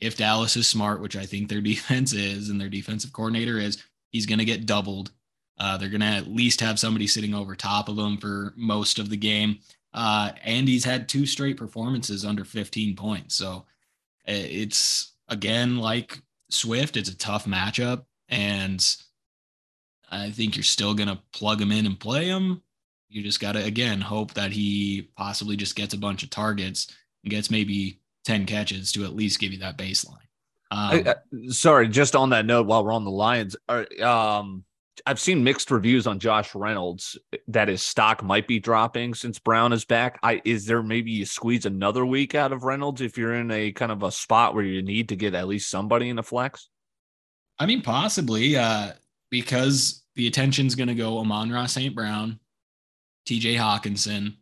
If 0.00 0.16
Dallas 0.16 0.56
is 0.56 0.68
smart, 0.68 1.00
which 1.00 1.16
I 1.16 1.26
think 1.26 1.48
their 1.48 1.60
defense 1.62 2.12
is 2.12 2.48
and 2.48 2.60
their 2.60 2.68
defensive 2.68 3.12
coordinator 3.12 3.58
is, 3.58 3.82
he's 4.10 4.26
going 4.26 4.38
to 4.38 4.44
get 4.44 4.66
doubled. 4.66 5.10
Uh, 5.58 5.76
they're 5.76 5.88
going 5.88 6.00
to 6.00 6.06
at 6.06 6.28
least 6.28 6.60
have 6.60 6.78
somebody 6.78 7.06
sitting 7.06 7.34
over 7.34 7.54
top 7.54 7.88
of 7.88 7.98
him 7.98 8.18
for 8.18 8.52
most 8.56 8.98
of 8.98 9.08
the 9.08 9.16
game. 9.16 9.58
Uh, 9.94 10.32
and 10.44 10.68
he's 10.68 10.84
had 10.84 11.08
two 11.08 11.24
straight 11.24 11.56
performances 11.56 12.24
under 12.24 12.44
15 12.44 12.94
points. 12.94 13.34
So 13.34 13.64
it's 14.26 15.12
again 15.28 15.78
like 15.78 16.20
Swift, 16.50 16.96
it's 16.96 17.08
a 17.08 17.16
tough 17.16 17.46
matchup. 17.46 18.04
And 18.28 18.84
I 20.10 20.30
think 20.30 20.56
you're 20.56 20.62
still 20.62 20.94
going 20.94 21.08
to 21.08 21.20
plug 21.32 21.60
him 21.60 21.72
in 21.72 21.86
and 21.86 21.98
play 21.98 22.26
him. 22.26 22.62
You 23.08 23.22
just 23.22 23.40
got 23.40 23.52
to, 23.52 23.64
again, 23.64 24.00
hope 24.00 24.34
that 24.34 24.52
he 24.52 25.10
possibly 25.16 25.56
just 25.56 25.76
gets 25.76 25.94
a 25.94 25.98
bunch 25.98 26.22
of 26.22 26.30
targets 26.30 26.94
and 27.22 27.30
gets 27.30 27.50
maybe 27.50 28.00
10 28.24 28.46
catches 28.46 28.92
to 28.92 29.04
at 29.04 29.14
least 29.14 29.40
give 29.40 29.52
you 29.52 29.58
that 29.60 29.78
baseline. 29.78 30.18
Um, 30.70 31.04
I, 31.06 31.14
sorry, 31.48 31.88
just 31.88 32.16
on 32.16 32.30
that 32.30 32.46
note, 32.46 32.66
while 32.66 32.84
we're 32.84 32.92
on 32.92 33.04
the 33.04 33.10
Lions, 33.10 33.56
are, 33.68 33.86
um, 34.02 34.64
I've 35.04 35.20
seen 35.20 35.44
mixed 35.44 35.70
reviews 35.70 36.06
on 36.06 36.18
Josh 36.18 36.54
Reynolds 36.54 37.18
that 37.48 37.68
his 37.68 37.82
stock 37.82 38.22
might 38.22 38.48
be 38.48 38.58
dropping 38.58 39.14
since 39.14 39.38
Brown 39.38 39.72
is 39.72 39.84
back. 39.84 40.18
I 40.22 40.40
is 40.44 40.66
there 40.66 40.82
maybe 40.82 41.10
you 41.10 41.26
squeeze 41.26 41.66
another 41.66 42.06
week 42.06 42.34
out 42.34 42.52
of 42.52 42.64
Reynolds 42.64 43.00
if 43.00 43.18
you're 43.18 43.34
in 43.34 43.50
a 43.50 43.72
kind 43.72 43.92
of 43.92 44.02
a 44.02 44.10
spot 44.10 44.54
where 44.54 44.64
you 44.64 44.82
need 44.82 45.10
to 45.10 45.16
get 45.16 45.34
at 45.34 45.48
least 45.48 45.70
somebody 45.70 46.08
in 46.08 46.16
the 46.16 46.22
flex? 46.22 46.68
I 47.58 47.66
mean, 47.66 47.82
possibly. 47.82 48.56
Uh, 48.56 48.92
because 49.30 50.02
the 50.14 50.26
attention's 50.26 50.74
going 50.74 50.88
to 50.88 50.94
go 50.94 51.18
Amon-Ra 51.18 51.66
St. 51.66 51.94
Brown, 51.94 52.38
TJ 53.28 53.56
Hockenson. 53.56 54.36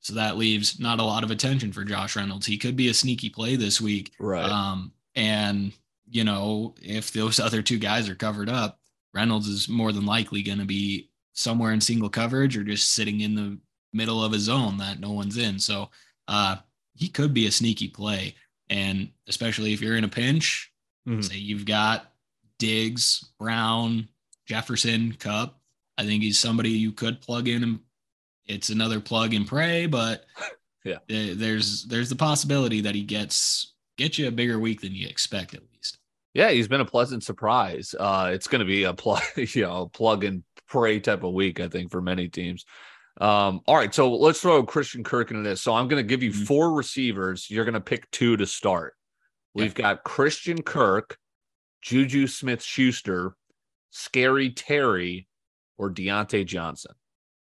So 0.00 0.14
that 0.14 0.36
leaves 0.36 0.78
not 0.78 1.00
a 1.00 1.04
lot 1.04 1.24
of 1.24 1.30
attention 1.30 1.72
for 1.72 1.84
Josh 1.84 2.16
Reynolds. 2.16 2.46
He 2.46 2.56
could 2.56 2.76
be 2.76 2.88
a 2.88 2.94
sneaky 2.94 3.30
play 3.30 3.56
this 3.56 3.80
week. 3.80 4.12
Right. 4.20 4.48
Um, 4.48 4.92
and, 5.14 5.72
you 6.08 6.24
know, 6.24 6.74
if 6.80 7.12
those 7.12 7.40
other 7.40 7.62
two 7.62 7.78
guys 7.78 8.08
are 8.08 8.14
covered 8.14 8.48
up, 8.48 8.80
Reynolds 9.12 9.48
is 9.48 9.68
more 9.68 9.92
than 9.92 10.06
likely 10.06 10.42
going 10.42 10.58
to 10.58 10.64
be 10.64 11.10
somewhere 11.32 11.72
in 11.72 11.80
single 11.80 12.10
coverage 12.10 12.56
or 12.56 12.64
just 12.64 12.92
sitting 12.92 13.20
in 13.20 13.34
the 13.34 13.58
middle 13.92 14.22
of 14.22 14.32
a 14.32 14.38
zone 14.38 14.76
that 14.78 15.00
no 15.00 15.12
one's 15.12 15.36
in. 15.36 15.58
So 15.58 15.90
uh, 16.26 16.56
he 16.94 17.08
could 17.08 17.32
be 17.32 17.46
a 17.46 17.52
sneaky 17.52 17.88
play. 17.88 18.34
And 18.70 19.10
especially 19.26 19.72
if 19.72 19.80
you're 19.80 19.96
in 19.96 20.04
a 20.04 20.08
pinch, 20.08 20.70
mm-hmm. 21.08 21.22
say 21.22 21.36
you've 21.36 21.64
got 21.64 22.12
Diggs, 22.58 23.30
Brown, 23.38 24.08
Jefferson, 24.48 25.12
Kupp. 25.12 25.58
I 25.98 26.04
think 26.04 26.22
he's 26.22 26.38
somebody 26.38 26.70
you 26.70 26.92
could 26.92 27.20
plug 27.20 27.48
in 27.48 27.62
and 27.62 27.80
it's 28.46 28.70
another 28.70 28.98
plug 28.98 29.34
and 29.34 29.46
pray, 29.46 29.86
but 29.86 30.24
yeah, 30.84 30.98
there's 31.06 31.84
there's 31.84 32.08
the 32.08 32.16
possibility 32.16 32.80
that 32.80 32.94
he 32.94 33.02
gets 33.02 33.74
gets 33.98 34.18
you 34.18 34.28
a 34.28 34.32
bigger 34.32 34.58
week 34.58 34.80
than 34.80 34.94
you 34.94 35.06
expect 35.06 35.54
at 35.54 35.62
least. 35.72 35.98
Yeah, 36.32 36.50
he's 36.50 36.68
been 36.68 36.80
a 36.80 36.86
pleasant 36.86 37.24
surprise. 37.24 37.94
Uh, 37.98 38.30
it's 38.32 38.46
going 38.46 38.60
to 38.60 38.64
be 38.64 38.84
a 38.84 38.94
plug, 38.94 39.22
you 39.36 39.62
know, 39.62 39.86
plug 39.86 40.24
and 40.24 40.42
pray 40.66 41.00
type 41.00 41.24
of 41.24 41.34
week, 41.34 41.60
I 41.60 41.68
think, 41.68 41.90
for 41.90 42.00
many 42.00 42.28
teams. 42.28 42.64
Um, 43.20 43.60
all 43.66 43.76
right, 43.76 43.92
so 43.92 44.14
let's 44.14 44.40
throw 44.40 44.62
Christian 44.62 45.02
Kirk 45.02 45.30
into 45.30 45.42
this. 45.42 45.60
So 45.60 45.74
I'm 45.74 45.88
going 45.88 46.02
to 46.02 46.08
give 46.08 46.22
you 46.22 46.30
mm-hmm. 46.30 46.44
four 46.44 46.72
receivers. 46.72 47.50
You're 47.50 47.64
going 47.64 47.74
to 47.74 47.80
pick 47.80 48.10
two 48.12 48.36
to 48.36 48.46
start. 48.46 48.94
We've 49.54 49.76
yeah. 49.76 49.94
got 49.94 50.04
Christian 50.04 50.62
Kirk, 50.62 51.18
Juju 51.82 52.28
Smith 52.28 52.62
Schuster, 52.62 53.34
Scary 53.90 54.50
Terry, 54.50 55.28
or 55.76 55.90
Diontae 55.90 56.46
Johnson. 56.46 56.92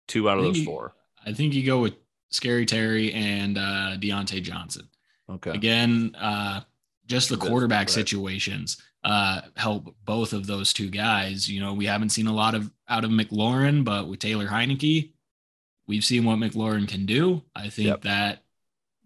Two 0.09 0.29
out 0.29 0.39
of 0.39 0.45
those 0.45 0.59
you, 0.59 0.65
four. 0.65 0.95
I 1.25 1.33
think 1.33 1.55
you 1.55 1.65
go 1.65 1.81
with 1.81 1.95
Scary 2.31 2.67
Terry 2.67 3.13
and 3.13 3.59
uh, 3.59 3.97
Diontae 3.99 4.43
Johnson. 4.43 4.89
Okay. 5.29 5.51
Again, 5.51 6.15
uh, 6.19 6.61
just 7.07 7.29
the 7.29 7.37
quarterback 7.37 7.89
situations 7.89 8.81
uh, 9.05 9.41
help 9.57 9.95
both 10.05 10.33
of 10.33 10.47
those 10.47 10.73
two 10.73 10.89
guys. 10.89 11.49
You 11.49 11.61
know, 11.61 11.75
we 11.75 11.87
haven't 11.87 12.11
seen 12.11 12.27
a 12.27 12.35
lot 12.35 12.55
of 12.55 12.71
out 12.89 13.05
of 13.05 13.11
McLaurin, 13.11 13.85
but 13.85 14.09
with 14.09 14.21
Taylor 14.21 14.47
Heinicke, 14.47 15.13
we've 15.87 16.05
seen 16.05 16.25
what 16.25 16.39
McLaurin 16.39 16.89
can 16.89 17.07
do. 17.07 17.43
I 17.55 17.69
think 17.69 17.89
yep. 17.89 18.03
that 18.03 18.45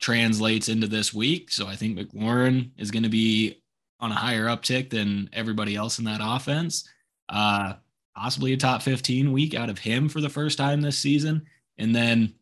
translates 0.00 0.68
into 0.68 0.86
this 0.86 1.14
week. 1.14 1.50
So 1.50 1.66
I 1.66 1.76
think 1.76 1.98
McLaurin 1.98 2.70
is 2.76 2.90
going 2.90 3.04
to 3.04 3.08
be 3.08 3.62
on 3.98 4.12
a 4.12 4.16
higher 4.16 4.46
uptick 4.46 4.90
than 4.90 5.30
everybody 5.32 5.74
else 5.74 5.98
in 5.98 6.04
that 6.04 6.20
offense. 6.22 6.88
Uh, 7.28 7.74
possibly 8.14 8.52
a 8.52 8.56
top 8.56 8.82
15 8.82 9.32
week 9.32 9.54
out 9.54 9.68
of 9.68 9.78
him 9.78 10.08
for 10.08 10.20
the 10.20 10.28
first 10.28 10.56
time 10.58 10.80
this 10.80 10.98
season. 10.98 11.46
And 11.78 11.94
then 11.94 12.34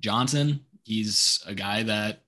Johnson, 0.00 0.60
he's 0.84 1.42
a 1.46 1.54
guy 1.54 1.82
that 1.82 2.22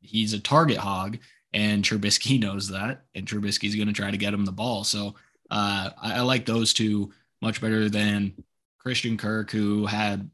he's 0.00 0.32
a 0.32 0.40
target 0.40 0.76
hog, 0.76 1.18
and 1.52 1.84
Trubisky 1.84 2.40
knows 2.40 2.68
that, 2.68 3.04
and 3.14 3.26
Trubisky's 3.26 3.76
going 3.76 3.88
to 3.88 3.94
try 3.94 4.10
to 4.10 4.16
get 4.16 4.34
him 4.34 4.44
the 4.44 4.52
ball. 4.52 4.84
So 4.84 5.14
uh, 5.50 5.90
I, 6.00 6.14
I 6.16 6.20
like 6.20 6.46
those 6.46 6.72
two 6.72 7.12
much 7.42 7.60
better 7.60 7.88
than 7.88 8.34
Christian 8.78 9.16
Kirk, 9.16 9.50
who 9.50 9.86
had 9.86 10.30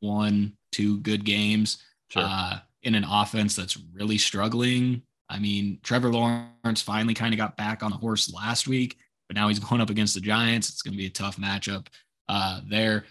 one, 0.00 0.54
two 0.72 0.98
good 0.98 1.24
games 1.24 1.78
sure. 2.08 2.22
uh, 2.24 2.58
in 2.82 2.94
an 2.94 3.04
offense 3.04 3.56
that's 3.56 3.78
really 3.92 4.18
struggling. 4.18 5.02
I 5.28 5.38
mean, 5.38 5.78
Trevor 5.82 6.10
Lawrence 6.10 6.82
finally 6.82 7.14
kind 7.14 7.32
of 7.32 7.38
got 7.38 7.56
back 7.56 7.82
on 7.82 7.90
the 7.90 7.96
horse 7.96 8.32
last 8.32 8.68
week, 8.68 8.98
but 9.34 9.40
now 9.40 9.48
he's 9.48 9.58
going 9.68 9.80
up 9.80 9.90
against 9.90 10.14
the 10.14 10.20
Giants. 10.20 10.68
It's 10.68 10.82
going 10.82 10.92
to 10.92 10.98
be 10.98 11.06
a 11.06 11.10
tough 11.10 11.36
matchup 11.36 11.88
uh, 12.28 12.60
there. 12.68 13.04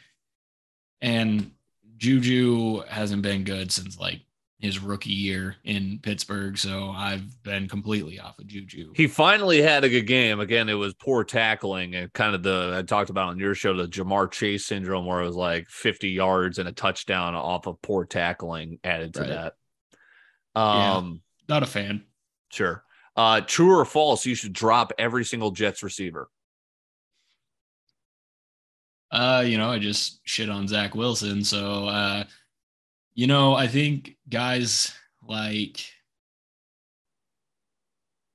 And 1.01 1.51
Juju 1.97 2.81
hasn't 2.87 3.21
been 3.21 3.43
good 3.43 3.71
since 3.71 3.99
like 3.99 4.21
his 4.59 4.79
rookie 4.79 5.11
year 5.11 5.57
in 5.65 5.99
Pittsburgh. 6.01 6.57
So 6.57 6.91
I've 6.91 7.43
been 7.43 7.67
completely 7.67 8.19
off 8.19 8.39
of 8.39 8.47
Juju. 8.47 8.93
He 8.95 9.07
finally 9.07 9.61
had 9.61 9.83
a 9.83 9.89
good 9.89 10.07
game. 10.07 10.39
Again, 10.39 10.69
it 10.69 10.73
was 10.73 10.93
poor 10.93 11.25
tackling 11.25 11.95
and 11.95 12.13
kind 12.13 12.33
of 12.33 12.43
the 12.43 12.73
I 12.77 12.81
talked 12.83 13.09
about 13.09 13.29
on 13.29 13.39
your 13.39 13.55
show 13.55 13.75
the 13.75 13.87
Ja'Marr 13.87 14.31
Chase 14.31 14.65
syndrome, 14.65 15.05
where 15.05 15.21
it 15.21 15.25
was 15.25 15.35
like 15.35 15.67
50 15.67 16.09
yards 16.09 16.59
and 16.59 16.69
a 16.69 16.71
touchdown 16.71 17.35
off 17.35 17.67
of 17.67 17.81
poor 17.81 18.05
tackling 18.05 18.79
added 18.85 19.13
to 19.15 19.21
right. 19.21 19.29
that. 19.29 19.53
Um, 20.55 21.21
yeah, 21.49 21.55
not 21.55 21.63
a 21.63 21.67
fan. 21.67 22.05
Sure. 22.49 22.83
Uh, 23.15 23.41
true 23.41 23.77
or 23.77 23.85
false? 23.85 24.25
You 24.25 24.35
should 24.35 24.53
drop 24.53 24.91
every 24.97 25.23
single 25.23 25.51
Jets 25.51 25.83
receiver. 25.83 26.29
Uh, 29.11 29.43
you 29.45 29.57
know, 29.57 29.69
I 29.69 29.77
just 29.77 30.19
shit 30.23 30.49
on 30.49 30.67
Zach 30.67 30.95
Wilson, 30.95 31.43
so 31.43 31.85
uh 31.85 32.23
you 33.15 33.27
know, 33.27 33.53
I 33.53 33.67
think 33.67 34.15
guys 34.29 34.93
like, 35.27 35.85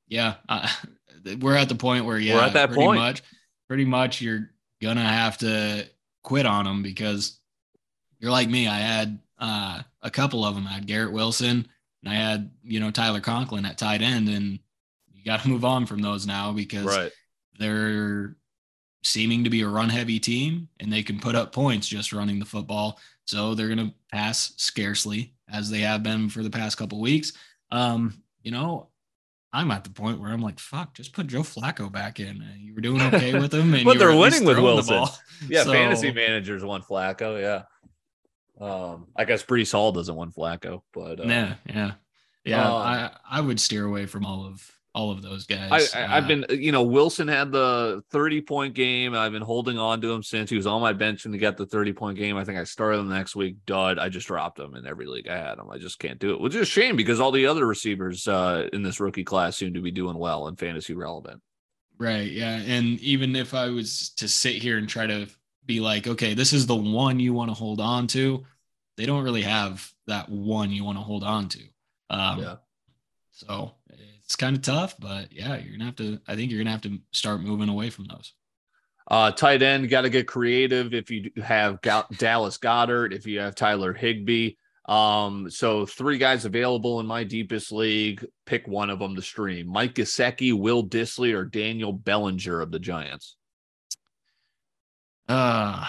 yeah, 0.06 0.34
uh, 0.48 0.68
we're 1.40 1.56
at 1.56 1.68
the 1.68 1.74
point 1.74 2.04
where, 2.04 2.18
yeah, 2.18 2.36
we're 2.36 2.42
at 2.42 2.52
that 2.54 2.68
pretty 2.68 2.84
point. 2.84 3.00
Much, 3.00 3.22
pretty 3.66 3.84
much, 3.84 4.20
you're 4.20 4.50
gonna 4.80 5.04
have 5.06 5.38
to 5.38 5.88
quit 6.22 6.46
on 6.46 6.64
them 6.64 6.82
because 6.82 7.38
you're 8.20 8.30
like 8.30 8.48
me. 8.48 8.68
I 8.68 8.78
had 8.78 9.18
uh, 9.38 9.82
a 10.02 10.10
couple 10.10 10.44
of 10.44 10.54
them. 10.54 10.66
I 10.66 10.74
had 10.74 10.86
Garrett 10.86 11.12
Wilson 11.12 11.68
and 12.02 12.12
I 12.12 12.14
had, 12.14 12.50
you 12.62 12.80
know, 12.80 12.90
Tyler 12.90 13.20
Conklin 13.20 13.64
at 13.64 13.78
tight 13.78 14.02
end, 14.02 14.28
and 14.28 14.60
got 15.28 15.42
to 15.42 15.48
move 15.48 15.64
on 15.64 15.84
from 15.84 16.00
those 16.00 16.26
now 16.26 16.52
because 16.52 16.86
right. 16.86 17.12
they're 17.58 18.34
seeming 19.02 19.44
to 19.44 19.50
be 19.50 19.60
a 19.60 19.68
run 19.68 19.90
heavy 19.90 20.18
team 20.18 20.68
and 20.80 20.90
they 20.90 21.02
can 21.02 21.20
put 21.20 21.34
up 21.34 21.52
points 21.52 21.86
just 21.86 22.14
running 22.14 22.38
the 22.38 22.46
football. 22.46 22.98
So 23.26 23.54
they're 23.54 23.68
going 23.68 23.90
to 23.90 23.94
pass 24.10 24.54
scarcely 24.56 25.34
as 25.52 25.68
they 25.68 25.80
have 25.80 26.02
been 26.02 26.30
for 26.30 26.42
the 26.42 26.48
past 26.48 26.78
couple 26.78 26.98
weeks. 26.98 27.34
Um, 27.70 28.22
you 28.42 28.50
know, 28.50 28.88
I'm 29.52 29.70
at 29.70 29.84
the 29.84 29.90
point 29.90 30.18
where 30.18 30.30
I'm 30.30 30.40
like, 30.40 30.58
fuck, 30.58 30.94
just 30.94 31.12
put 31.12 31.26
Joe 31.26 31.40
Flacco 31.40 31.92
back 31.92 32.20
in. 32.20 32.42
You 32.58 32.74
were 32.74 32.80
doing 32.80 33.02
okay 33.02 33.38
with 33.38 33.52
him, 33.52 33.70
but 33.84 33.98
they're 33.98 34.16
winning 34.16 34.44
with 34.44 34.58
Wilson. 34.58 35.04
Yeah, 35.48 35.62
so, 35.62 35.72
fantasy 35.72 36.10
managers 36.10 36.64
want 36.64 36.84
Flacco. 36.84 37.40
Yeah. 37.40 37.62
Um, 38.60 39.06
I 39.14 39.24
guess 39.24 39.44
Breece 39.44 39.70
Hall 39.70 39.92
doesn't 39.92 40.16
want 40.16 40.34
Flacco, 40.34 40.82
but 40.92 41.20
uh, 41.20 41.24
yeah, 41.24 41.54
yeah, 41.64 41.92
yeah. 42.44 42.68
Um, 42.68 42.74
I 42.74 43.10
I 43.30 43.40
would 43.40 43.60
steer 43.60 43.84
away 43.84 44.06
from 44.06 44.26
all 44.26 44.46
of 44.46 44.68
all 44.98 45.12
of 45.12 45.22
those 45.22 45.46
guys. 45.46 45.94
I, 45.94 46.00
have 46.00 46.24
uh, 46.24 46.26
been, 46.26 46.46
you 46.50 46.72
know, 46.72 46.82
Wilson 46.82 47.28
had 47.28 47.52
the 47.52 48.02
30 48.10 48.40
point 48.40 48.74
game. 48.74 49.14
I've 49.14 49.30
been 49.30 49.42
holding 49.42 49.78
on 49.78 50.00
to 50.00 50.10
him 50.10 50.24
since 50.24 50.50
he 50.50 50.56
was 50.56 50.66
on 50.66 50.80
my 50.80 50.92
bench 50.92 51.24
and 51.24 51.32
he 51.32 51.38
got 51.38 51.56
the 51.56 51.66
30 51.66 51.92
point 51.92 52.18
game. 52.18 52.36
I 52.36 52.44
think 52.44 52.58
I 52.58 52.64
started 52.64 52.98
him 52.98 53.08
the 53.08 53.14
next 53.14 53.36
week. 53.36 53.58
Dud. 53.64 54.00
I 54.00 54.08
just 54.08 54.26
dropped 54.26 54.58
him 54.58 54.74
in 54.74 54.86
every 54.86 55.06
league 55.06 55.28
I 55.28 55.36
had 55.36 55.58
him. 55.58 55.70
I 55.70 55.78
just 55.78 56.00
can't 56.00 56.18
do 56.18 56.32
it, 56.34 56.40
which 56.40 56.56
is 56.56 56.62
a 56.62 56.66
shame 56.66 56.96
because 56.96 57.20
all 57.20 57.30
the 57.30 57.46
other 57.46 57.64
receivers 57.64 58.26
uh, 58.26 58.68
in 58.72 58.82
this 58.82 58.98
rookie 58.98 59.22
class 59.22 59.56
seem 59.56 59.72
to 59.74 59.80
be 59.80 59.92
doing 59.92 60.18
well 60.18 60.48
and 60.48 60.58
fantasy 60.58 60.94
relevant. 60.94 61.40
Right. 61.96 62.32
Yeah. 62.32 62.56
And 62.56 62.98
even 62.98 63.36
if 63.36 63.54
I 63.54 63.68
was 63.68 64.10
to 64.16 64.26
sit 64.26 64.56
here 64.56 64.78
and 64.78 64.88
try 64.88 65.06
to 65.06 65.28
be 65.64 65.78
like, 65.78 66.08
okay, 66.08 66.34
this 66.34 66.52
is 66.52 66.66
the 66.66 66.74
one 66.74 67.20
you 67.20 67.32
want 67.32 67.50
to 67.50 67.54
hold 67.54 67.80
on 67.80 68.08
to, 68.08 68.44
they 68.96 69.06
don't 69.06 69.22
really 69.22 69.42
have 69.42 69.88
that 70.08 70.28
one 70.28 70.72
you 70.72 70.82
want 70.82 70.98
to 70.98 71.04
hold 71.04 71.22
on 71.22 71.48
to. 71.50 71.62
Um, 72.10 72.40
yeah. 72.40 72.56
So 73.30 73.74
it's 74.28 74.36
kind 74.36 74.54
of 74.54 74.60
tough, 74.60 74.94
but 74.98 75.32
yeah, 75.32 75.56
you're 75.56 75.72
gonna 75.72 75.86
have 75.86 75.96
to. 75.96 76.20
I 76.28 76.36
think 76.36 76.50
you're 76.50 76.60
gonna 76.60 76.70
have 76.70 76.82
to 76.82 76.98
start 77.12 77.40
moving 77.40 77.70
away 77.70 77.88
from 77.88 78.04
those. 78.04 78.34
Uh, 79.10 79.30
tight 79.30 79.62
end, 79.62 79.88
got 79.88 80.02
to 80.02 80.10
get 80.10 80.28
creative. 80.28 80.92
If 80.92 81.10
you 81.10 81.30
have 81.42 81.80
Dallas 81.80 82.58
Goedert, 82.58 83.14
if 83.14 83.26
you 83.26 83.40
have 83.40 83.54
Tyler 83.54 83.94
Higbee, 83.94 84.56
um, 84.84 85.48
so 85.48 85.86
three 85.86 86.18
guys 86.18 86.44
available 86.44 87.00
in 87.00 87.06
my 87.06 87.24
deepest 87.24 87.72
league. 87.72 88.22
Pick 88.44 88.68
one 88.68 88.90
of 88.90 88.98
them 88.98 89.16
to 89.16 89.22
stream: 89.22 89.66
Mike 89.66 89.94
Gesicki, 89.94 90.52
Will 90.52 90.86
Dissly, 90.86 91.32
or 91.34 91.46
Daniel 91.46 91.94
Bellinger 91.94 92.60
of 92.60 92.70
the 92.70 92.78
Giants. 92.78 93.34
Uh 95.26 95.88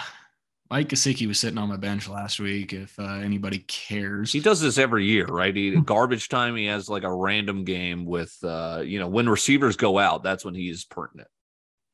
Mike 0.70 0.88
Gesicki 0.88 1.26
was 1.26 1.40
sitting 1.40 1.58
on 1.58 1.68
my 1.68 1.76
bench 1.76 2.08
last 2.08 2.38
week. 2.38 2.72
If 2.72 2.96
uh, 2.98 3.14
anybody 3.14 3.58
cares, 3.66 4.32
he 4.32 4.38
does 4.38 4.60
this 4.60 4.78
every 4.78 5.04
year, 5.04 5.26
right? 5.26 5.54
He 5.54 5.74
hmm. 5.74 5.80
garbage 5.80 6.28
time. 6.28 6.54
He 6.54 6.66
has 6.66 6.88
like 6.88 7.02
a 7.02 7.12
random 7.12 7.64
game 7.64 8.04
with, 8.04 8.36
uh, 8.44 8.82
you 8.84 9.00
know, 9.00 9.08
when 9.08 9.28
receivers 9.28 9.76
go 9.76 9.98
out, 9.98 10.22
that's 10.22 10.44
when 10.44 10.54
he's 10.54 10.84
pertinent. 10.84 11.28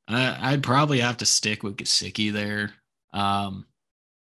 I, 0.09 0.53
would 0.53 0.63
probably 0.63 1.01
have 1.01 1.17
to 1.17 1.27
stick 1.27 1.63
with 1.63 1.77
Gesicki 1.77 2.33
there. 2.33 2.73
Um, 3.13 3.67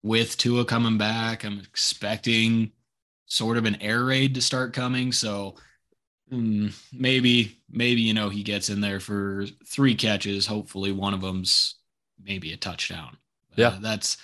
with 0.02 0.36
Tua 0.38 0.64
coming 0.64 0.98
back, 0.98 1.44
I'm 1.44 1.58
expecting 1.58 2.72
sort 3.26 3.56
of 3.56 3.64
an 3.64 3.82
air 3.82 4.04
raid 4.04 4.34
to 4.34 4.40
start 4.40 4.72
coming. 4.72 5.12
So 5.12 5.56
mm, 6.32 6.72
maybe, 6.92 7.58
maybe 7.68 8.02
you 8.02 8.14
know 8.14 8.28
he 8.28 8.42
gets 8.42 8.70
in 8.70 8.80
there 8.80 9.00
for 9.00 9.46
three 9.66 9.94
catches. 9.94 10.46
Hopefully, 10.46 10.92
one 10.92 11.12
of 11.12 11.20
them's 11.20 11.74
maybe 12.22 12.52
a 12.52 12.56
touchdown. 12.56 13.16
Yeah, 13.56 13.68
uh, 13.68 13.78
that's 13.80 14.16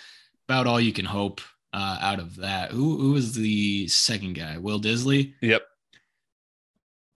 about 0.51 0.66
all 0.66 0.80
you 0.80 0.92
can 0.92 1.05
hope 1.05 1.40
uh, 1.72 1.98
out 2.01 2.18
of 2.18 2.36
that. 2.36 2.72
Who 2.72 2.98
who 2.98 3.12
was 3.12 3.34
the 3.34 3.86
second 3.86 4.34
guy? 4.34 4.59
Will 4.59 4.80
Dissly. 4.80 5.34
Yep. 5.40 5.62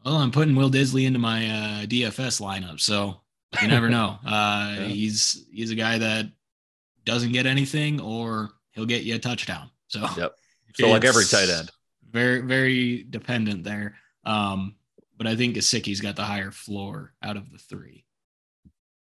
Well, 0.05 0.17
I'm 0.17 0.31
putting 0.31 0.55
Will 0.55 0.71
Dissly 0.71 1.05
into 1.05 1.19
my 1.19 1.47
uh, 1.47 1.87
DFS 1.87 2.41
lineup, 2.41 2.79
so 2.79 3.21
you 3.61 3.67
never 3.67 3.89
know. 3.89 4.19
Uh, 4.25 4.77
yeah. 4.79 4.85
He's 4.87 5.47
he's 5.51 5.73
a 5.73 5.75
guy 5.75 5.99
that 5.99 6.27
doesn't 7.05 7.33
get 7.33 7.47
anything, 7.47 8.01
or 8.01 8.51
he'll 8.71 8.87
get 8.87 9.03
you 9.03 9.17
a 9.17 9.19
touchdown. 9.19 9.69
So 9.89 10.07
yep. 10.17 10.37
So 10.77 10.89
like 10.89 11.05
every 11.05 11.25
tight 11.25 11.49
end, 11.49 11.71
very 12.11 12.41
very 12.41 13.05
dependent 13.05 13.65
there. 13.65 13.97
Um, 14.25 14.77
but 15.17 15.27
I 15.27 15.37
think 15.37 15.57
Gesicki's 15.57 16.01
got 16.01 16.17
the 16.17 16.25
higher 16.25 16.51
floor 16.51 17.15
out 17.23 17.37
of 17.37 17.51
the 17.53 17.59
three. 17.59 18.05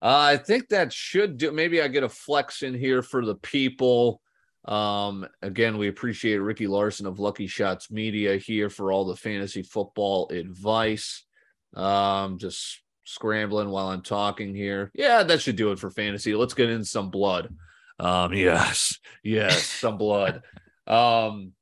Uh, 0.04 0.34
I 0.34 0.38
think 0.38 0.68
that 0.68 0.91
should 0.91 1.38
do. 1.38 1.54
Maybe 1.54 1.82
I 1.82 1.88
get 1.88 2.04
a 2.04 2.10
flex 2.10 2.62
in 2.62 2.74
here 2.74 3.01
for 3.01 3.26
the 3.26 3.36
people. 3.36 4.20
Um, 4.66 5.26
again, 5.41 5.78
we 5.78 5.88
appreciate 5.88 6.38
Ricky 6.38 6.68
Larson 6.68 7.06
of 7.06 7.20
Lucky 7.20 7.47
Shots 7.47 7.89
Media 7.89 8.36
here 8.36 8.70
for 8.70 8.91
all 8.91 9.06
the 9.06 9.16
fantasy 9.16 9.64
football 9.64 10.28
advice. 10.30 11.26
Um, 11.74 12.38
just 12.38 12.82
scrambling 13.06 13.70
while 13.70 13.88
I'm 13.88 14.01
talking 14.01 14.54
here. 14.54 14.91
Yeah, 14.93 15.24
that 15.24 15.41
should 15.41 15.56
do 15.56 15.72
it 15.72 15.80
for 15.80 15.89
fantasy. 15.89 16.36
Let's 16.36 16.54
get 16.54 16.70
in 16.70 16.84
some 16.84 17.10
blood. 17.10 17.56
Um, 17.97 18.34
yes, 18.34 18.99
yes, 19.24 19.66
some 19.66 19.97
blood. 19.97 20.41
Um, 20.86 21.54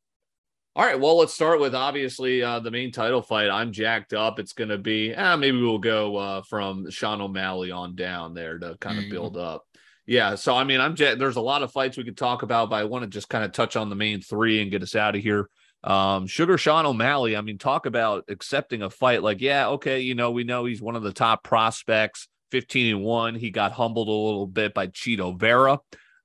All 0.74 0.86
right, 0.86 0.98
well, 0.98 1.18
let's 1.18 1.34
start 1.34 1.60
with 1.60 1.76
obviously 1.76 2.42
uh, 2.42 2.62
the 2.62 2.72
main 2.72 2.94
title 2.94 3.22
fight. 3.22 3.50
I'm 3.50 3.74
jacked 3.74 4.14
up. 4.14 4.40
It's 4.40 4.54
going 4.54 4.70
to 4.70 4.78
be, 4.78 5.14
eh, 5.14 5.36
maybe 5.36 5.62
we'll 5.62 5.80
go 5.80 6.16
uh, 6.16 6.42
from 6.44 6.90
Sean 6.90 7.20
O'Malley 7.20 7.72
on 7.72 7.94
down 7.94 8.34
there 8.34 8.58
to 8.58 8.78
kind 8.80 8.98
of 8.98 9.10
build 9.10 9.36
up. 9.36 9.66
Yeah, 10.06 10.36
so 10.36 10.56
I 10.56 10.64
mean, 10.64 10.80
I'm 10.80 10.96
there's 10.96 11.36
a 11.36 11.42
lot 11.42 11.62
of 11.62 11.74
fights 11.74 11.98
we 11.98 12.06
could 12.06 12.18
talk 12.18 12.42
about, 12.42 12.70
but 12.70 12.78
I 12.78 12.86
want 12.86 13.04
to 13.04 13.10
just 13.10 13.28
kind 13.28 13.44
of 13.44 13.52
touch 13.52 13.76
on 13.76 13.90
the 13.90 13.98
main 13.98 14.22
three 14.22 14.62
and 14.62 14.72
get 14.72 14.82
us 14.82 14.96
out 14.96 15.16
of 15.16 15.22
here. 15.22 15.50
Um, 15.84 16.26
Sugar 16.26 16.58
Sean 16.58 16.86
O'Malley, 16.86 17.36
I 17.36 17.42
mean, 17.42 17.58
talk 17.58 17.86
about 17.86 18.24
accepting 18.30 18.82
a 18.82 18.90
fight. 18.90 19.24
Like, 19.24 19.42
yeah, 19.42 19.68
okay, 19.70 20.00
you 20.00 20.16
know, 20.16 20.32
we 20.32 20.46
know 20.46 20.64
he's 20.64 20.82
one 20.82 20.96
of 20.96 21.04
the 21.04 21.12
top 21.12 21.44
prospects, 21.44 22.30
15 22.52 22.96
and 22.96 23.04
one. 23.04 23.36
He 23.36 23.52
got 23.52 23.74
humbled 23.74 24.08
a 24.08 24.12
little 24.12 24.48
bit 24.48 24.74
by 24.74 24.88
Chito 24.88 25.38
Vera. 25.38 25.80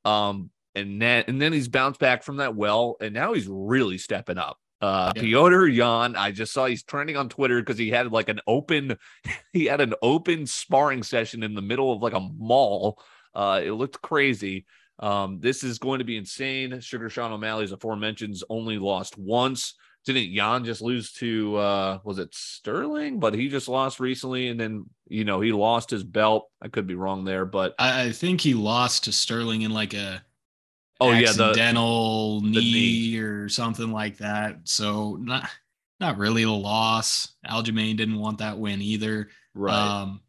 Um, 0.05 0.51
and 0.77 1.03
then 1.03 1.24
and 1.27 1.41
then 1.41 1.53
he's 1.53 1.68
bounced 1.68 1.99
back 1.99 2.22
from 2.22 2.37
that 2.37 2.55
well, 2.55 2.97
and 3.01 3.14
now 3.14 3.33
he's 3.33 3.49
really 3.49 3.99
stepping 3.99 4.39
up. 4.39 4.59
Uh, 4.81 5.11
yeah. 5.16 5.22
Petr 5.22 5.74
Yan, 5.74 6.16
I 6.16 6.31
just 6.33 6.53
saw 6.53 6.66
he's 6.66 6.83
trending 6.83 7.16
on 7.16 7.29
Twitter 7.29 7.61
because 7.61 7.79
he 7.79 7.91
had 7.91 8.12
like 8.12 8.29
an 8.29 8.41
open, 8.47 8.99
he 9.53 9.64
had 9.64 9.81
an 9.81 9.95
open 10.03 10.47
sparring 10.47 11.03
session 11.03 11.43
in 11.43 11.55
the 11.55 11.62
middle 11.62 11.93
of 11.93 12.03
like 12.03 12.12
a 12.12 12.20
mall. 12.20 13.03
Uh, 13.35 13.61
it 13.64 13.72
looked 13.72 14.01
crazy. 14.03 14.66
Um, 14.99 15.41
this 15.41 15.62
is 15.64 15.79
going 15.79 15.99
to 15.99 16.05
be 16.05 16.16
insane. 16.16 16.81
Sugar 16.81 17.11
Sean 17.11 17.33
O'Malley's 17.33 17.72
aforementioned, 17.72 18.37
only 18.49 18.79
lost 18.79 19.18
once. 19.18 19.74
Didn't 20.05 20.31
Yan 20.31 20.64
just 20.64 20.83
lose 20.83 21.12
to 21.14 21.57
uh 21.57 21.99
was 22.05 22.20
it 22.20 22.33
Sterling? 22.33 23.18
But 23.18 23.35
he 23.35 23.49
just 23.49 23.66
lost 23.66 23.99
recently, 23.99 24.49
and 24.49 24.59
then 24.59 24.85
you 25.09 25.24
know 25.24 25.41
he 25.41 25.51
lost 25.53 25.91
his 25.91 26.05
belt. 26.05 26.49
I 26.62 26.68
could 26.68 26.87
be 26.87 26.95
wrong 26.95 27.24
there, 27.24 27.45
but 27.45 27.74
I, 27.79 28.05
I 28.05 28.12
think 28.12 28.41
he 28.41 28.55
lost 28.55 29.05
to 29.05 29.12
Sterling 29.12 29.62
in 29.62 29.72
like 29.72 29.95
a 29.95 30.22
oh 31.01 31.12
yeah 31.12 31.32
the 31.32 31.53
knee, 32.42 32.51
knee, 32.51 33.18
or 33.18 33.49
something 33.49 33.90
like 33.90 34.18
that. 34.18 34.61
So 34.64 35.16
not 35.16 35.49
not 36.01 36.18
really 36.18 36.42
a 36.42 36.51
loss. 36.51 37.34
Aljamain 37.47 37.97
didn't 37.97 38.18
want 38.18 38.38
that 38.38 38.59
win 38.59 38.82
either. 38.82 39.28
Right. 39.55 39.74
Um, 39.74 40.20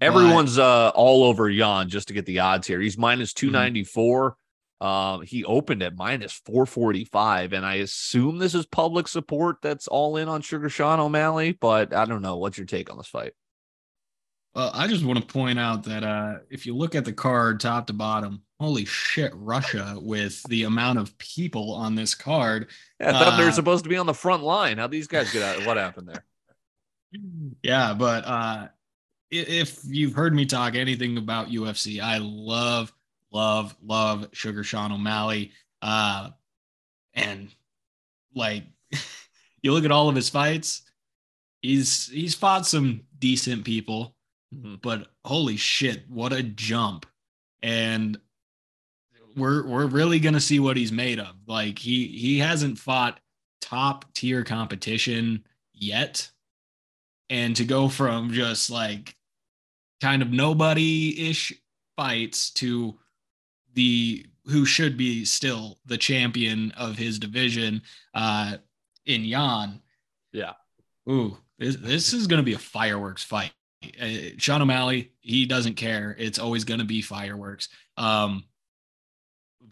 Everyone's 0.00 0.56
but, 0.56 0.62
uh 0.62 0.92
all 0.94 1.24
over 1.24 1.48
Yan 1.48 1.88
just 1.88 2.08
to 2.08 2.14
get 2.14 2.26
the 2.26 2.40
odds 2.40 2.66
here. 2.66 2.80
He's 2.80 2.98
minus 2.98 3.32
294. 3.32 4.30
Mm-hmm. 4.30 4.38
Um, 4.84 5.22
he 5.22 5.44
opened 5.44 5.82
at 5.82 5.96
minus 5.96 6.32
445, 6.44 7.54
and 7.54 7.64
I 7.64 7.76
assume 7.76 8.38
this 8.38 8.54
is 8.54 8.66
public 8.66 9.08
support 9.08 9.58
that's 9.62 9.88
all 9.88 10.16
in 10.18 10.28
on 10.28 10.42
Sugar 10.42 10.68
Sean 10.68 11.00
O'Malley, 11.00 11.52
but 11.52 11.94
I 11.94 12.04
don't 12.04 12.20
know. 12.20 12.36
What's 12.36 12.58
your 12.58 12.66
take 12.66 12.90
on 12.90 12.98
this 12.98 13.06
fight? 13.06 13.32
Well, 14.54 14.70
I 14.74 14.86
just 14.86 15.04
want 15.04 15.20
to 15.20 15.32
point 15.32 15.58
out 15.58 15.84
that 15.84 16.04
uh, 16.04 16.34
if 16.50 16.66
you 16.66 16.76
look 16.76 16.94
at 16.94 17.04
the 17.04 17.12
card 17.12 17.60
top 17.60 17.86
to 17.86 17.92
bottom, 17.92 18.42
holy 18.60 18.84
shit, 18.84 19.32
Russia 19.34 19.98
with 20.00 20.42
the 20.44 20.64
amount 20.64 20.98
of 20.98 21.16
people 21.18 21.72
on 21.72 21.94
this 21.94 22.14
card. 22.14 22.70
Yeah, 23.00 23.10
I 23.10 23.12
thought 23.12 23.34
uh, 23.34 23.36
they 23.36 23.44
were 23.44 23.52
supposed 23.52 23.84
to 23.84 23.90
be 23.90 23.96
on 23.96 24.06
the 24.06 24.14
front 24.14 24.42
line. 24.42 24.78
How 24.78 24.86
these 24.86 25.06
guys 25.06 25.32
get 25.32 25.42
out? 25.42 25.66
What 25.66 25.76
happened 25.76 26.08
there? 26.08 26.24
Yeah, 27.62 27.94
but 27.94 28.26
uh, 28.26 28.68
if 29.30 29.80
you've 29.86 30.14
heard 30.14 30.34
me 30.34 30.46
talk 30.46 30.74
anything 30.74 31.16
about 31.18 31.50
UFC, 31.50 32.00
I 32.00 32.18
love, 32.18 32.92
love, 33.32 33.74
love 33.84 34.28
Sugar 34.32 34.64
Sean 34.64 34.92
O'Malley. 34.92 35.52
Uh, 35.82 36.30
and 37.14 37.54
like, 38.34 38.64
you 39.62 39.72
look 39.72 39.84
at 39.84 39.92
all 39.92 40.08
of 40.08 40.16
his 40.16 40.28
fights, 40.28 40.82
he's 41.62 42.08
he's 42.08 42.34
fought 42.34 42.66
some 42.66 43.02
decent 43.18 43.64
people, 43.64 44.14
mm-hmm. 44.54 44.76
but 44.82 45.08
holy 45.24 45.56
shit, 45.56 46.04
what 46.08 46.32
a 46.32 46.42
jump! 46.42 47.06
And 47.62 48.18
we're 49.36 49.66
we're 49.66 49.86
really 49.86 50.18
gonna 50.18 50.40
see 50.40 50.60
what 50.60 50.76
he's 50.76 50.92
made 50.92 51.18
of. 51.18 51.34
Like 51.46 51.78
he 51.78 52.06
he 52.08 52.38
hasn't 52.38 52.78
fought 52.78 53.20
top 53.60 54.04
tier 54.14 54.44
competition 54.44 55.44
yet, 55.72 56.30
and 57.30 57.56
to 57.56 57.64
go 57.64 57.88
from 57.88 58.32
just 58.32 58.70
like 58.70 59.14
kind 60.00 60.22
of 60.22 60.30
nobody 60.30 61.30
ish 61.30 61.52
fights 61.96 62.50
to 62.50 62.98
the 63.74 64.26
who 64.46 64.66
should 64.66 64.96
be 64.96 65.24
still 65.24 65.78
the 65.86 65.96
champion 65.96 66.70
of 66.72 66.96
his 66.96 67.18
division 67.18 67.80
uh 68.14 68.56
in 69.06 69.24
Yan. 69.24 69.80
Yeah. 70.32 70.52
Ooh, 71.08 71.36
this, 71.58 71.76
this 71.76 72.12
is 72.12 72.26
going 72.26 72.38
to 72.38 72.44
be 72.44 72.54
a 72.54 72.58
fireworks 72.58 73.22
fight. 73.22 73.52
Uh, 74.00 74.30
Sean 74.38 74.62
O'Malley, 74.62 75.12
he 75.20 75.44
doesn't 75.44 75.74
care. 75.74 76.16
It's 76.18 76.38
always 76.38 76.64
going 76.64 76.80
to 76.80 76.86
be 76.86 77.02
fireworks. 77.02 77.68
Um 77.96 78.44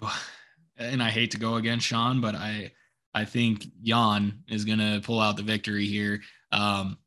and 0.77 1.03
I 1.03 1.11
hate 1.11 1.33
to 1.33 1.39
go 1.39 1.57
against 1.57 1.87
Sean, 1.87 2.21
but 2.21 2.35
I 2.35 2.73
I 3.15 3.25
think 3.25 3.67
Yan 3.83 4.45
is 4.49 4.65
going 4.65 4.79
to 4.79 5.01
pull 5.05 5.21
out 5.21 5.37
the 5.37 5.43
victory 5.43 5.87
here. 5.87 6.21
Um 6.51 6.99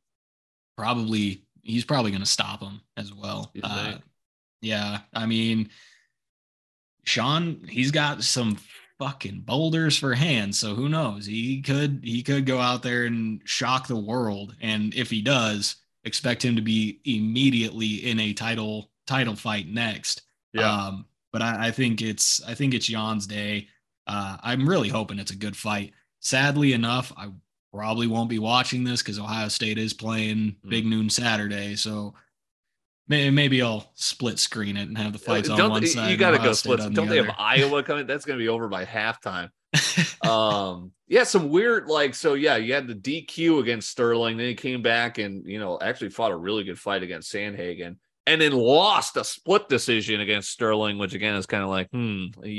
probably 0.77 1.45
he's 1.65 1.85
probably 1.85 2.11
going 2.11 2.23
to 2.23 2.29
stop 2.29 2.61
him 2.61 2.81
as 2.95 3.13
well. 3.13 3.51
Uh, 3.61 3.95
yeah, 4.61 4.99
I 5.13 5.25
mean, 5.25 5.69
Sean, 7.03 7.65
he's 7.67 7.91
got 7.91 8.23
some 8.23 8.57
fucking 8.99 9.41
boulders 9.41 9.97
for 9.97 10.13
hands, 10.13 10.57
so 10.57 10.75
who 10.75 10.87
knows? 10.87 11.25
He 11.25 11.61
could 11.61 12.01
he 12.03 12.23
could 12.23 12.45
go 12.45 12.59
out 12.59 12.83
there 12.83 13.05
and 13.05 13.41
shock 13.45 13.87
the 13.87 13.95
world, 13.95 14.55
and 14.61 14.93
if 14.93 15.09
he 15.09 15.21
does, 15.21 15.75
expect 16.03 16.45
him 16.45 16.55
to 16.55 16.61
be 16.61 17.01
immediately 17.05 18.09
in 18.09 18.19
a 18.19 18.33
title 18.33 18.91
title 19.05 19.35
fight 19.35 19.67
next. 19.67 20.21
Yeah. 20.53 20.71
Um, 20.71 21.05
but 21.36 21.41
I, 21.41 21.67
I 21.67 21.71
think 21.71 22.01
it's 22.01 22.41
I 22.45 22.53
think 22.53 22.73
it's 22.73 22.89
Yan's 22.89 23.27
day. 23.27 23.67
Uh, 24.07 24.38
I'm 24.41 24.69
really 24.69 24.88
hoping 24.88 25.19
it's 25.19 25.31
a 25.31 25.36
good 25.36 25.57
fight. 25.57 25.91
Sadly 26.21 26.71
enough, 26.71 27.11
I 27.17 27.27
probably 27.73 28.07
won't 28.07 28.29
be 28.29 28.39
watching 28.39 28.86
this 28.86 29.01
because 29.01 29.19
Ohio 29.19 29.49
State 29.49 29.77
is 29.77 29.93
playing 29.93 30.55
mm. 30.65 30.69
Big 30.69 30.86
Noon 30.86 31.09
Saturday. 31.09 31.75
So 31.75 32.13
maybe 33.09 33.61
I'll 33.61 33.91
split 33.95 34.39
screen 34.39 34.77
it 34.77 34.88
and 34.88 34.97
have 34.97 35.11
the 35.11 35.19
uh, 35.19 35.23
fights 35.23 35.49
on 35.49 35.69
one 35.69 35.86
side. 35.86 36.09
You 36.09 36.15
got 36.15 36.31
to 36.31 36.38
go 36.38 36.53
split. 36.53 36.79
Don't 36.79 36.93
the 36.93 37.01
they 37.01 37.19
other. 37.19 37.27
have 37.27 37.36
Iowa 37.38 37.83
coming? 37.83 38.07
That's 38.07 38.23
going 38.23 38.39
to 38.39 38.41
be 38.41 38.47
over 38.47 38.69
by 38.69 38.86
halftime. 38.86 39.49
um, 40.25 40.93
yeah, 41.09 41.25
some 41.25 41.49
weird 41.49 41.88
like 41.88 42.15
so. 42.15 42.36
Yeah, 42.36 42.55
you 42.55 42.73
had 42.73 42.88
the 42.88 42.95
DQ 42.95 43.59
against 43.59 43.89
Sterling, 43.89 44.38
then 44.38 44.47
he 44.47 44.55
came 44.55 44.81
back 44.81 45.17
and 45.17 45.45
you 45.45 45.59
know 45.59 45.77
actually 45.81 46.11
fought 46.11 46.31
a 46.31 46.38
really 46.38 46.63
good 46.63 46.79
fight 46.79 47.03
against 47.03 47.29
Sandhagen. 47.33 47.97
And 48.28 48.41
then 48.41 48.53
lost 48.53 49.17
a 49.17 49.23
split 49.23 49.69
decision 49.69 50.19
against 50.19 50.49
Sterling, 50.49 50.97
which 50.97 51.13
again 51.13 51.36
is 51.36 51.45
kind 51.45 51.63
of 51.63 51.69
like, 51.69 51.89
hmm, 51.91 52.26
you, 52.43 52.49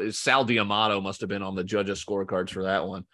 you 0.00 0.12
Sal 0.12 0.44
D'Amato 0.44 1.00
must 1.00 1.20
have 1.20 1.28
been 1.28 1.42
on 1.42 1.56
the 1.56 1.64
judges' 1.64 2.04
scorecards 2.04 2.50
for 2.50 2.62
that 2.62 2.86
one. 2.86 3.04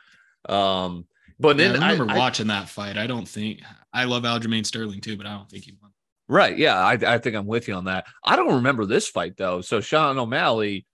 Um, 0.47 1.07
but 1.41 1.57
then 1.57 1.75
yeah, 1.75 1.87
I 1.87 1.93
remember 1.93 2.13
I, 2.13 2.19
watching 2.19 2.51
I, 2.51 2.61
that 2.61 2.69
fight. 2.69 2.99
I 2.99 3.07
don't 3.07 3.27
think 3.27 3.63
I 3.93 4.05
love 4.05 4.25
Aljamain 4.25 4.67
Sterling 4.67 5.01
too, 5.01 5.17
but 5.17 5.27
I 5.27 5.37
don't 5.37 5.51
think 5.51 5.65
he 5.65 5.77
won. 5.81 5.91
Right. 6.29 6.57
Yeah. 6.57 6.79
I, 6.79 6.93
I 6.93 7.19
think 7.19 7.35
I'm 7.37 7.47
with 7.47 7.69
you 7.69 7.75
on 7.75 7.87
that. 7.87 8.07
I 8.25 8.37
don't 8.37 8.55
remember 8.57 8.87
this 8.87 9.09
fight 9.09 9.37
though. 9.37 9.61
So 9.61 9.81
Sean 9.81 10.19
O'Malley, 10.19 10.87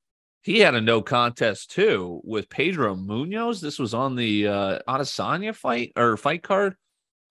he 0.42 0.60
had 0.60 0.74
a 0.74 0.80
no 0.80 1.02
contest 1.02 1.72
too 1.72 2.20
with 2.24 2.48
Pedro 2.48 2.94
Munhoz. 2.94 3.60
This 3.60 3.78
was 3.78 3.92
on 3.92 4.16
the 4.16 4.46
uh 4.48 4.78
Adesanya 4.88 5.54
fight 5.54 5.92
or 5.96 6.16
fight 6.16 6.42
card. 6.42 6.76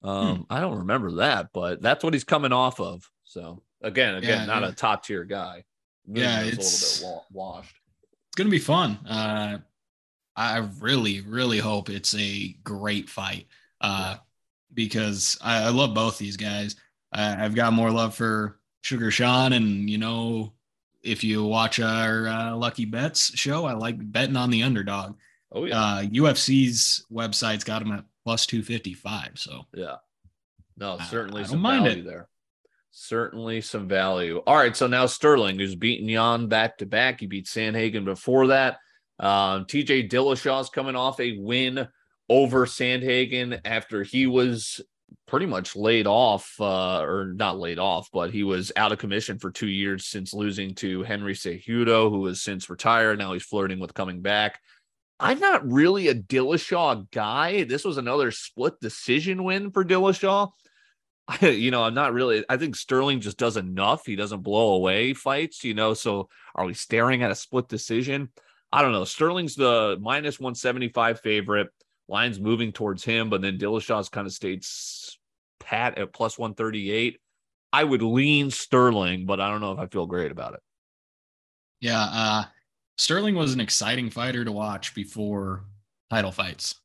Um, 0.03 0.35
hmm. 0.35 0.41
I 0.49 0.61
don't 0.61 0.79
remember 0.79 1.11
that, 1.17 1.47
but 1.53 1.81
that's 1.81 2.03
what 2.03 2.13
he's 2.13 2.23
coming 2.23 2.53
off 2.53 2.79
of. 2.79 3.09
So 3.23 3.63
again, 3.81 4.15
again, 4.15 4.41
yeah, 4.41 4.45
not 4.45 4.63
yeah. 4.63 4.69
a 4.69 4.71
top 4.71 5.03
tier 5.03 5.23
guy. 5.23 5.63
Yeah, 6.05 6.43
it's 6.43 7.01
a 7.01 7.05
little 7.05 7.25
bit 7.29 7.35
washed. 7.37 7.75
It's 8.27 8.35
gonna 8.35 8.49
be 8.49 8.59
fun. 8.59 8.97
Uh 9.07 9.59
I 10.37 10.57
really, 10.79 11.21
really 11.21 11.57
hope 11.57 11.89
it's 11.89 12.13
a 12.15 12.55
great 12.63 13.09
fight 13.09 13.47
uh, 13.81 14.17
because 14.71 15.35
I, 15.41 15.63
I, 15.63 15.69
love 15.69 15.95
both 15.95 16.19
these 16.19 16.37
guys. 16.37 16.75
I, 17.11 17.31
have 17.31 17.55
got 17.55 17.73
more 17.73 17.89
love 17.89 18.13
for 18.13 18.59
Sugar 18.81 19.09
Sean, 19.09 19.53
and 19.53 19.89
you 19.89 19.97
know, 19.97 20.53
if 21.01 21.23
you 21.23 21.43
watch 21.43 21.79
our 21.79 22.27
uh, 22.27 22.55
Lucky 22.55 22.85
Bets 22.85 23.35
show, 23.35 23.65
I 23.65 23.73
like 23.73 23.95
betting 24.11 24.35
on 24.35 24.51
the 24.51 24.61
underdog. 24.61 25.15
Oh 25.51 25.65
yeah. 25.65 25.79
Uh, 25.81 26.01
UFC's 26.03 27.05
website's 27.11 27.63
got 27.63 27.81
him 27.81 27.93
at 27.93 28.05
plus 28.23 28.45
two 28.45 28.61
fifty 28.61 28.93
five. 28.93 29.31
So 29.35 29.65
yeah, 29.73 29.95
no, 30.77 30.99
certainly 31.09 31.41
I, 31.41 31.45
some 31.45 31.63
value 31.63 32.01
it. 32.01 32.05
there. 32.05 32.27
Certainly 32.99 33.61
some 33.61 33.87
value. 33.87 34.41
All 34.47 34.55
right, 34.55 34.75
so 34.75 34.87
now 34.87 35.05
Sterling, 35.05 35.59
who's 35.59 35.75
beaten 35.75 36.09
Yan 36.09 36.47
back 36.47 36.79
to 36.79 36.87
back, 36.87 37.19
he 37.19 37.27
beat 37.27 37.45
Sandhagen 37.45 38.05
before 38.05 38.47
that. 38.47 38.79
Um, 39.19 39.65
TJ 39.65 40.09
Dillashaw's 40.09 40.71
coming 40.71 40.95
off 40.95 41.19
a 41.19 41.37
win 41.37 41.87
over 42.27 42.65
Sandhagen 42.65 43.61
after 43.63 44.01
he 44.01 44.25
was 44.25 44.81
pretty 45.27 45.45
much 45.45 45.75
laid 45.75 46.07
off, 46.07 46.55
uh, 46.59 47.01
or 47.01 47.33
not 47.35 47.59
laid 47.59 47.77
off, 47.77 48.09
but 48.11 48.31
he 48.31 48.43
was 48.43 48.71
out 48.75 48.91
of 48.91 48.97
commission 48.97 49.37
for 49.37 49.51
two 49.51 49.69
years 49.69 50.07
since 50.07 50.33
losing 50.33 50.73
to 50.73 51.03
Henry 51.03 51.35
Cejudo, 51.35 52.09
who 52.09 52.25
has 52.25 52.41
since 52.41 52.67
retired. 52.67 53.19
Now 53.19 53.33
he's 53.33 53.43
flirting 53.45 53.79
with 53.79 53.93
coming 53.93 54.23
back. 54.23 54.59
I'm 55.19 55.39
not 55.39 55.69
really 55.71 56.07
a 56.07 56.15
Dillashaw 56.15 57.11
guy. 57.11 57.63
This 57.63 57.85
was 57.85 57.97
another 57.97 58.31
split 58.31 58.79
decision 58.81 59.43
win 59.43 59.69
for 59.69 59.85
Dillashaw. 59.85 60.49
I, 61.27 61.47
you 61.47 61.71
know, 61.71 61.83
I'm 61.83 61.93
not 61.93 62.13
really. 62.13 62.45
I 62.49 62.57
think 62.57 62.75
Sterling 62.75 63.19
just 63.19 63.37
does 63.37 63.57
enough. 63.57 64.05
He 64.05 64.15
doesn't 64.15 64.43
blow 64.43 64.75
away 64.75 65.13
fights, 65.13 65.63
you 65.63 65.73
know. 65.73 65.93
So 65.93 66.29
are 66.55 66.65
we 66.65 66.73
staring 66.73 67.23
at 67.23 67.31
a 67.31 67.35
split 67.35 67.67
decision? 67.67 68.29
I 68.71 68.81
don't 68.81 68.91
know. 68.91 69.03
Sterling's 69.03 69.55
the 69.55 69.97
minus 69.99 70.39
175 70.39 71.19
favorite. 71.21 71.69
Line's 72.07 72.39
moving 72.39 72.71
towards 72.71 73.03
him, 73.03 73.29
but 73.29 73.41
then 73.41 73.57
Dillashaw's 73.57 74.09
kind 74.09 74.27
of 74.27 74.33
stayed 74.33 74.63
pat 75.59 75.97
at 75.97 76.13
plus 76.13 76.37
138. 76.37 77.19
I 77.73 77.83
would 77.83 78.01
lean 78.01 78.49
Sterling, 78.49 79.25
but 79.25 79.41
I 79.41 79.49
don't 79.49 79.61
know 79.61 79.73
if 79.73 79.79
I 79.79 79.87
feel 79.87 80.05
great 80.05 80.31
about 80.31 80.53
it. 80.53 80.61
Yeah, 81.81 82.01
uh, 82.01 82.43
Sterling 82.97 83.35
was 83.35 83.53
an 83.53 83.59
exciting 83.59 84.09
fighter 84.09 84.43
to 84.45 84.51
watch 84.51 84.95
before 84.95 85.65
title 86.09 86.31
fights. 86.31 86.79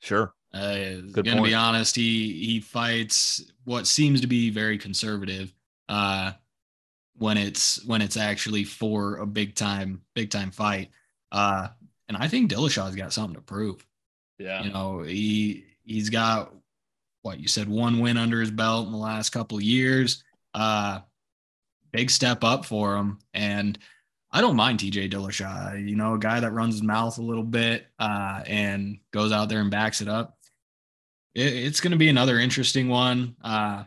Sure. 0.00 0.34
Uh, 0.56 1.00
Good 1.12 1.24
gonna 1.24 1.36
point. 1.38 1.50
be 1.50 1.54
honest, 1.54 1.96
he 1.96 2.32
he 2.44 2.60
fights 2.60 3.44
what 3.64 3.86
seems 3.86 4.20
to 4.22 4.26
be 4.26 4.50
very 4.50 4.78
conservative. 4.78 5.52
Uh, 5.88 6.32
when 7.18 7.38
it's 7.38 7.82
when 7.84 8.02
it's 8.02 8.16
actually 8.16 8.64
for 8.64 9.16
a 9.16 9.26
big 9.26 9.54
time 9.54 10.02
big 10.14 10.30
time 10.30 10.50
fight. 10.50 10.90
Uh, 11.32 11.68
and 12.08 12.16
I 12.16 12.28
think 12.28 12.50
Dillashaw's 12.50 12.94
got 12.94 13.12
something 13.12 13.34
to 13.34 13.40
prove. 13.40 13.84
Yeah, 14.38 14.62
you 14.62 14.72
know 14.72 15.02
he 15.02 15.64
he's 15.82 16.10
got 16.10 16.52
what 17.22 17.40
you 17.40 17.48
said 17.48 17.68
one 17.68 18.00
win 18.00 18.16
under 18.16 18.40
his 18.40 18.50
belt 18.50 18.86
in 18.86 18.92
the 18.92 18.98
last 18.98 19.30
couple 19.30 19.56
of 19.56 19.64
years. 19.64 20.22
Uh, 20.54 21.00
big 21.92 22.10
step 22.10 22.44
up 22.44 22.64
for 22.64 22.96
him, 22.96 23.18
and 23.34 23.78
I 24.30 24.40
don't 24.40 24.56
mind 24.56 24.80
TJ 24.80 25.10
Dillashaw. 25.10 25.88
You 25.88 25.96
know, 25.96 26.14
a 26.14 26.18
guy 26.18 26.40
that 26.40 26.52
runs 26.52 26.74
his 26.74 26.82
mouth 26.82 27.18
a 27.18 27.22
little 27.22 27.42
bit 27.42 27.86
uh, 27.98 28.42
and 28.46 28.98
goes 29.10 29.32
out 29.32 29.48
there 29.48 29.60
and 29.60 29.70
backs 29.70 30.00
it 30.00 30.08
up. 30.08 30.35
It, 31.36 31.52
it's 31.52 31.80
going 31.80 31.92
to 31.92 31.98
be 31.98 32.08
another 32.08 32.38
interesting 32.38 32.88
one. 32.88 33.36
Uh, 33.44 33.84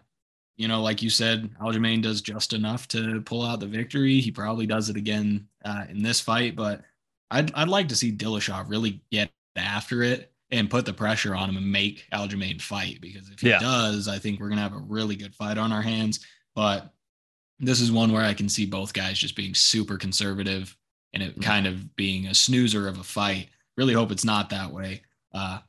you 0.56 0.68
know, 0.68 0.82
like 0.82 1.02
you 1.02 1.10
said, 1.10 1.50
Aljamain 1.60 2.02
does 2.02 2.22
just 2.22 2.54
enough 2.54 2.88
to 2.90 3.22
pull 3.22 3.46
out 3.46 3.60
the 3.60 3.66
victory. 3.66 4.20
He 4.20 4.32
probably 4.32 4.68
does 4.68 4.90
it 4.90 4.98
again 4.98 5.48
uh, 5.66 5.86
in 5.90 6.04
this 6.04 6.22
fight, 6.22 6.56
but 6.56 6.84
I'd 7.32 7.54
I'd 7.54 7.70
like 7.70 7.88
to 7.90 7.96
see 7.96 8.12
Dillashaw 8.12 8.70
really 8.70 9.02
get 9.12 9.32
after 9.56 10.04
it 10.04 10.32
and 10.52 10.70
put 10.70 10.86
the 10.86 10.94
pressure 10.94 11.36
on 11.36 11.50
him 11.50 11.58
and 11.58 11.72
make 11.72 12.06
Aljamain 12.12 12.62
fight 12.62 13.00
because 13.02 13.30
if 13.30 13.40
he 13.40 13.50
yeah. 13.50 13.60
does, 13.60 14.08
I 14.08 14.20
think 14.20 14.40
we're 14.40 14.50
gonna 14.50 14.62
have 14.62 14.74
a 14.74 14.80
really 14.80 15.16
good 15.16 15.34
fight 15.34 15.58
on 15.58 15.72
our 15.72 15.82
hands. 15.82 16.26
But 16.56 16.92
this 17.60 17.82
is 17.82 17.92
one 17.92 18.12
where 18.12 18.24
I 18.24 18.34
can 18.34 18.50
see 18.50 18.66
both 18.66 18.94
guys 18.94 19.18
just 19.18 19.36
being 19.36 19.54
super 19.54 19.98
conservative 19.98 20.76
and 21.14 21.24
it 21.24 21.32
mm-hmm. 21.32 21.42
kind 21.42 21.68
of 21.68 21.96
being 21.96 22.28
a 22.28 22.34
snoozer 22.34 22.88
of 22.88 23.00
a 23.00 23.04
fight. 23.04 23.50
Really 23.78 23.94
hope 23.94 24.12
it's 24.12 24.26
not 24.26 24.50
that 24.50 24.72
way. 24.72 25.04
Uh, 25.34 25.60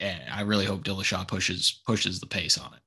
and 0.00 0.22
I 0.32 0.42
really 0.42 0.64
hope 0.64 0.84
Dillashaw 0.84 1.26
pushes 1.26 1.80
pushes 1.86 2.20
the 2.20 2.26
pace 2.26 2.58
on 2.58 2.72
it. 2.74 2.80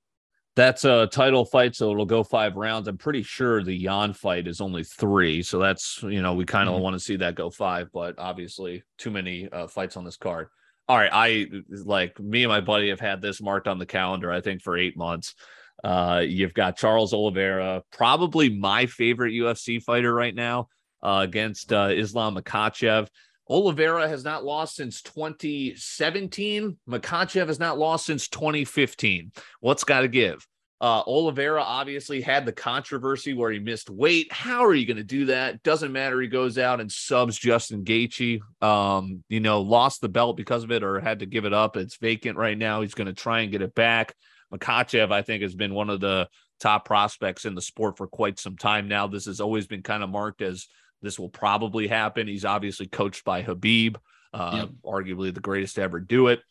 That's 0.55 0.83
a 0.83 1.07
title 1.07 1.45
fight, 1.45 1.75
so 1.75 1.91
it'll 1.91 2.05
go 2.05 2.23
five 2.23 2.55
rounds. 2.55 2.87
I'm 2.87 2.97
pretty 2.97 3.23
sure 3.23 3.63
the 3.63 3.73
Yan 3.73 4.13
fight 4.13 4.47
is 4.47 4.59
only 4.59 4.83
three, 4.83 5.41
so 5.41 5.59
that's 5.59 6.01
you 6.03 6.21
know 6.21 6.33
we 6.33 6.45
kind 6.45 6.67
of 6.67 6.75
mm-hmm. 6.75 6.83
want 6.83 6.93
to 6.95 6.99
see 6.99 7.15
that 7.17 7.35
go 7.35 7.49
five, 7.49 7.89
but 7.93 8.15
obviously 8.17 8.83
too 8.97 9.11
many 9.11 9.49
uh, 9.49 9.67
fights 9.67 9.95
on 9.95 10.03
this 10.03 10.17
card. 10.17 10.47
All 10.87 10.97
right, 10.97 11.11
I 11.13 11.47
like 11.69 12.19
me 12.19 12.43
and 12.43 12.49
my 12.49 12.61
buddy 12.61 12.89
have 12.89 12.99
had 12.99 13.21
this 13.21 13.41
marked 13.41 13.67
on 13.67 13.79
the 13.79 13.85
calendar. 13.85 14.31
I 14.31 14.41
think 14.41 14.61
for 14.61 14.77
eight 14.77 14.97
months. 14.97 15.35
Uh, 15.81 16.23
you've 16.27 16.53
got 16.53 16.75
Charles 16.75 17.13
Oliveira, 17.13 17.81
probably 17.93 18.49
my 18.49 18.85
favorite 18.85 19.31
UFC 19.31 19.81
fighter 19.81 20.13
right 20.13 20.35
now, 20.35 20.67
uh, 21.01 21.21
against 21.23 21.71
uh, 21.71 21.87
Islam 21.91 22.35
Makhachev. 22.35 23.07
Oliveira 23.49 24.07
has 24.07 24.23
not 24.23 24.45
lost 24.45 24.75
since 24.75 25.01
2017. 25.01 26.77
Makhachev 26.87 27.47
has 27.47 27.59
not 27.59 27.79
lost 27.79 28.05
since 28.05 28.27
2015. 28.27 29.31
What's 29.59 29.83
got 29.83 30.01
to 30.01 30.07
give? 30.07 30.45
Uh, 30.81 31.01
Oliveira 31.05 31.61
obviously 31.61 32.21
had 32.21 32.45
the 32.45 32.53
controversy 32.53 33.33
where 33.33 33.51
he 33.51 33.59
missed 33.59 33.89
weight. 33.89 34.31
How 34.31 34.63
are 34.63 34.73
you 34.73 34.85
going 34.85 34.97
to 34.97 35.03
do 35.03 35.25
that? 35.25 35.61
Doesn't 35.61 35.91
matter. 35.91 36.21
He 36.21 36.27
goes 36.27 36.57
out 36.57 36.79
and 36.79 36.89
subs 36.89 37.37
Justin 37.37 37.83
Gaethje. 37.83 38.39
Um, 38.61 39.23
you 39.27 39.41
know, 39.41 39.61
lost 39.61 39.99
the 39.99 40.07
belt 40.07 40.37
because 40.37 40.63
of 40.63 40.71
it 40.71 40.83
or 40.83 41.01
had 41.01 41.19
to 41.19 41.25
give 41.25 41.43
it 41.43 41.53
up. 41.53 41.75
It's 41.75 41.97
vacant 41.97 42.37
right 42.37 42.57
now. 42.57 42.81
He's 42.81 42.93
going 42.93 43.07
to 43.07 43.13
try 43.13 43.41
and 43.41 43.51
get 43.51 43.61
it 43.61 43.75
back. 43.75 44.13
Makhachev, 44.53 45.11
I 45.11 45.21
think, 45.21 45.41
has 45.43 45.53
been 45.53 45.73
one 45.73 45.89
of 45.89 45.99
the 45.99 46.29
top 46.61 46.85
prospects 46.85 47.45
in 47.45 47.55
the 47.55 47.61
sport 47.61 47.97
for 47.97 48.07
quite 48.07 48.39
some 48.39 48.55
time 48.55 48.87
now. 48.87 49.07
This 49.07 49.25
has 49.25 49.41
always 49.41 49.67
been 49.67 49.83
kind 49.83 50.03
of 50.03 50.09
marked 50.09 50.41
as 50.41 50.67
this 51.01 51.19
will 51.19 51.29
probably 51.29 51.87
happen. 51.87 52.27
He's 52.27 52.45
obviously 52.45 52.87
coached 52.87 53.23
by 53.23 53.43
Khabib, 53.43 53.97
uh, 54.33 54.51
yep. 54.61 54.69
arguably 54.83 55.33
the 55.33 55.39
greatest 55.39 55.75
to 55.75 55.81
ever 55.81 55.99
do 55.99 56.27
it. 56.27 56.41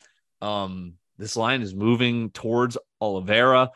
Um, 0.40 0.94
this 1.18 1.36
line 1.36 1.62
is 1.62 1.74
moving 1.74 2.30
towards 2.30 2.78
Oliveira. 3.00 3.70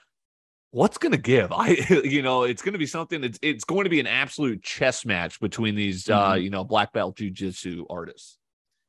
What's 0.70 0.96
going 0.96 1.12
to 1.12 1.18
give? 1.18 1.52
I, 1.52 1.68
you 2.04 2.22
know, 2.22 2.44
it's 2.44 2.62
going 2.62 2.72
to 2.72 2.78
be 2.78 2.86
something 2.86 3.20
that's 3.20 3.38
it's 3.42 3.64
going 3.64 3.84
to 3.84 3.90
be 3.90 4.00
an 4.00 4.06
absolute 4.06 4.62
chess 4.62 5.04
match 5.04 5.40
between 5.40 5.74
these, 5.74 6.08
uh, 6.08 6.18
mm-hmm. 6.18 6.30
uh, 6.32 6.34
you 6.36 6.50
know, 6.50 6.64
black 6.64 6.92
belt 6.92 7.16
jujitsu 7.16 7.84
artists. 7.90 8.38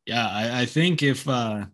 Yeah, 0.05 0.27
I, 0.27 0.61
I 0.61 0.65
think 0.65 1.01
if 1.01 1.27
uh, 1.27 1.65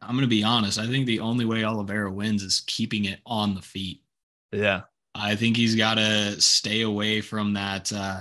I'm 0.00 0.10
going 0.10 0.20
to 0.22 0.26
be 0.26 0.42
honest, 0.42 0.78
I 0.78 0.86
think 0.86 1.06
the 1.06 1.20
only 1.20 1.44
way 1.44 1.64
Oliveira 1.64 2.10
wins 2.10 2.42
is 2.42 2.62
keeping 2.66 3.04
it 3.04 3.20
on 3.24 3.54
the 3.54 3.62
feet. 3.62 4.02
Yeah, 4.50 4.82
I 5.14 5.36
think 5.36 5.56
he's 5.56 5.76
got 5.76 5.94
to 5.94 6.40
stay 6.40 6.82
away 6.82 7.20
from 7.20 7.54
that 7.54 7.92
uh, 7.92 8.20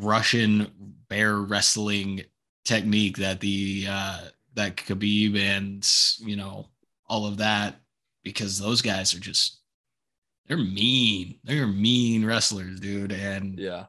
Russian 0.00 0.70
bear 1.08 1.36
wrestling 1.36 2.22
technique 2.64 3.18
that 3.18 3.40
the 3.40 3.86
uh, 3.88 4.20
that 4.54 4.76
Khabib 4.76 5.36
and 5.38 5.86
you 6.26 6.36
know 6.36 6.68
all 7.08 7.26
of 7.26 7.38
that 7.38 7.76
because 8.22 8.58
those 8.58 8.82
guys 8.82 9.14
are 9.14 9.20
just 9.20 9.58
they're 10.46 10.56
mean. 10.56 11.38
They're 11.44 11.66
mean 11.66 12.24
wrestlers, 12.24 12.80
dude. 12.80 13.12
And 13.12 13.58
yeah, 13.58 13.86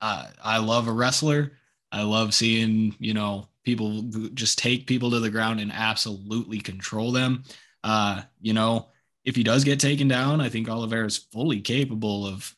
uh, 0.00 0.28
I 0.42 0.58
love 0.58 0.88
a 0.88 0.92
wrestler. 0.92 1.52
I 1.92 2.02
love 2.02 2.34
seeing 2.34 2.94
you 2.98 3.14
know 3.14 3.48
people 3.64 4.02
just 4.34 4.58
take 4.58 4.86
people 4.86 5.10
to 5.10 5.20
the 5.20 5.30
ground 5.30 5.60
and 5.60 5.72
absolutely 5.72 6.58
control 6.58 7.12
them. 7.12 7.44
Uh, 7.82 8.22
you 8.40 8.52
know, 8.52 8.88
if 9.24 9.36
he 9.36 9.42
does 9.42 9.64
get 9.64 9.80
taken 9.80 10.08
down, 10.08 10.40
I 10.40 10.48
think 10.48 10.68
Oliveira 10.68 11.06
is 11.06 11.16
fully 11.16 11.60
capable 11.60 12.26
of 12.26 12.54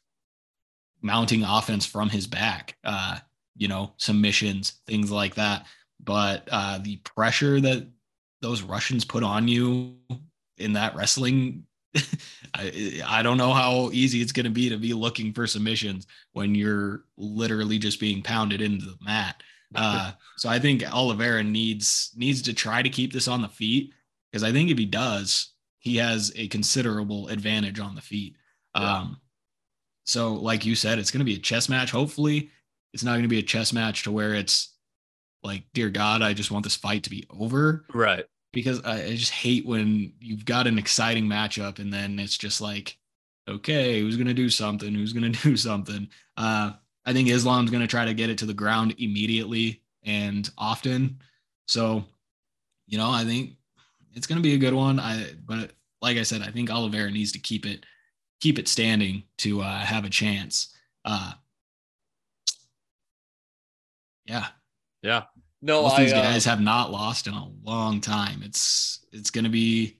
mounting 1.03 1.45
offense 1.45 1.87
from 1.87 2.09
his 2.09 2.27
back, 2.27 2.77
uh, 2.85 3.19
you 3.57 3.69
know, 3.69 3.93
submissions, 3.97 4.81
things 4.87 5.11
like 5.11 5.35
that. 5.37 5.67
But 6.03 6.49
uh, 6.51 6.79
the 6.83 6.97
pressure 6.99 7.61
that 7.61 7.89
those 8.43 8.63
Russians 8.63 9.05
put 9.05 9.23
on 9.23 9.49
you 9.49 9.97
in 10.59 10.75
that 10.75 10.95
wrestling, 10.95 11.65
I, 12.55 13.03
I 13.07 13.23
don't 13.23 13.39
know 13.39 13.53
how 13.53 13.91
easy 13.93 14.21
it's 14.21 14.33
going 14.33 14.45
to 14.45 14.51
be 14.51 14.69
to 14.69 14.77
be 14.77 14.93
looking 14.93 15.33
for 15.33 15.47
submissions 15.47 16.07
when 16.33 16.55
you're 16.55 17.05
literally 17.17 17.79
just 17.79 18.01
being 18.01 18.23
pounded 18.23 18.61
into 18.61 18.87
the 18.87 18.99
mat. 19.05 19.43
Uh, 19.75 20.13
so 20.37 20.49
I 20.49 20.59
think 20.59 20.85
Oliveira 20.91 21.43
needs 21.43 22.13
needs 22.17 22.41
to 22.43 22.55
try 22.55 22.83
to 22.83 22.89
keep 22.89 23.13
this 23.13 23.29
on 23.29 23.43
the 23.43 23.49
feet 23.49 23.93
because 24.31 24.43
I 24.43 24.53
think 24.53 24.71
if 24.71 24.79
he 24.79 24.87
does, 24.87 25.53
he 25.79 25.97
has 25.97 26.33
a 26.37 26.49
considerable 26.49 27.29
advantage 27.29 27.81
on 27.81 27.95
the 27.95 28.01
feet. 28.01 28.37
Um, 28.75 29.21
so, 30.07 30.35
like 30.35 30.65
you 30.65 30.77
said, 30.77 30.99
it's 30.99 31.11
going 31.11 31.19
to 31.21 31.25
be 31.25 31.35
a 31.35 31.39
chess 31.39 31.69
match. 31.69 31.91
Hopefully, 31.91 32.51
it's 32.95 33.03
not 33.03 33.13
going 33.13 33.23
to 33.23 33.29
be 33.29 33.41
a 33.41 33.43
chess 33.43 33.73
match 33.73 34.05
to 34.05 34.13
where 34.13 34.35
it's 34.35 34.75
like, 35.43 35.65
dear 35.75 35.91
God, 35.91 36.23
I 36.23 36.33
just 36.33 36.51
want 36.51 36.65
this 36.65 36.77
fight 36.77 37.03
to 37.05 37.11
be 37.11 37.27
over. 37.29 37.85
Right. 37.93 38.25
Because 38.53 38.81
I, 38.85 39.03
I 39.03 39.17
just 39.17 39.33
hate 39.33 39.67
when 39.67 40.13
you've 40.21 40.45
got 40.45 40.69
an 40.69 40.79
exciting 40.79 41.27
matchup 41.27 41.81
and 41.81 41.93
then 41.93 42.19
it's 42.21 42.39
just 42.39 42.61
like, 42.61 42.97
okay, 43.49 44.01
who's 44.01 44.17
going 44.17 44.29
to 44.29 44.35
do 44.35 44.49
something? 44.49 44.95
Who's 44.95 45.13
going 45.13 45.33
to 45.33 45.43
do 45.43 45.57
something? 45.57 46.09
Uh, 46.37 46.73
I 47.05 47.13
think 47.13 47.29
Islam's 47.29 47.71
going 47.71 47.83
to 47.83 47.89
try 47.89 48.05
to 48.05 48.15
get 48.15 48.31
it 48.31 48.39
to 48.39 48.47
the 48.47 48.55
ground 48.55 48.95
immediately 48.99 49.83
and 50.05 50.49
often. 50.57 51.19
So, 51.67 52.05
you 52.87 52.97
know, 52.97 53.11
I 53.11 53.25
think 53.25 53.55
it's 54.15 54.29
going 54.29 54.39
to 54.39 54.43
be 54.43 54.55
a 54.55 54.59
good 54.59 54.75
one. 54.75 55.01
I, 55.01 55.33
but 55.45 55.73
like 56.01 56.17
I 56.17 56.23
said, 56.23 56.43
I 56.43 56.51
think 56.51 56.71
Oliveira 56.71 57.11
needs 57.11 57.33
to 57.33 57.39
keep 57.41 57.67
it 57.67 57.85
keep 58.41 58.59
it 58.59 58.69
standing 58.69 59.25
to 59.39 59.63
uh, 59.63 59.79
have 59.79 60.05
a 60.05 60.11
chance. 60.11 60.75
Uh, 61.05 61.33
yeah, 64.25 64.47
yeah. 65.03 65.25
No, 65.63 65.83
Most 65.83 65.99
I, 65.99 66.03
these 66.05 66.13
uh, 66.13 66.23
guys 66.23 66.47
uh, 66.47 66.51
have 66.51 66.61
not 66.61 66.91
lost 66.91 67.27
in 67.27 67.35
a 67.35 67.49
long 67.63 68.01
time. 68.01 68.43
It's 68.43 69.05
it's 69.13 69.31
gonna 69.31 69.49
be 69.49 69.99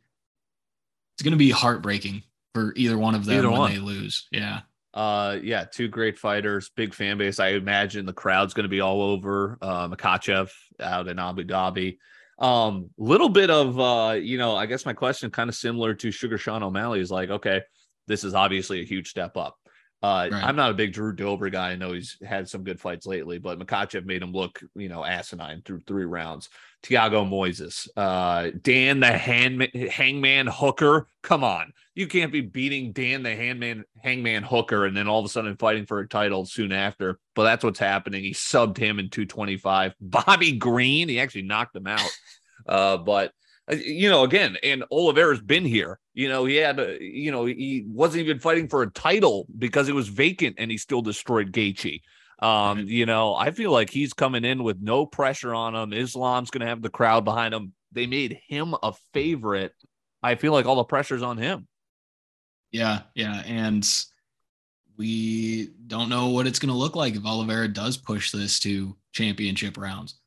it's 1.15 1.23
gonna 1.23 1.37
be 1.37 1.51
heartbreaking 1.51 2.23
for 2.55 2.73
either 2.77 2.99
one 2.99 3.15
of 3.15 3.25
them 3.25 3.45
when 3.45 3.61
one. 3.61 3.73
they 3.73 3.79
lose. 3.79 4.29
Yeah. 4.31 4.61
Uh, 4.95 5.39
yeah, 5.43 5.63
two 5.65 5.89
great 5.89 6.19
fighters, 6.19 6.71
big 6.75 6.95
fan 6.95 7.19
base. 7.19 7.39
I 7.39 7.49
imagine 7.49 8.07
the 8.07 8.15
crowd's 8.15 8.55
going 8.55 8.65
to 8.65 8.71
be 8.71 8.81
all 8.81 9.03
over 9.03 9.59
uh, 9.61 9.89
Makhachev 9.89 10.51
out 10.81 11.07
in 11.07 11.19
Abu 11.19 11.45
Dhabi. 11.45 11.99
Um, 12.39 12.89
little 12.97 13.29
bit 13.29 13.51
of 13.51 13.79
uh, 13.79 14.13
you 14.13 14.39
know, 14.39 14.57
I 14.57 14.65
guess 14.65 14.87
my 14.87 14.95
question 14.95 15.31
kind 15.31 15.51
of 15.51 15.55
similar 15.55 15.93
to 15.93 16.11
Sugar 16.11 16.39
Sean 16.39 16.63
O'Malley 16.63 17.01
is 17.01 17.11
like, 17.11 17.29
okay, 17.29 17.61
this 18.07 18.25
is 18.25 18.35
obviously 18.35 18.81
a 18.81 18.85
huge 18.85 19.09
step 19.09 19.37
up. 19.37 19.57
Uh, 20.03 20.29
right. 20.31 20.45
I'm 20.45 20.57
not 20.57 20.71
a 20.71 20.75
big 20.75 20.93
Drew 20.93 21.13
Dober 21.15 21.49
guy. 21.49 21.71
I 21.71 21.77
know 21.77 21.93
he's 21.93 22.19
had 22.25 22.49
some 22.49 22.65
good 22.65 22.79
fights 22.79 23.07
lately, 23.07 23.39
but 23.39 23.59
Makhachev 23.59 24.05
made 24.05 24.23
him 24.23 24.33
look, 24.33 24.61
you 24.75 24.89
know, 24.89 25.05
asinine 25.05 25.63
through 25.65 25.83
three 25.87 26.05
rounds. 26.05 26.51
Thiago 26.83 27.29
Moises, 27.29 27.89
uh, 27.97 28.51
Dan 28.63 29.01
the 29.01 29.11
hand, 29.11 29.69
Hangman 29.91 30.47
Hooker. 30.47 31.09
Come 31.23 31.43
on, 31.43 31.73
you 31.97 32.07
can't 32.07 32.31
be 32.31 32.43
beating 32.43 32.93
Dan 32.93 33.23
the 33.23 33.31
Handman 33.31 33.83
Hangman 34.01 34.43
Hooker 34.43 34.85
and 34.85 34.97
then 34.97 35.09
all 35.09 35.19
of 35.19 35.25
a 35.25 35.29
sudden 35.31 35.57
fighting 35.57 35.87
for 35.87 35.99
a 35.99 36.09
title 36.09 36.45
soon 36.45 36.71
after. 36.71 37.19
But 37.35 37.45
that's 37.45 37.65
what's 37.65 37.79
happening. 37.79 38.23
He 38.23 38.33
subbed 38.33 38.77
him 38.77 38.99
in 38.99 39.09
225. 39.09 39.95
Bobby 40.01 40.53
Green, 40.53 41.09
he 41.09 41.19
actually 41.19 41.43
knocked 41.43 41.75
him 41.75 41.87
out. 41.87 42.01
Uh, 42.67 42.97
but 42.97 43.31
you 43.71 44.09
know, 44.09 44.23
again, 44.23 44.57
and 44.63 44.85
Oliveira's 44.91 45.41
been 45.41 45.65
here. 45.65 45.99
You 46.15 46.29
know, 46.29 46.45
he 46.45 46.57
had, 46.57 46.79
a, 46.79 46.99
you 47.01 47.31
know, 47.33 47.45
he 47.47 47.85
wasn't 47.89 48.25
even 48.25 48.39
fighting 48.39 48.69
for 48.69 48.83
a 48.83 48.91
title 48.91 49.47
because 49.59 49.89
it 49.89 49.95
was 49.95 50.09
vacant, 50.09 50.57
and 50.59 50.71
he 50.71 50.79
still 50.79 51.03
destroyed 51.03 51.53
Gaethje. 51.53 52.01
Um, 52.39 52.81
you 52.81 53.07
know, 53.07 53.35
I 53.35 53.51
feel 53.51 53.73
like 53.73 53.91
he's 53.91 54.13
coming 54.13 54.45
in 54.45 54.63
with 54.63 54.81
no 54.81 55.07
pressure 55.07 55.55
on 55.55 55.75
him. 55.75 55.93
Islam's 55.93 56.51
going 56.51 56.61
to 56.61 56.67
have 56.67 56.83
the 56.83 56.91
crowd 56.91 57.25
behind 57.25 57.55
him. 57.55 57.73
They 57.93 58.07
made 58.07 58.39
him 58.47 58.75
a 58.83 58.93
favorite. 59.15 59.73
I 60.23 60.35
feel 60.35 60.53
like 60.53 60.67
all 60.67 60.77
the 60.77 60.85
pressure's 60.85 61.23
on 61.23 61.39
him. 61.39 61.67
Yeah, 62.73 63.03
yeah, 63.15 63.43
and 63.47 63.89
we 64.97 65.71
don't 65.87 66.09
know 66.09 66.29
what 66.29 66.47
it's 66.47 66.59
going 66.59 66.73
to 66.73 66.79
look 66.79 66.97
like 66.97 67.15
if 67.15 67.25
Oliveira 67.25 67.69
does 67.69 67.97
push 67.97 68.31
this 68.33 68.59
to 68.61 68.97
championship 69.13 69.79
rounds. 69.79 70.19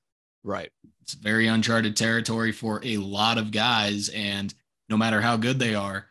Right. 0.43 0.71
It's 1.01 1.13
very 1.13 1.47
uncharted 1.47 1.95
territory 1.97 2.51
for 2.51 2.81
a 2.83 2.97
lot 2.97 3.37
of 3.37 3.51
guys. 3.51 4.09
And 4.09 4.53
no 4.89 4.97
matter 4.97 5.21
how 5.21 5.37
good 5.37 5.59
they 5.59 5.75
are, 5.75 6.05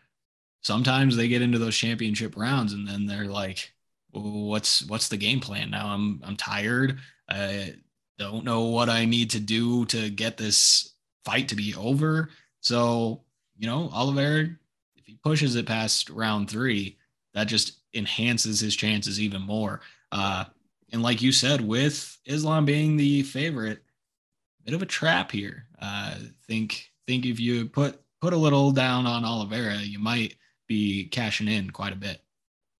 sometimes 0.62 1.16
they 1.16 1.28
get 1.28 1.42
into 1.42 1.58
those 1.58 1.76
championship 1.76 2.36
rounds 2.36 2.72
and 2.72 2.86
then 2.86 3.06
they're 3.06 3.26
like, 3.26 3.72
what's 4.10 4.84
what's 4.86 5.08
the 5.08 5.16
game 5.16 5.40
plan 5.40 5.70
now? 5.70 5.88
I'm 5.88 6.20
I'm 6.24 6.36
tired. 6.36 6.98
I 7.28 7.74
don't 8.18 8.44
know 8.44 8.62
what 8.62 8.88
I 8.88 9.04
need 9.04 9.30
to 9.30 9.40
do 9.40 9.84
to 9.86 10.10
get 10.10 10.36
this 10.36 10.94
fight 11.24 11.48
to 11.48 11.56
be 11.56 11.74
over. 11.74 12.30
So, 12.60 13.22
you 13.56 13.66
know, 13.66 13.90
Oliveira, 13.92 14.48
if 14.96 15.06
he 15.06 15.18
pushes 15.22 15.54
it 15.54 15.66
past 15.66 16.10
round 16.10 16.50
three, 16.50 16.98
that 17.34 17.44
just 17.44 17.78
enhances 17.94 18.60
his 18.60 18.74
chances 18.74 19.20
even 19.20 19.42
more. 19.42 19.80
Uh, 20.10 20.44
and 20.92 21.02
like 21.02 21.22
you 21.22 21.32
said, 21.32 21.60
with 21.60 22.18
Islam 22.24 22.64
being 22.64 22.96
the 22.96 23.22
favorite, 23.22 23.82
bit 24.68 24.74
of 24.74 24.82
a 24.82 24.86
trap 24.86 25.30
here. 25.30 25.64
Uh, 25.80 26.14
think 26.46 26.84
think 27.06 27.24
if 27.24 27.40
you 27.40 27.70
put 27.70 27.98
put 28.20 28.34
a 28.34 28.36
little 28.36 28.70
down 28.70 29.06
on 29.06 29.24
Oliveira, 29.24 29.76
you 29.76 29.98
might 29.98 30.34
be 30.66 31.06
cashing 31.06 31.48
in 31.48 31.70
quite 31.70 31.94
a 31.94 31.96
bit. 31.96 32.20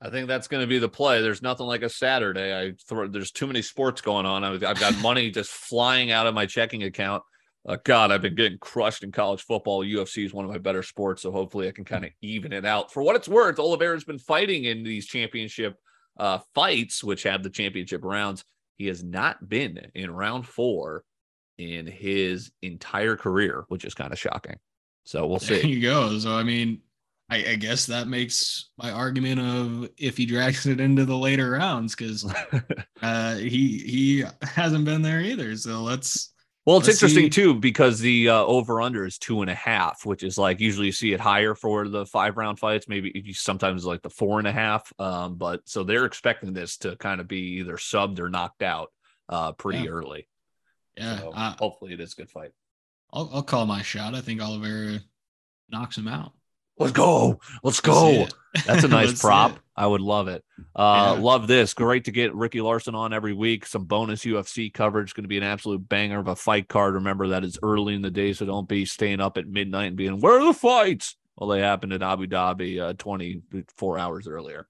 I 0.03 0.11
think 0.11 0.29
that's 0.29 0.49
going 0.49 0.61
to 0.61 0.67
be 0.67 0.79
the 0.79 0.89
play. 0.89 1.23
There's 1.23 1.41
nothing 1.41 1.67
like 1.67 1.83
a 1.83 1.89
Saturday. 1.89 2.55
I 2.55 2.75
throw, 2.87 3.09
there's 3.09 3.33
too 3.33 3.47
many 3.47 3.63
sports 3.63 4.03
going 4.03 4.27
on. 4.27 4.45
I've, 4.45 4.63
I've 4.63 4.79
got 4.79 5.01
money 5.01 5.31
just 5.33 5.51
flying 5.51 6.11
out 6.11 6.27
of 6.27 6.35
my 6.35 6.45
checking 6.45 6.83
account. 6.83 7.23
Uh, 7.67 7.79
God, 7.85 8.13
I've 8.13 8.23
been 8.23 8.35
getting 8.35 8.59
crushed 8.59 9.03
in 9.03 9.11
college 9.11 9.43
football. 9.43 9.83
UFC 9.83 10.27
is 10.27 10.35
one 10.35 10.45
of 10.45 10.51
my 10.51 10.59
better 10.59 10.83
sports, 10.83 11.23
so 11.23 11.33
hopefully 11.33 11.69
I 11.69 11.73
can 11.73 11.85
kind 11.87 12.05
of 12.05 12.11
even 12.21 12.53
it 12.53 12.67
out. 12.67 12.93
For 12.93 13.03
what 13.03 13.17
it's 13.17 13.29
worth, 13.29 13.59
Oliveira's 13.59 14.05
been 14.05 14.19
fighting 14.19 14.65
in 14.65 14.85
these 14.85 15.07
championship 15.07 15.77
uh, 16.19 16.41
fights, 16.55 17.03
which 17.03 17.23
have 17.23 17.43
the 17.43 17.51
championship 17.51 18.05
rounds. 18.05 18.45
He 18.77 18.87
has 18.87 19.03
not 19.03 19.49
been 19.49 19.91
in 19.95 20.11
round 20.11 20.47
four 20.47 21.03
in 21.59 21.87
his 21.87 22.51
entire 22.63 23.17
career, 23.17 23.65
which 23.69 23.85
is 23.85 23.95
kind 23.95 24.13
of 24.13 24.19
shocking. 24.19 24.57
So 25.05 25.27
we'll 25.27 25.39
see. 25.39 25.57
There 25.57 25.67
you 25.67 25.81
go. 25.81 26.19
So 26.19 26.35
I 26.35 26.43
mean, 26.43 26.81
I, 27.31 27.37
I, 27.51 27.55
guess 27.57 27.87
that 27.87 28.09
makes 28.09 28.71
my 28.79 28.91
argument 28.91 29.41
of 29.41 29.91
if 29.99 30.17
he 30.17 30.25
drags 30.25 30.67
it 30.67 30.81
into 30.81 31.05
the 31.05 31.17
later 31.17 31.51
rounds 31.51 31.95
because 31.95 32.25
uh, 33.03 33.37
he 33.37 33.79
he 33.79 34.25
hasn't 34.43 34.85
been 34.85 35.03
there 35.03 35.21
either. 35.21 35.57
So 35.57 35.83
let's. 35.83 36.33
Well, 36.65 36.77
it's 36.77 36.89
interesting 36.89 37.25
see. 37.25 37.31
too 37.31 37.55
because 37.55 37.99
the 37.99 38.29
uh, 38.29 38.45
over 38.45 38.83
under 38.83 39.07
is 39.07 39.17
two 39.17 39.41
and 39.41 39.51
a 39.51 39.55
half, 39.55 40.05
which 40.05 40.23
is 40.23 40.37
like 40.37 40.61
usually 40.61 40.87
you 40.87 40.93
see 40.93 41.15
it 41.15 41.21
higher 41.21 41.55
for 41.55 41.89
the 41.89 42.05
five 42.05 42.37
round 42.37 42.59
fights. 42.59 42.89
Maybe 42.89 43.33
sometimes 43.33 43.87
like 43.87 44.03
the 44.03 44.11
four 44.11 44.39
and 44.39 44.47
a 44.47 44.53
half. 44.53 44.93
Um, 44.99 45.37
but 45.37 45.63
so 45.65 45.83
they're 45.83 46.05
expecting 46.05 46.53
this 46.53 46.77
to 46.79 46.97
kind 46.97 47.23
of 47.23 47.29
be 47.29 47.61
either 47.61 47.77
subbed 47.77 48.21
or 48.21 48.29
knocked 48.29 48.63
out 48.63 48.93
uh, 49.31 49.53
pretty 49.53 49.81
yeah. 49.81 49.91
early. 49.91 50.28
Yeah. 50.99 51.19
So 51.19 51.33
hopefully 51.33 51.93
it 51.93 52.01
is 52.01 52.13
a 52.13 52.17
good 52.17 52.31
fight. 52.31 52.53
I'll, 53.13 53.31
I'll 53.33 53.43
call 53.43 53.67
my 53.67 53.83
shot. 53.83 54.15
I 54.15 54.21
think 54.21 54.43
Oliveira 54.43 55.01
knocks 55.71 55.97
him 55.97 56.09
out. 56.09 56.33
Let's 56.79 56.93
go. 56.93 57.41
Let's 57.65 57.81
go. 57.81 58.29
That's 58.67 58.85
a 58.85 58.89
nice 58.89 59.21
prop. 59.21 59.59
I 59.77 59.87
would 59.87 60.01
love 60.01 60.29
it. 60.29 60.45
Uh, 60.77 61.15
yeah. 61.17 61.23
Love 61.23 61.49
this. 61.49 61.75
Great 61.75 62.05
to 62.05 62.13
get 62.13 62.35
Ricky 62.35 62.61
Larson 62.61 62.95
on 62.95 63.13
every 63.13 63.33
week. 63.33 63.67
Some 63.67 63.85
bonus 63.85 64.25
UFC 64.25 64.73
coverage. 64.73 65.15
Going 65.15 65.25
to 65.25 65.29
be 65.29 65.39
an 65.39 65.45
absolute 65.45 65.89
banger 65.89 66.21
of 66.21 66.29
a 66.29 66.37
fight 66.37 66.69
card. 66.69 66.95
Remember 66.95 67.29
that 67.29 67.45
is 67.45 67.59
early 67.63 67.95
in 67.95 68.03
the 68.03 68.11
day, 68.11 68.33
so 68.33 68.47
don't 68.47 68.69
be 68.69 68.85
staying 68.85 69.21
up 69.21 69.39
at 69.39 69.49
midnight 69.49 69.89
and 69.89 69.97
being, 69.97 70.21
where 70.21 70.39
are 70.39 70.47
the 70.47 70.55
fights? 70.55 71.17
Well, 71.37 71.51
they 71.51 71.61
happened 71.61 71.93
in 71.93 72.03
Abu 72.03 72.27
Dhabi 72.27 72.81
uh, 72.81 72.93
24 72.95 73.99
hours 73.99 74.29
earlier. 74.29 74.69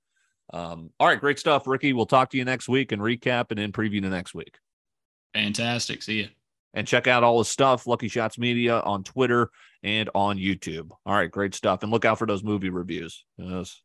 Um, 0.52 0.90
all 0.98 1.08
right, 1.08 1.20
great 1.20 1.38
stuff, 1.38 1.66
Ricky. 1.66 1.92
We'll 1.92 2.06
talk 2.06 2.30
to 2.30 2.38
you 2.38 2.44
next 2.44 2.68
week 2.68 2.92
and 2.92 3.02
recap 3.02 3.46
and 3.50 3.58
then 3.58 3.72
preview 3.72 4.02
the 4.02 4.08
next 4.08 4.34
week. 4.34 4.56
Fantastic. 5.34 6.02
See 6.02 6.20
you. 6.20 6.28
And 6.74 6.86
check 6.86 7.06
out 7.06 7.24
all 7.24 7.38
his 7.38 7.48
stuff, 7.48 7.86
Lucky 7.86 8.08
Shots 8.08 8.38
Media 8.38 8.80
on 8.80 9.02
Twitter 9.02 9.50
and 9.82 10.10
on 10.14 10.36
YouTube. 10.38 10.90
All 11.06 11.14
right, 11.14 11.30
great 11.30 11.54
stuff. 11.54 11.82
And 11.82 11.90
look 11.90 12.04
out 12.04 12.18
for 12.18 12.26
those 12.26 12.44
movie 12.44 12.70
reviews. 12.70 13.24
Yes. 13.36 13.80